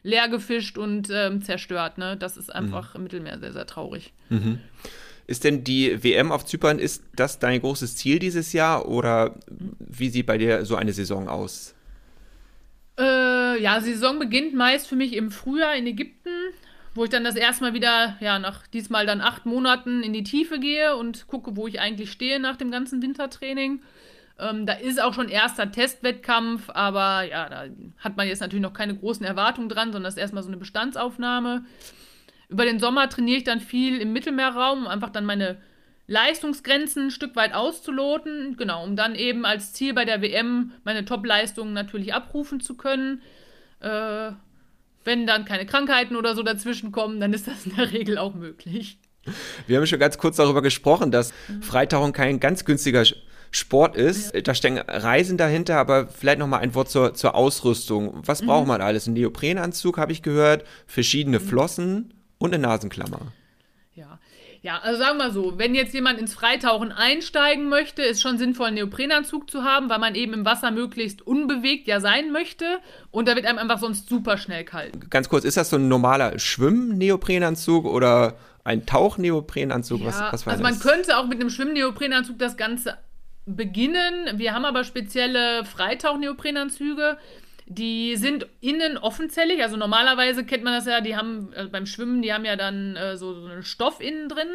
Leer 0.03 0.29
gefischt 0.29 0.77
und 0.77 1.09
ähm, 1.11 1.41
zerstört, 1.41 1.97
ne? 1.97 2.17
Das 2.17 2.37
ist 2.37 2.53
einfach 2.53 2.93
mhm. 2.93 2.97
im 2.97 3.03
Mittelmeer 3.03 3.39
sehr, 3.39 3.53
sehr 3.53 3.65
traurig. 3.65 4.13
Mhm. 4.29 4.59
Ist 5.27 5.43
denn 5.43 5.63
die 5.63 6.03
WM 6.03 6.31
auf 6.31 6.45
Zypern, 6.45 6.79
ist 6.79 7.03
das 7.15 7.39
dein 7.39 7.61
großes 7.61 7.95
Ziel 7.95 8.19
dieses 8.19 8.51
Jahr 8.53 8.87
oder 8.87 9.35
wie 9.79 10.09
sieht 10.09 10.25
bei 10.25 10.37
dir 10.37 10.65
so 10.65 10.75
eine 10.75 10.93
Saison 10.93 11.29
aus? 11.29 11.73
Äh, 12.99 13.61
ja, 13.61 13.79
Saison 13.79 14.19
beginnt 14.19 14.53
meist 14.53 14.87
für 14.87 14.95
mich 14.95 15.13
im 15.13 15.31
Frühjahr 15.31 15.75
in 15.75 15.87
Ägypten, 15.87 16.29
wo 16.93 17.05
ich 17.05 17.09
dann 17.09 17.23
das 17.23 17.35
erste 17.35 17.63
Mal 17.63 17.73
wieder, 17.73 18.17
ja, 18.19 18.39
nach 18.39 18.67
diesmal 18.67 19.05
dann 19.05 19.21
acht 19.21 19.45
Monaten 19.45 20.03
in 20.03 20.11
die 20.11 20.23
Tiefe 20.23 20.59
gehe 20.59 20.97
und 20.97 21.27
gucke, 21.27 21.55
wo 21.55 21.67
ich 21.67 21.79
eigentlich 21.79 22.11
stehe 22.11 22.39
nach 22.39 22.57
dem 22.57 22.71
ganzen 22.71 23.01
Wintertraining. 23.01 23.81
Ähm, 24.41 24.65
da 24.65 24.73
ist 24.73 24.99
auch 24.99 25.13
schon 25.13 25.29
erster 25.29 25.71
Testwettkampf, 25.71 26.69
aber 26.69 27.23
ja, 27.23 27.47
da 27.47 27.65
hat 27.99 28.17
man 28.17 28.27
jetzt 28.27 28.39
natürlich 28.39 28.63
noch 28.63 28.73
keine 28.73 28.95
großen 28.95 29.23
Erwartungen 29.23 29.69
dran, 29.69 29.91
sondern 29.91 30.03
das 30.05 30.15
ist 30.15 30.19
erstmal 30.19 30.41
so 30.41 30.49
eine 30.49 30.57
Bestandsaufnahme. 30.57 31.63
Über 32.49 32.65
den 32.65 32.79
Sommer 32.79 33.07
trainiere 33.07 33.37
ich 33.37 33.43
dann 33.43 33.59
viel 33.59 34.01
im 34.01 34.13
Mittelmeerraum, 34.13 34.79
um 34.79 34.87
einfach 34.87 35.11
dann 35.11 35.25
meine 35.25 35.57
Leistungsgrenzen 36.07 37.05
ein 37.05 37.11
Stück 37.11 37.35
weit 37.35 37.53
auszuloten, 37.53 38.57
genau, 38.57 38.83
um 38.83 38.95
dann 38.95 39.13
eben 39.13 39.45
als 39.45 39.73
Ziel 39.73 39.93
bei 39.93 40.05
der 40.05 40.21
WM 40.23 40.71
meine 40.83 41.05
Top-Leistungen 41.05 41.73
natürlich 41.73 42.13
abrufen 42.13 42.59
zu 42.59 42.75
können. 42.75 43.21
Äh, 43.79 44.31
wenn 45.03 45.27
dann 45.27 45.45
keine 45.45 45.67
Krankheiten 45.67 46.15
oder 46.15 46.35
so 46.35 46.41
dazwischen 46.41 46.91
kommen, 46.91 47.19
dann 47.19 47.33
ist 47.33 47.47
das 47.47 47.67
in 47.67 47.75
der 47.75 47.91
Regel 47.91 48.17
auch 48.17 48.33
möglich. 48.33 48.97
Wir 49.67 49.77
haben 49.77 49.85
schon 49.85 49.99
ganz 49.99 50.17
kurz 50.17 50.37
darüber 50.37 50.63
gesprochen, 50.63 51.11
dass 51.11 51.31
mhm. 51.47 51.61
Freitauchen 51.61 52.11
kein 52.11 52.39
ganz 52.39 52.65
günstiger 52.65 53.05
Sport 53.51 53.97
ist. 53.97 54.33
Da 54.47 54.55
stecken 54.55 54.79
Reisen 54.79 55.37
dahinter, 55.37 55.77
aber 55.77 56.07
vielleicht 56.07 56.39
noch 56.39 56.47
mal 56.47 56.59
ein 56.59 56.73
Wort 56.73 56.89
zur, 56.89 57.13
zur 57.13 57.35
Ausrüstung. 57.35 58.21
Was 58.25 58.41
mhm. 58.41 58.47
braucht 58.47 58.67
man 58.67 58.81
alles? 58.81 59.07
Ein 59.07 59.13
Neoprenanzug, 59.13 59.97
habe 59.97 60.13
ich 60.13 60.21
gehört, 60.21 60.65
verschiedene 60.87 61.39
mhm. 61.39 61.43
Flossen 61.43 62.13
und 62.37 62.53
eine 62.53 62.63
Nasenklammer. 62.63 63.33
Ja. 63.93 64.19
Ja, 64.63 64.77
also 64.83 64.99
sagen 64.99 65.17
wir 65.17 65.25
mal 65.25 65.31
so, 65.33 65.57
wenn 65.57 65.73
jetzt 65.73 65.91
jemand 65.95 66.19
ins 66.19 66.35
Freitauchen 66.35 66.91
einsteigen 66.91 67.67
möchte, 67.67 68.03
ist 68.03 68.21
schon 68.21 68.37
sinnvoll, 68.37 68.67
einen 68.67 68.75
Neoprenanzug 68.75 69.49
zu 69.49 69.63
haben, 69.63 69.89
weil 69.89 69.97
man 69.97 70.13
eben 70.13 70.33
im 70.33 70.45
Wasser 70.45 70.69
möglichst 70.69 71.23
unbewegt 71.23 71.87
ja 71.87 71.99
sein 71.99 72.31
möchte 72.31 72.77
und 73.09 73.27
da 73.27 73.35
wird 73.35 73.47
einem 73.47 73.57
einfach 73.57 73.79
sonst 73.79 74.07
super 74.07 74.37
schnell 74.37 74.63
kalt. 74.63 75.09
Ganz 75.09 75.29
kurz, 75.29 75.45
ist 75.45 75.57
das 75.57 75.71
so 75.71 75.77
ein 75.77 75.87
normaler 75.87 76.37
Schwimm-Neoprenanzug 76.37 77.85
oder 77.85 78.37
ein 78.63 78.85
Tauch-Neoprenanzug? 78.85 80.01
Ja, 80.01 80.05
was, 80.05 80.21
was 80.31 80.45
war 80.45 80.53
also 80.53 80.63
das? 80.63 80.71
man 80.71 80.79
könnte 80.79 81.17
auch 81.17 81.25
mit 81.25 81.39
einem 81.39 81.49
Schwimm-Neoprenanzug 81.49 82.37
das 82.37 82.55
Ganze 82.55 82.99
beginnen. 83.45 84.37
Wir 84.37 84.53
haben 84.53 84.65
aber 84.65 84.83
spezielle 84.83 85.65
Freitauch-Neoprenanzüge. 85.65 87.17
Die 87.67 88.17
sind 88.17 88.47
innen 88.59 88.97
offenzellig, 88.97 89.63
also 89.63 89.77
normalerweise 89.77 90.45
kennt 90.45 90.63
man 90.63 90.73
das 90.73 90.85
ja, 90.85 90.99
die 90.99 91.15
haben 91.15 91.53
also 91.55 91.69
beim 91.69 91.85
Schwimmen, 91.85 92.21
die 92.21 92.33
haben 92.33 92.43
ja 92.43 92.57
dann 92.57 92.97
äh, 92.97 93.15
so, 93.15 93.33
so 93.33 93.47
einen 93.47 93.63
Stoff 93.63 94.01
innen 94.01 94.27
drin, 94.27 94.49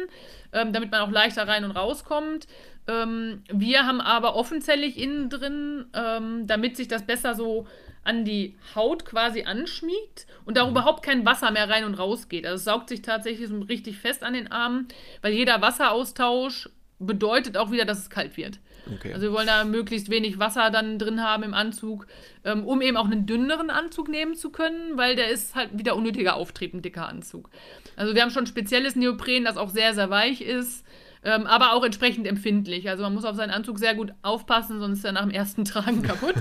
ähm, 0.53 0.71
damit 0.71 0.91
man 0.91 1.01
auch 1.01 1.09
leichter 1.09 1.47
rein 1.47 1.63
und 1.63 1.71
rauskommt. 1.71 2.45
Ähm, 2.87 3.43
wir 3.51 3.87
haben 3.87 4.01
aber 4.01 4.35
offenzellig 4.35 4.97
innen 4.99 5.29
drin, 5.29 5.85
ähm, 5.93 6.45
damit 6.45 6.77
sich 6.77 6.87
das 6.87 7.07
besser 7.07 7.33
so 7.33 7.65
an 8.03 8.23
die 8.23 8.55
Haut 8.75 9.03
quasi 9.03 9.43
anschmiegt 9.43 10.27
und 10.45 10.55
da 10.55 10.63
mhm. 10.63 10.71
überhaupt 10.71 11.03
kein 11.03 11.25
Wasser 11.25 11.51
mehr 11.51 11.69
rein 11.69 11.83
und 11.83 11.95
raus 11.95 12.29
geht. 12.29 12.45
Also 12.45 12.55
es 12.55 12.63
saugt 12.63 12.89
sich 12.89 13.01
tatsächlich 13.01 13.49
so 13.49 13.59
richtig 13.59 13.97
fest 13.97 14.23
an 14.23 14.33
den 14.33 14.51
Armen, 14.51 14.87
weil 15.21 15.33
jeder 15.33 15.61
Wasseraustausch 15.61 16.69
bedeutet 16.99 17.57
auch 17.57 17.71
wieder, 17.71 17.85
dass 17.85 17.99
es 17.99 18.09
kalt 18.09 18.37
wird. 18.37 18.59
Okay. 18.95 19.13
Also 19.13 19.27
wir 19.27 19.33
wollen 19.33 19.47
da 19.47 19.63
möglichst 19.63 20.09
wenig 20.09 20.39
Wasser 20.39 20.69
dann 20.69 20.99
drin 20.99 21.23
haben 21.23 21.43
im 21.43 21.53
Anzug, 21.53 22.07
ähm, 22.43 22.65
um 22.65 22.81
eben 22.81 22.97
auch 22.97 23.05
einen 23.05 23.25
dünneren 23.25 23.69
Anzug 23.69 24.09
nehmen 24.09 24.35
zu 24.35 24.49
können, 24.51 24.97
weil 24.97 25.15
der 25.15 25.29
ist 25.29 25.55
halt 25.55 25.77
wieder 25.77 25.95
unnötiger 25.95 26.35
Auftrieb, 26.35 26.73
ein 26.73 26.81
dicker 26.81 27.07
Anzug. 27.07 27.49
Also 27.95 28.15
wir 28.15 28.21
haben 28.21 28.31
schon 28.31 28.47
spezielles 28.47 28.95
Neopren, 28.95 29.43
das 29.43 29.57
auch 29.57 29.69
sehr, 29.69 29.93
sehr 29.93 30.09
weich 30.09 30.41
ist. 30.41 30.85
Ähm, 31.23 31.45
aber 31.47 31.73
auch 31.73 31.83
entsprechend 31.83 32.27
empfindlich. 32.27 32.89
Also 32.89 33.03
man 33.03 33.13
muss 33.13 33.25
auf 33.25 33.35
seinen 33.35 33.49
Anzug 33.49 33.79
sehr 33.79 33.95
gut 33.95 34.13
aufpassen, 34.21 34.79
sonst 34.79 34.99
ist 34.99 35.05
er 35.05 35.11
nach 35.11 35.23
dem 35.23 35.31
ersten 35.31 35.65
Tragen 35.65 36.01
kaputt. 36.01 36.35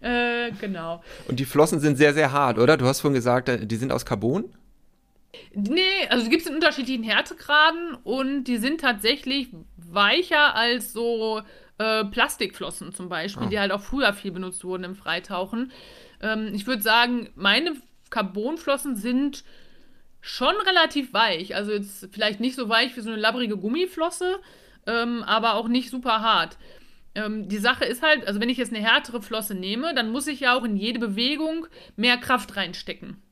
äh, 0.00 0.50
genau. 0.60 1.02
Und 1.28 1.40
die 1.40 1.44
Flossen 1.44 1.80
sind 1.80 1.96
sehr, 1.96 2.12
sehr 2.12 2.32
hart, 2.32 2.58
oder? 2.58 2.76
Du 2.76 2.86
hast 2.86 3.00
vorhin 3.00 3.14
gesagt, 3.14 3.48
äh, 3.48 3.66
die 3.66 3.76
sind 3.76 3.92
aus 3.92 4.04
Carbon? 4.04 4.52
Nee, 5.54 6.06
also 6.08 6.24
die 6.24 6.30
gibt 6.30 6.42
es 6.42 6.48
in 6.48 6.54
unterschiedlichen 6.54 7.04
Härtegraden 7.04 7.94
und 8.02 8.44
die 8.44 8.56
sind 8.56 8.80
tatsächlich 8.80 9.48
weicher 9.76 10.54
als 10.54 10.92
so 10.92 11.42
äh, 11.80 12.04
Plastikflossen 12.04 12.92
zum 12.92 13.08
Beispiel, 13.08 13.46
oh. 13.46 13.50
die 13.50 13.58
halt 13.58 13.72
auch 13.72 13.80
früher 13.80 14.12
viel 14.12 14.32
benutzt 14.32 14.64
wurden 14.64 14.84
im 14.84 14.94
Freitauchen. 14.94 15.72
Ähm, 16.20 16.50
ich 16.52 16.66
würde 16.66 16.82
sagen, 16.82 17.30
meine 17.36 17.72
Carbonflossen 18.10 18.96
sind 18.96 19.44
schon 20.20 20.54
relativ 20.66 21.14
weich. 21.14 21.54
Also 21.54 21.72
jetzt 21.72 22.08
vielleicht 22.12 22.38
nicht 22.38 22.54
so 22.54 22.68
weich 22.68 22.94
wie 22.96 23.00
so 23.00 23.08
eine 23.08 23.18
labbrige 23.18 23.56
Gummiflosse, 23.56 24.40
ähm, 24.86 25.22
aber 25.22 25.54
auch 25.54 25.68
nicht 25.68 25.88
super 25.88 26.20
hart. 26.20 26.58
Ähm, 27.14 27.48
die 27.48 27.56
Sache 27.56 27.86
ist 27.86 28.02
halt, 28.02 28.26
also 28.26 28.40
wenn 28.40 28.50
ich 28.50 28.58
jetzt 28.58 28.74
eine 28.74 28.84
härtere 28.84 29.22
Flosse 29.22 29.54
nehme, 29.54 29.94
dann 29.94 30.10
muss 30.10 30.26
ich 30.26 30.40
ja 30.40 30.54
auch 30.54 30.64
in 30.64 30.76
jede 30.76 30.98
Bewegung 30.98 31.66
mehr 31.96 32.18
Kraft 32.18 32.56
reinstecken. 32.56 33.22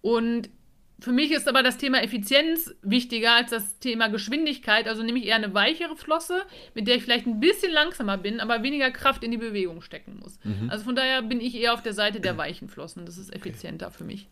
Und 0.00 0.50
für 1.06 1.12
mich 1.12 1.30
ist 1.30 1.46
aber 1.46 1.62
das 1.62 1.78
Thema 1.78 2.02
Effizienz 2.02 2.74
wichtiger 2.82 3.36
als 3.36 3.50
das 3.50 3.78
Thema 3.78 4.08
Geschwindigkeit. 4.08 4.88
Also 4.88 5.04
nehme 5.04 5.20
ich 5.20 5.26
eher 5.26 5.36
eine 5.36 5.54
weichere 5.54 5.94
Flosse, 5.94 6.42
mit 6.74 6.88
der 6.88 6.96
ich 6.96 7.04
vielleicht 7.04 7.28
ein 7.28 7.38
bisschen 7.38 7.72
langsamer 7.72 8.18
bin, 8.18 8.40
aber 8.40 8.64
weniger 8.64 8.90
Kraft 8.90 9.22
in 9.22 9.30
die 9.30 9.36
Bewegung 9.36 9.82
stecken 9.82 10.18
muss. 10.20 10.40
Mhm. 10.42 10.68
Also 10.68 10.82
von 10.82 10.96
daher 10.96 11.22
bin 11.22 11.40
ich 11.40 11.54
eher 11.54 11.74
auf 11.74 11.80
der 11.80 11.92
Seite 11.92 12.18
der 12.18 12.36
weichen 12.36 12.68
Flossen. 12.68 13.06
Das 13.06 13.18
ist 13.18 13.32
effizienter 13.32 13.86
okay. 13.86 13.98
für 13.98 14.02
mich. 14.02 14.26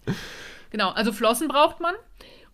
Genau, 0.70 0.90
also 0.90 1.12
Flossen 1.12 1.46
braucht 1.46 1.78
man. 1.78 1.94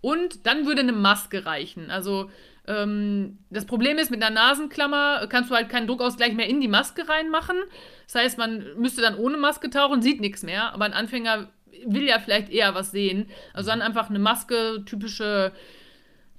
Und 0.02 0.46
dann 0.46 0.66
würde 0.66 0.82
eine 0.82 0.92
Maske 0.92 1.46
reichen. 1.46 1.90
Also 1.90 2.30
ähm, 2.68 3.38
das 3.48 3.64
Problem 3.64 3.96
ist, 3.96 4.10
mit 4.10 4.22
einer 4.22 4.34
Nasenklammer 4.34 5.26
kannst 5.30 5.50
du 5.50 5.54
halt 5.54 5.70
keinen 5.70 5.86
Druckausgleich 5.86 6.34
mehr 6.34 6.46
in 6.46 6.60
die 6.60 6.68
Maske 6.68 7.08
reinmachen. 7.08 7.56
Das 8.04 8.16
heißt, 8.16 8.36
man 8.36 8.66
müsste 8.76 9.00
dann 9.00 9.16
ohne 9.16 9.38
Maske 9.38 9.70
tauchen, 9.70 10.02
sieht 10.02 10.20
nichts 10.20 10.42
mehr. 10.42 10.74
Aber 10.74 10.84
ein 10.84 10.92
Anfänger 10.92 11.48
will 11.86 12.06
ja 12.06 12.18
vielleicht 12.18 12.50
eher 12.50 12.74
was 12.74 12.90
sehen. 12.90 13.28
Also 13.52 13.70
dann 13.70 13.82
einfach 13.82 14.10
eine 14.10 14.18
Maske, 14.18 14.82
typische 14.86 15.52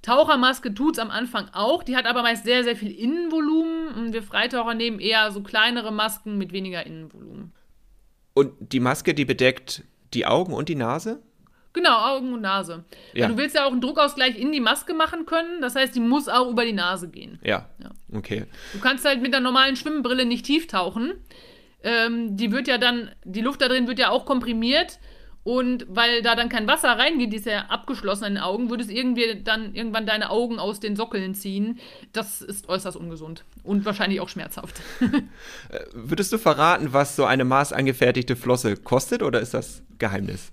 Tauchermaske 0.02 0.74
tut 0.74 0.96
es 0.96 0.98
am 0.98 1.10
Anfang 1.10 1.48
auch. 1.52 1.82
Die 1.84 1.96
hat 1.96 2.06
aber 2.06 2.22
meist 2.22 2.44
sehr, 2.44 2.64
sehr 2.64 2.76
viel 2.76 2.90
Innenvolumen. 2.90 3.94
Und 3.94 4.12
wir 4.12 4.22
Freitaucher 4.22 4.74
nehmen 4.74 4.98
eher 4.98 5.30
so 5.30 5.42
kleinere 5.42 5.92
Masken 5.92 6.38
mit 6.38 6.52
weniger 6.52 6.84
Innenvolumen. 6.84 7.52
Und 8.34 8.52
die 8.72 8.80
Maske, 8.80 9.14
die 9.14 9.24
bedeckt 9.24 9.84
die 10.14 10.26
Augen 10.26 10.52
und 10.52 10.68
die 10.68 10.74
Nase? 10.74 11.22
Genau, 11.72 11.96
Augen 11.96 12.34
und 12.34 12.42
Nase. 12.42 12.84
Ja. 13.14 13.28
Du 13.28 13.36
willst 13.38 13.54
ja 13.54 13.64
auch 13.64 13.72
einen 13.72 13.80
Druckausgleich 13.80 14.38
in 14.38 14.52
die 14.52 14.60
Maske 14.60 14.92
machen 14.92 15.24
können. 15.24 15.62
Das 15.62 15.74
heißt, 15.74 15.94
die 15.94 16.00
muss 16.00 16.28
auch 16.28 16.50
über 16.50 16.64
die 16.64 16.74
Nase 16.74 17.08
gehen. 17.08 17.38
Ja. 17.42 17.68
ja. 17.82 17.90
Okay. 18.12 18.44
Du 18.74 18.80
kannst 18.80 19.04
halt 19.04 19.22
mit 19.22 19.32
der 19.32 19.40
normalen 19.40 19.76
Schwimmbrille 19.76 20.26
nicht 20.26 20.44
tief 20.44 20.66
tauchen. 20.66 21.14
Ähm, 21.82 22.36
die 22.36 22.52
wird 22.52 22.68
ja 22.68 22.76
dann, 22.76 23.10
die 23.24 23.40
Luft 23.40 23.62
da 23.62 23.68
drin 23.68 23.86
wird 23.86 23.98
ja 23.98 24.10
auch 24.10 24.26
komprimiert. 24.26 24.98
Und 25.44 25.86
weil 25.88 26.22
da 26.22 26.36
dann 26.36 26.48
kein 26.48 26.68
Wasser 26.68 26.90
reingeht, 26.90 27.32
die 27.32 27.38
ist 27.38 27.46
ja 27.46 27.62
abgeschlossen 27.62 28.24
an 28.24 28.34
den 28.34 28.42
Augen, 28.42 28.70
würde 28.70 28.84
es 28.84 28.90
irgendwie 28.90 29.42
dann 29.42 29.74
irgendwann 29.74 30.06
deine 30.06 30.30
Augen 30.30 30.60
aus 30.60 30.78
den 30.78 30.94
Sockeln 30.94 31.34
ziehen. 31.34 31.80
Das 32.12 32.42
ist 32.42 32.68
äußerst 32.68 32.96
ungesund 32.96 33.44
und 33.64 33.84
wahrscheinlich 33.84 34.20
auch 34.20 34.28
schmerzhaft. 34.28 34.80
Äh, 35.68 35.84
würdest 35.92 36.32
du 36.32 36.38
verraten, 36.38 36.92
was 36.92 37.16
so 37.16 37.24
eine 37.24 37.44
maßangefertigte 37.44 38.36
Flosse 38.36 38.76
kostet 38.76 39.22
oder 39.22 39.40
ist 39.40 39.54
das 39.54 39.82
Geheimnis? 39.98 40.52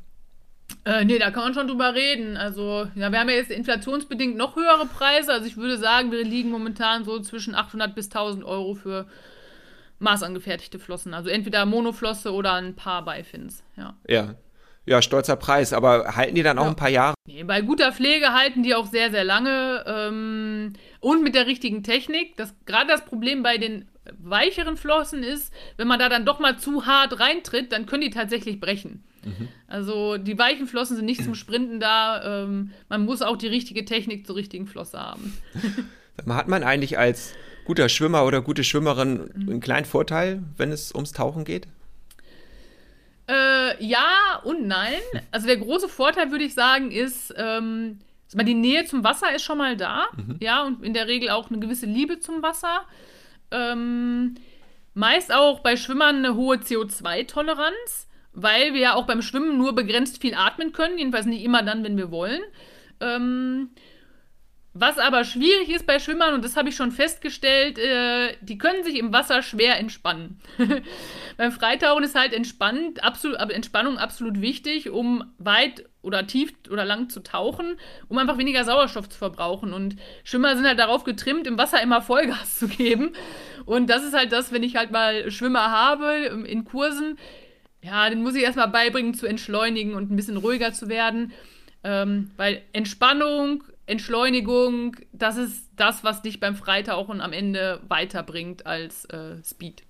Äh, 0.85 1.05
nee, 1.05 1.19
da 1.19 1.31
kann 1.31 1.43
man 1.43 1.53
schon 1.53 1.67
drüber 1.67 1.93
reden. 1.93 2.37
Also, 2.37 2.87
ja, 2.95 3.11
wir 3.11 3.19
haben 3.19 3.29
ja 3.29 3.35
jetzt 3.35 3.51
inflationsbedingt 3.51 4.37
noch 4.37 4.55
höhere 4.55 4.85
Preise. 4.85 5.33
Also, 5.33 5.45
ich 5.45 5.57
würde 5.57 5.77
sagen, 5.77 6.11
wir 6.11 6.23
liegen 6.23 6.51
momentan 6.51 7.05
so 7.05 7.19
zwischen 7.19 7.55
800 7.55 7.95
bis 7.95 8.07
1000 8.07 8.43
Euro 8.45 8.75
für 8.75 9.07
maßangefertigte 9.99 10.79
Flossen. 10.79 11.13
Also, 11.13 11.29
entweder 11.29 11.65
Monoflosse 11.65 12.31
oder 12.31 12.53
ein 12.53 12.75
paar 12.75 13.03
Beifins. 13.03 13.63
Ja. 13.75 13.95
Ja, 14.07 14.35
ja, 14.89 15.03
stolzer 15.03 15.35
Preis. 15.35 15.71
Aber 15.71 16.15
halten 16.15 16.33
die 16.35 16.41
dann 16.41 16.57
auch 16.57 16.63
ja. 16.63 16.69
ein 16.69 16.75
paar 16.75 16.89
Jahre? 16.89 17.13
Nee, 17.27 17.43
bei 17.43 17.61
guter 17.61 17.93
Pflege 17.93 18.33
halten 18.33 18.63
die 18.63 18.73
auch 18.73 18.87
sehr, 18.87 19.11
sehr 19.11 19.23
lange. 19.23 19.83
Ähm, 19.85 20.73
und 20.99 21.23
mit 21.23 21.35
der 21.35 21.45
richtigen 21.45 21.83
Technik. 21.83 22.35
Das, 22.37 22.55
Gerade 22.65 22.87
das 22.87 23.05
Problem 23.05 23.43
bei 23.43 23.57
den 23.57 23.87
weicheren 24.17 24.77
Flossen 24.77 25.21
ist, 25.21 25.53
wenn 25.77 25.87
man 25.87 25.99
da 25.99 26.09
dann 26.09 26.25
doch 26.25 26.39
mal 26.39 26.57
zu 26.57 26.87
hart 26.87 27.19
reintritt, 27.19 27.71
dann 27.71 27.85
können 27.85 28.01
die 28.01 28.09
tatsächlich 28.09 28.59
brechen. 28.59 29.03
Mhm. 29.23 29.47
Also 29.67 30.17
die 30.17 30.39
weichen 30.39 30.65
Flossen 30.65 30.95
sind 30.95 31.05
nicht 31.05 31.23
zum 31.23 31.35
Sprinten 31.35 31.79
da. 31.79 32.43
Ähm, 32.43 32.71
man 32.89 33.05
muss 33.05 33.21
auch 33.21 33.37
die 33.37 33.47
richtige 33.47 33.85
Technik 33.85 34.25
zur 34.25 34.37
richtigen 34.37 34.65
Flosse 34.65 34.99
haben. 34.99 35.37
Hat 36.27 36.47
man 36.47 36.63
eigentlich 36.63 36.97
als 36.97 37.33
guter 37.63 37.89
Schwimmer 37.89 38.25
oder 38.25 38.41
gute 38.41 38.63
Schwimmerin 38.63 39.29
mhm. 39.35 39.49
einen 39.49 39.59
kleinen 39.59 39.85
Vorteil, 39.85 40.41
wenn 40.57 40.71
es 40.71 40.91
ums 40.95 41.11
Tauchen 41.11 41.45
geht? 41.45 41.67
Äh, 43.29 43.83
ja 43.83 44.41
und 44.43 44.67
nein. 44.67 44.99
Also 45.31 45.47
der 45.47 45.57
große 45.57 45.87
Vorteil, 45.87 46.31
würde 46.31 46.45
ich 46.45 46.53
sagen, 46.53 46.91
ist, 46.91 47.33
ähm, 47.37 47.99
die 48.33 48.53
Nähe 48.55 48.85
zum 48.85 49.03
Wasser 49.03 49.33
ist 49.33 49.43
schon 49.43 49.59
mal 49.59 49.77
da. 49.77 50.07
Mhm. 50.15 50.37
Ja, 50.39 50.63
und 50.63 50.83
in 50.83 50.93
der 50.93 51.07
Regel 51.07 51.29
auch 51.29 51.49
eine 51.49 51.59
gewisse 51.59 51.85
Liebe 51.85 52.19
zum 52.19 52.41
Wasser. 52.41 52.85
Ähm, 53.51 54.35
meist 54.93 55.33
auch 55.33 55.59
bei 55.59 55.77
Schwimmern 55.77 56.17
eine 56.17 56.35
hohe 56.35 56.57
CO2-Toleranz, 56.57 58.07
weil 58.33 58.73
wir 58.73 58.81
ja 58.81 58.93
auch 58.95 59.05
beim 59.05 59.21
Schwimmen 59.21 59.57
nur 59.57 59.73
begrenzt 59.73 60.21
viel 60.21 60.33
atmen 60.33 60.71
können, 60.71 60.97
jedenfalls 60.97 61.25
nicht 61.25 61.43
immer 61.43 61.63
dann, 61.63 61.83
wenn 61.83 61.97
wir 61.97 62.11
wollen. 62.11 62.41
Ähm, 62.99 63.69
was 64.79 64.97
aber 64.97 65.25
schwierig 65.25 65.69
ist 65.69 65.85
bei 65.85 65.99
Schwimmern, 65.99 66.33
und 66.33 66.45
das 66.45 66.55
habe 66.55 66.69
ich 66.69 66.75
schon 66.75 66.91
festgestellt, 66.91 67.77
äh, 67.77 68.35
die 68.41 68.57
können 68.57 68.83
sich 68.83 68.97
im 68.97 69.11
Wasser 69.11 69.43
schwer 69.43 69.77
entspannen. 69.77 70.39
Beim 71.37 71.51
Freitauchen 71.51 72.03
ist 72.03 72.15
halt 72.15 72.33
entspannt, 72.33 73.03
absolut, 73.03 73.37
Entspannung 73.51 73.97
absolut 73.97 74.39
wichtig, 74.39 74.89
um 74.89 75.33
weit 75.37 75.85
oder 76.01 76.25
tief 76.25 76.53
oder 76.69 76.85
lang 76.85 77.09
zu 77.09 77.21
tauchen, 77.21 77.77
um 78.07 78.17
einfach 78.17 78.37
weniger 78.37 78.63
Sauerstoff 78.63 79.09
zu 79.09 79.17
verbrauchen. 79.17 79.73
Und 79.73 79.97
Schwimmer 80.23 80.55
sind 80.55 80.65
halt 80.65 80.79
darauf 80.79 81.03
getrimmt, 81.03 81.45
im 81.45 81.57
Wasser 81.57 81.81
immer 81.81 82.01
Vollgas 82.01 82.55
zu 82.59 82.69
geben. 82.69 83.11
Und 83.65 83.89
das 83.89 84.03
ist 84.03 84.13
halt 84.15 84.31
das, 84.31 84.53
wenn 84.53 84.63
ich 84.63 84.77
halt 84.77 84.91
mal 84.91 85.29
Schwimmer 85.29 85.71
habe 85.71 86.45
in 86.47 86.63
Kursen, 86.63 87.17
ja, 87.81 88.09
den 88.09 88.23
muss 88.23 88.35
ich 88.35 88.43
erstmal 88.43 88.69
beibringen, 88.69 89.13
zu 89.13 89.25
entschleunigen 89.25 89.93
und 89.93 90.09
ein 90.09 90.15
bisschen 90.15 90.37
ruhiger 90.37 90.71
zu 90.71 90.87
werden. 90.87 91.33
Ähm, 91.83 92.31
weil 92.37 92.61
Entspannung 92.73 93.63
Entschleunigung, 93.89 94.95
das 95.11 95.37
ist 95.37 95.69
das, 95.75 96.03
was 96.03 96.21
dich 96.21 96.39
beim 96.39 96.55
Freitauchen 96.55 97.21
am 97.21 97.33
Ende 97.33 97.81
weiterbringt 97.87 98.65
als 98.65 99.05
äh, 99.05 99.35
Speed. 99.43 99.83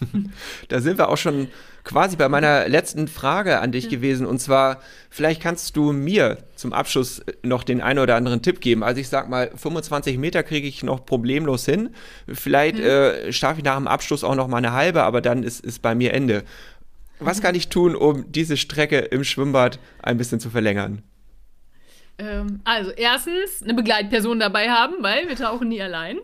da 0.68 0.80
sind 0.80 0.98
wir 0.98 1.08
auch 1.08 1.16
schon 1.16 1.48
quasi 1.82 2.16
bei 2.16 2.28
meiner 2.28 2.68
letzten 2.68 3.08
Frage 3.08 3.60
an 3.60 3.72
dich 3.72 3.88
gewesen. 3.88 4.26
Und 4.26 4.40
zwar, 4.40 4.80
vielleicht 5.10 5.40
kannst 5.40 5.76
du 5.76 5.92
mir 5.92 6.38
zum 6.54 6.72
Abschluss 6.72 7.22
noch 7.42 7.64
den 7.64 7.80
einen 7.80 7.98
oder 7.98 8.16
anderen 8.16 8.42
Tipp 8.42 8.60
geben. 8.60 8.82
Also 8.82 9.00
ich 9.00 9.08
sag 9.08 9.28
mal, 9.28 9.50
25 9.54 10.18
Meter 10.18 10.42
kriege 10.42 10.68
ich 10.68 10.82
noch 10.82 11.06
problemlos 11.06 11.64
hin. 11.64 11.90
Vielleicht 12.28 12.76
mhm. 12.76 12.84
äh, 12.84 13.32
schaffe 13.32 13.60
ich 13.60 13.64
nach 13.64 13.76
dem 13.76 13.88
Abschluss 13.88 14.24
auch 14.24 14.34
noch 14.34 14.48
mal 14.48 14.58
eine 14.58 14.72
halbe, 14.72 15.02
aber 15.02 15.20
dann 15.20 15.42
ist, 15.42 15.64
ist 15.64 15.82
bei 15.82 15.94
mir 15.94 16.12
Ende. 16.12 16.44
Was 17.18 17.38
mhm. 17.38 17.42
kann 17.42 17.54
ich 17.54 17.68
tun, 17.68 17.96
um 17.96 18.30
diese 18.30 18.56
Strecke 18.56 18.98
im 18.98 19.24
Schwimmbad 19.24 19.78
ein 20.02 20.18
bisschen 20.18 20.40
zu 20.40 20.50
verlängern? 20.50 21.02
Ähm, 22.18 22.60
also 22.64 22.90
erstens 22.90 23.62
eine 23.62 23.74
Begleitperson 23.74 24.40
dabei 24.40 24.70
haben, 24.70 24.96
weil 25.00 25.28
wir 25.28 25.36
tauchen 25.36 25.68
nie 25.68 25.82
allein. 25.82 26.18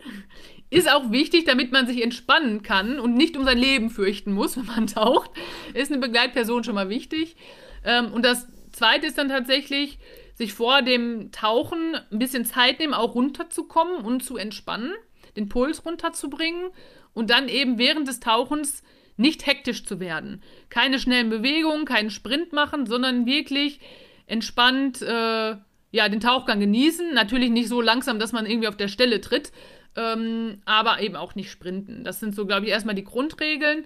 Ist 0.69 0.91
auch 0.91 1.11
wichtig, 1.11 1.45
damit 1.45 1.71
man 1.71 1.85
sich 1.85 2.01
entspannen 2.01 2.63
kann 2.63 2.99
und 2.99 3.13
nicht 3.13 3.37
um 3.37 3.45
sein 3.45 3.59
Leben 3.59 3.89
fürchten 3.89 4.33
muss, 4.33 4.57
wenn 4.57 4.65
man 4.65 4.87
taucht. 4.87 5.31
Ist 5.73 5.91
eine 5.91 6.01
Begleitperson 6.01 6.63
schon 6.63 6.75
mal 6.75 6.89
wichtig. 6.89 7.35
Ähm, 7.83 8.11
und 8.11 8.25
das 8.25 8.47
Zweite 8.71 9.07
ist 9.07 9.17
dann 9.17 9.29
tatsächlich, 9.29 9.99
sich 10.35 10.53
vor 10.53 10.81
dem 10.81 11.31
Tauchen 11.31 11.95
ein 12.11 12.17
bisschen 12.17 12.43
Zeit 12.43 12.79
nehmen, 12.79 12.95
auch 12.95 13.13
runterzukommen 13.13 14.03
und 14.03 14.23
zu 14.23 14.35
entspannen, 14.35 14.91
den 15.35 15.47
Puls 15.47 15.85
runterzubringen 15.85 16.71
und 17.13 17.29
dann 17.29 17.49
eben 17.49 17.77
während 17.77 18.07
des 18.07 18.19
Tauchens 18.19 18.83
nicht 19.15 19.45
hektisch 19.45 19.85
zu 19.85 19.99
werden. 19.99 20.41
Keine 20.69 20.97
schnellen 20.97 21.29
Bewegungen, 21.29 21.85
keinen 21.85 22.09
Sprint 22.09 22.51
machen, 22.51 22.87
sondern 22.87 23.27
wirklich 23.27 23.79
entspannt 24.25 25.03
äh, 25.03 25.55
ja, 25.93 26.09
den 26.09 26.19
Tauchgang 26.19 26.59
genießen. 26.59 27.13
Natürlich 27.13 27.51
nicht 27.51 27.69
so 27.69 27.79
langsam, 27.79 28.19
dass 28.19 28.33
man 28.33 28.45
irgendwie 28.45 28.67
auf 28.67 28.75
der 28.75 28.87
Stelle 28.89 29.21
tritt, 29.21 29.53
ähm, 29.95 30.57
aber 30.65 30.99
eben 30.99 31.15
auch 31.15 31.35
nicht 31.35 31.51
sprinten. 31.51 32.03
Das 32.03 32.19
sind 32.19 32.35
so, 32.35 32.45
glaube 32.45 32.65
ich, 32.65 32.71
erstmal 32.71 32.95
die 32.95 33.03
Grundregeln. 33.03 33.85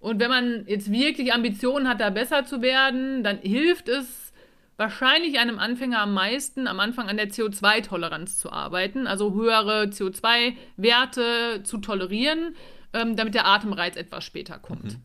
Und 0.00 0.20
wenn 0.20 0.28
man 0.28 0.64
jetzt 0.66 0.90
wirklich 0.90 1.32
Ambitionen 1.32 1.88
hat, 1.88 2.00
da 2.00 2.10
besser 2.10 2.44
zu 2.44 2.62
werden, 2.62 3.22
dann 3.22 3.38
hilft 3.38 3.88
es 3.88 4.32
wahrscheinlich 4.76 5.38
einem 5.38 5.58
Anfänger 5.60 6.00
am 6.00 6.14
meisten, 6.14 6.66
am 6.66 6.80
Anfang 6.80 7.08
an 7.08 7.16
der 7.16 7.30
CO2-Toleranz 7.30 8.38
zu 8.38 8.50
arbeiten, 8.50 9.06
also 9.06 9.32
höhere 9.32 9.84
CO2-Werte 9.84 11.62
zu 11.62 11.78
tolerieren, 11.78 12.56
ähm, 12.92 13.14
damit 13.14 13.34
der 13.34 13.46
Atemreiz 13.46 13.96
etwas 13.96 14.24
später 14.24 14.58
kommt. 14.58 14.94
Mhm. 14.94 15.02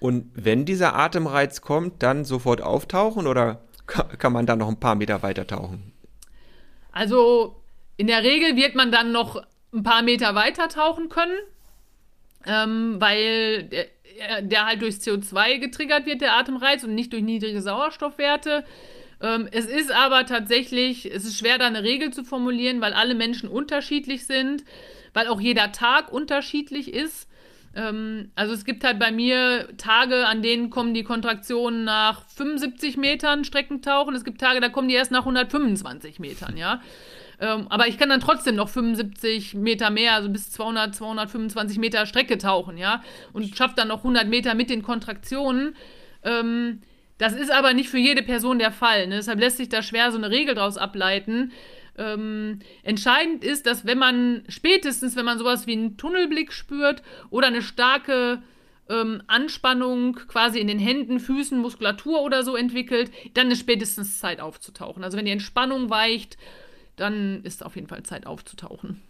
Und 0.00 0.30
wenn 0.34 0.64
dieser 0.64 0.96
Atemreiz 0.96 1.60
kommt, 1.60 2.02
dann 2.02 2.24
sofort 2.24 2.60
auftauchen 2.60 3.28
oder 3.28 3.62
kann 4.18 4.32
man 4.32 4.46
dann 4.46 4.58
noch 4.58 4.68
ein 4.68 4.80
paar 4.80 4.94
Meter 4.94 5.22
weiter 5.22 5.46
tauchen? 5.46 5.92
Also 6.92 7.56
in 7.96 8.06
der 8.06 8.22
Regel 8.22 8.56
wird 8.56 8.74
man 8.74 8.90
dann 8.90 9.12
noch 9.12 9.42
ein 9.72 9.82
paar 9.82 10.02
Meter 10.02 10.34
weiter 10.34 10.68
tauchen 10.68 11.08
können, 11.08 11.36
ähm, 12.46 12.96
weil 13.00 13.64
der, 13.64 13.86
der, 14.42 14.66
halt 14.66 14.82
durchs 14.82 15.00
CO2 15.00 15.58
getriggert 15.58 16.06
wird, 16.06 16.20
der 16.20 16.36
Atemreiz, 16.36 16.84
und 16.84 16.94
nicht 16.94 17.12
durch 17.12 17.22
niedrige 17.22 17.60
Sauerstoffwerte. 17.60 18.64
Ähm, 19.20 19.48
es 19.50 19.66
ist 19.66 19.90
aber 19.90 20.26
tatsächlich, 20.26 21.12
es 21.12 21.24
ist 21.24 21.38
schwer, 21.38 21.58
da 21.58 21.66
eine 21.66 21.82
Regel 21.82 22.12
zu 22.12 22.24
formulieren, 22.24 22.80
weil 22.80 22.92
alle 22.92 23.14
Menschen 23.14 23.48
unterschiedlich 23.48 24.26
sind, 24.26 24.64
weil 25.12 25.28
auch 25.28 25.40
jeder 25.40 25.72
Tag 25.72 26.12
unterschiedlich 26.12 26.92
ist. 26.92 27.28
Ähm, 27.74 28.30
also 28.34 28.54
es 28.54 28.64
gibt 28.64 28.84
halt 28.84 28.98
bei 28.98 29.10
mir 29.10 29.68
Tage, 29.76 30.26
an 30.26 30.42
denen 30.42 30.70
kommen 30.70 30.94
die 30.94 31.04
Kontraktionen 31.04 31.84
nach 31.84 32.26
75 32.28 32.96
Metern 32.96 33.44
Streckentauchen. 33.44 34.14
Es 34.14 34.24
gibt 34.24 34.40
Tage, 34.40 34.60
da 34.60 34.68
kommen 34.68 34.88
die 34.88 34.94
erst 34.94 35.10
nach 35.10 35.20
125 35.20 36.18
Metern, 36.18 36.56
ja. 36.56 36.80
Ähm, 37.40 37.66
aber 37.68 37.88
ich 37.88 37.98
kann 37.98 38.08
dann 38.08 38.20
trotzdem 38.20 38.54
noch 38.54 38.68
75 38.68 39.54
Meter 39.54 39.90
mehr, 39.90 40.14
also 40.14 40.28
bis 40.28 40.50
200, 40.52 40.94
225 40.94 41.78
Meter 41.78 42.06
Strecke 42.06 42.38
tauchen, 42.38 42.78
ja. 42.78 43.02
Und 43.32 43.56
schaffe 43.56 43.74
dann 43.76 43.88
noch 43.88 43.98
100 43.98 44.28
Meter 44.28 44.54
mit 44.54 44.70
den 44.70 44.82
Kontraktionen. 44.82 45.74
Ähm, 46.22 46.80
das 47.18 47.32
ist 47.32 47.50
aber 47.50 47.74
nicht 47.74 47.88
für 47.88 47.98
jede 47.98 48.22
Person 48.22 48.58
der 48.58 48.72
Fall. 48.72 49.06
Ne? 49.06 49.16
Deshalb 49.16 49.38
lässt 49.38 49.56
sich 49.56 49.68
da 49.68 49.82
schwer 49.82 50.10
so 50.10 50.18
eine 50.18 50.30
Regel 50.30 50.54
draus 50.54 50.76
ableiten. 50.76 51.52
Ähm, 51.96 52.58
entscheidend 52.82 53.44
ist, 53.44 53.66
dass 53.66 53.84
wenn 53.86 53.98
man 53.98 54.42
spätestens, 54.48 55.16
wenn 55.16 55.24
man 55.24 55.38
sowas 55.38 55.66
wie 55.66 55.72
einen 55.72 55.96
Tunnelblick 55.96 56.52
spürt 56.52 57.02
oder 57.30 57.46
eine 57.46 57.62
starke 57.62 58.42
ähm, 58.88 59.22
Anspannung 59.26 60.14
quasi 60.14 60.58
in 60.58 60.66
den 60.66 60.78
Händen, 60.78 61.20
Füßen, 61.20 61.58
Muskulatur 61.58 62.22
oder 62.22 62.42
so 62.42 62.56
entwickelt, 62.56 63.10
dann 63.34 63.50
ist 63.50 63.60
spätestens 63.60 64.18
Zeit 64.18 64.40
aufzutauchen. 64.40 65.04
Also 65.04 65.16
wenn 65.16 65.24
die 65.24 65.30
Entspannung 65.30 65.90
weicht, 65.90 66.36
dann 66.96 67.42
ist 67.44 67.64
auf 67.64 67.76
jeden 67.76 67.88
Fall 67.88 68.02
Zeit 68.02 68.26
aufzutauchen. 68.26 69.00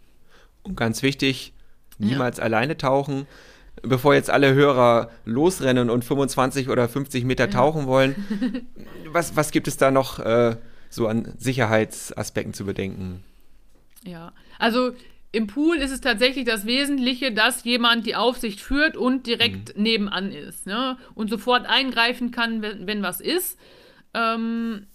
Und 0.63 0.75
ganz 0.75 1.03
wichtig, 1.03 1.53
niemals 1.97 2.37
ja. 2.37 2.43
alleine 2.43 2.77
tauchen. 2.77 3.27
Bevor 3.83 4.15
jetzt 4.15 4.29
alle 4.29 4.53
Hörer 4.53 5.11
losrennen 5.25 5.89
und 5.89 6.05
25 6.05 6.69
oder 6.69 6.87
50 6.87 7.25
Meter 7.25 7.49
tauchen 7.49 7.87
wollen, 7.87 8.15
was, 9.11 9.35
was 9.35 9.51
gibt 9.51 9.67
es 9.67 9.77
da 9.77 9.91
noch 9.91 10.19
äh, 10.19 10.55
so 10.89 11.07
an 11.07 11.33
Sicherheitsaspekten 11.37 12.53
zu 12.53 12.65
bedenken? 12.65 13.23
Ja, 14.03 14.33
also 14.59 14.93
im 15.31 15.47
Pool 15.47 15.77
ist 15.77 15.91
es 15.91 15.99
tatsächlich 15.99 16.45
das 16.45 16.65
Wesentliche, 16.65 17.33
dass 17.33 17.65
jemand 17.65 18.05
die 18.05 18.15
Aufsicht 18.15 18.61
führt 18.61 18.95
und 18.95 19.27
direkt 19.27 19.75
mhm. 19.75 19.83
nebenan 19.83 20.31
ist 20.31 20.65
ne? 20.65 20.97
und 21.13 21.29
sofort 21.29 21.65
eingreifen 21.65 22.31
kann, 22.31 22.61
wenn, 22.61 22.87
wenn 22.87 23.03
was 23.03 23.19
ist. 23.19 23.59
Ähm, 24.13 24.87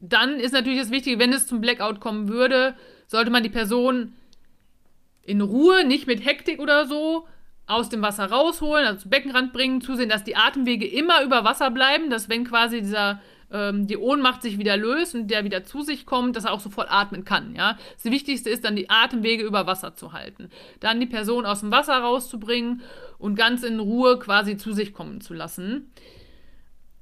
dann 0.00 0.40
ist 0.40 0.52
natürlich 0.52 0.80
das 0.80 0.90
Wichtige, 0.90 1.18
wenn 1.18 1.32
es 1.32 1.46
zum 1.46 1.60
Blackout 1.60 2.00
kommen 2.00 2.28
würde, 2.28 2.74
sollte 3.06 3.30
man 3.30 3.42
die 3.42 3.50
Person 3.50 4.14
in 5.22 5.40
Ruhe, 5.40 5.84
nicht 5.84 6.06
mit 6.06 6.24
Hektik 6.24 6.58
oder 6.58 6.86
so, 6.86 7.26
aus 7.66 7.88
dem 7.88 8.02
Wasser 8.02 8.30
rausholen, 8.30 8.86
also 8.86 9.00
zum 9.00 9.10
Beckenrand 9.10 9.52
bringen, 9.52 9.80
zusehen, 9.80 10.08
dass 10.08 10.24
die 10.24 10.36
Atemwege 10.36 10.86
immer 10.86 11.22
über 11.22 11.44
Wasser 11.44 11.70
bleiben, 11.70 12.10
dass 12.10 12.28
wenn 12.28 12.44
quasi 12.44 12.80
dieser 12.80 13.20
ähm, 13.52 13.86
die 13.86 13.96
Ohnmacht 13.96 14.42
sich 14.42 14.58
wieder 14.58 14.76
löst 14.76 15.14
und 15.14 15.28
der 15.28 15.44
wieder 15.44 15.64
zu 15.64 15.82
sich 15.82 16.06
kommt, 16.06 16.36
dass 16.36 16.44
er 16.44 16.52
auch 16.52 16.60
sofort 16.60 16.90
atmen 16.90 17.24
kann. 17.24 17.54
Ja? 17.54 17.78
Das 17.94 18.10
Wichtigste 18.10 18.50
ist 18.50 18.64
dann, 18.64 18.76
die 18.76 18.90
Atemwege 18.90 19.44
über 19.44 19.66
Wasser 19.66 19.94
zu 19.94 20.12
halten. 20.12 20.50
Dann 20.80 21.00
die 21.00 21.06
Person 21.06 21.46
aus 21.46 21.60
dem 21.60 21.70
Wasser 21.70 21.96
rauszubringen 21.96 22.82
und 23.18 23.36
ganz 23.36 23.62
in 23.62 23.80
Ruhe 23.80 24.18
quasi 24.18 24.56
zu 24.56 24.72
sich 24.72 24.92
kommen 24.92 25.20
zu 25.20 25.34
lassen. 25.34 25.92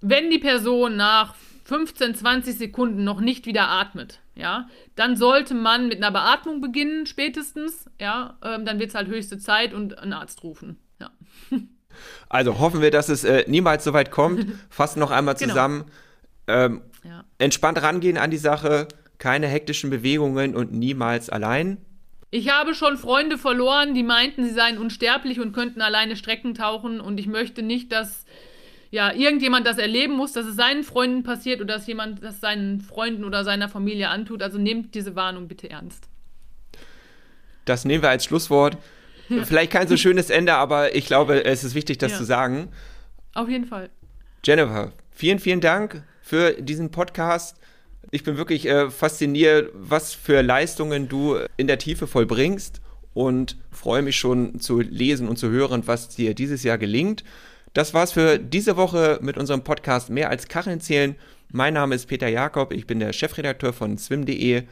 Wenn 0.01 0.31
die 0.31 0.39
Person 0.39 0.97
nach 0.97 1.35
15, 1.65 2.15
20 2.15 2.59
Sekunden 2.59 3.05
noch 3.05 3.21
nicht 3.21 3.47
wieder 3.47 3.69
atmet, 3.69 4.21
ja, 4.35 4.69
dann 4.97 5.17
sollte 5.17 5.55
man 5.55 5.89
mit 5.89 5.99
einer 5.99 6.11
Beatmung 6.11 6.61
beginnen, 6.61 7.07
spätestens, 7.07 7.89
ja, 8.01 8.37
ähm, 8.43 8.65
dann 8.65 8.79
wird 8.79 8.89
es 8.89 8.95
halt 8.95 9.09
höchste 9.09 9.39
Zeit 9.39 9.75
und 9.75 9.99
einen 9.99 10.13
Arzt 10.13 10.43
rufen, 10.43 10.79
ja. 11.01 11.11
Also 12.29 12.59
hoffen 12.59 12.81
wir, 12.81 12.91
dass 12.91 13.09
es 13.09 13.25
äh, 13.25 13.45
niemals 13.49 13.85
so 13.85 13.93
weit 13.93 14.11
kommt. 14.11 14.47
Fassen 14.71 15.01
noch 15.01 15.11
einmal 15.11 15.35
genau. 15.35 15.51
zusammen. 15.51 15.81
Genau. 15.81 15.93
Ähm, 16.53 16.83
ja. 17.05 17.25
Entspannt 17.39 17.83
rangehen 17.83 18.19
an 18.19 18.31
die 18.31 18.37
Sache, 18.37 18.89
keine 19.19 19.49
hektischen 19.49 19.91
Bewegungen 19.91 20.55
und 20.55 20.73
niemals 20.73 21.31
allein. 21.31 21.79
Ich 22.31 22.49
habe 22.51 22.75
schon 22.75 22.97
Freunde 22.97 23.39
verloren, 23.39 23.95
die 23.95 24.03
meinten, 24.03 24.45
sie 24.45 24.53
seien 24.53 24.79
unsterblich 24.79 25.41
und 25.41 25.53
könnten 25.53 25.83
alleine 25.83 26.17
Strecken 26.17 26.55
tauchen 26.55 27.01
und 27.01 27.19
ich 27.19 27.27
möchte 27.27 27.63
nicht, 27.63 27.93
dass 27.93 28.25
ja, 28.91 29.13
irgendjemand 29.13 29.67
das 29.67 29.79
erleben 29.79 30.15
muss, 30.15 30.33
dass 30.33 30.47
es 30.47 30.55
seinen 30.55 30.85
Freunden 30.85 31.23
passiert 31.23 31.61
oder 31.61 31.75
dass 31.75 31.87
jemand 31.87 32.23
das 32.23 32.41
seinen 32.41 32.81
Freunden 32.81 33.25
oder 33.25 33.43
seiner 33.43 33.69
Familie 33.69 34.11
antut. 34.11 34.43
Also 34.43 34.59
nehmt 34.59 34.95
diese 34.95 35.17
Warnung 35.17 35.49
bitte 35.49 35.71
ernst. 35.71 36.09
Das 37.65 37.87
nehmen 37.87 38.03
wir 38.03 38.11
als 38.11 38.25
Schlusswort. 38.25 38.77
Ja. 39.29 39.45
Vielleicht 39.45 39.73
kein 39.73 39.89
so 39.89 39.97
schönes 39.97 40.29
Ende, 40.29 40.55
aber 40.55 40.95
ich 40.95 41.07
glaube, 41.07 41.45
es 41.45 41.65
ist 41.65 41.75
wichtig, 41.75 41.99
das 41.99 42.13
ja. 42.13 42.19
zu 42.19 42.25
sagen. 42.25 42.69
Auf 43.35 43.49
jeden 43.49 43.65
Fall. 43.65 43.89
Jennifer, 44.45 44.93
vielen, 45.11 45.39
vielen 45.39 45.61
Dank 45.61 46.03
für 46.23 46.53
diesen 46.53 46.91
Podcast. 46.91 47.57
Ich 48.11 48.25
bin 48.25 48.37
wirklich 48.37 48.67
äh, 48.67 48.91
fasziniert, 48.91 49.71
was 49.75 50.15
für 50.15 50.43
Leistungen 50.43 51.09
du 51.09 51.37
in 51.57 51.67
der 51.67 51.79
Tiefe 51.79 52.07
vollbringst 52.07 52.81
und 53.13 53.59
freue 53.71 54.03
mich 54.03 54.17
schon 54.17 54.61
zu 54.61 54.81
lesen 54.81 55.29
und 55.29 55.37
zu 55.37 55.51
hören, 55.51 55.87
was 55.87 56.09
dir 56.09 56.35
dieses 56.35 56.63
Jahr 56.63 56.79
gelingt. 56.79 57.25
Das 57.75 57.95
war's 57.95 58.13
für 58.13 58.39
diese 58.39 58.77
Woche 58.77 59.19
mit 59.23 59.37
unserem 59.37 59.65
Podcast 59.65 60.11
Mehr 60.11 60.31
als 60.31 60.49
Kacheln 60.49 60.81
zählen. 60.81 61.17
Mein 61.51 61.75
Name 61.75 61.95
ist 61.95 62.07
Peter 62.07 62.29
Jakob, 62.29 62.73
ich 62.73 62.87
bin 62.87 62.99
der 62.99 63.13
Chefredakteur 63.13 63.73
von 63.73 63.99
swim.de 63.99 64.63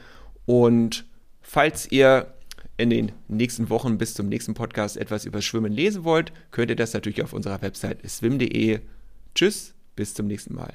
und 0.46 1.05
falls 1.42 1.90
ihr 1.90 2.32
in 2.76 2.90
den 2.90 3.12
nächsten 3.28 3.68
Wochen 3.68 3.98
bis 3.98 4.14
zum 4.14 4.28
nächsten 4.28 4.55
Podcast 4.55 4.96
etwas 4.96 5.26
über 5.26 5.42
Schwimmen 5.42 5.72
lesen 5.72 6.05
wollt, 6.05 6.32
könnt 6.51 6.70
ihr 6.70 6.76
das 6.76 6.94
natürlich 6.94 7.22
auf 7.22 7.34
unserer 7.34 7.61
Website 7.61 7.98
swim.de. 8.09 8.80
Tschüss, 9.34 9.74
bis 9.96 10.14
zum 10.14 10.26
nächsten 10.26 10.55
Mal. 10.55 10.72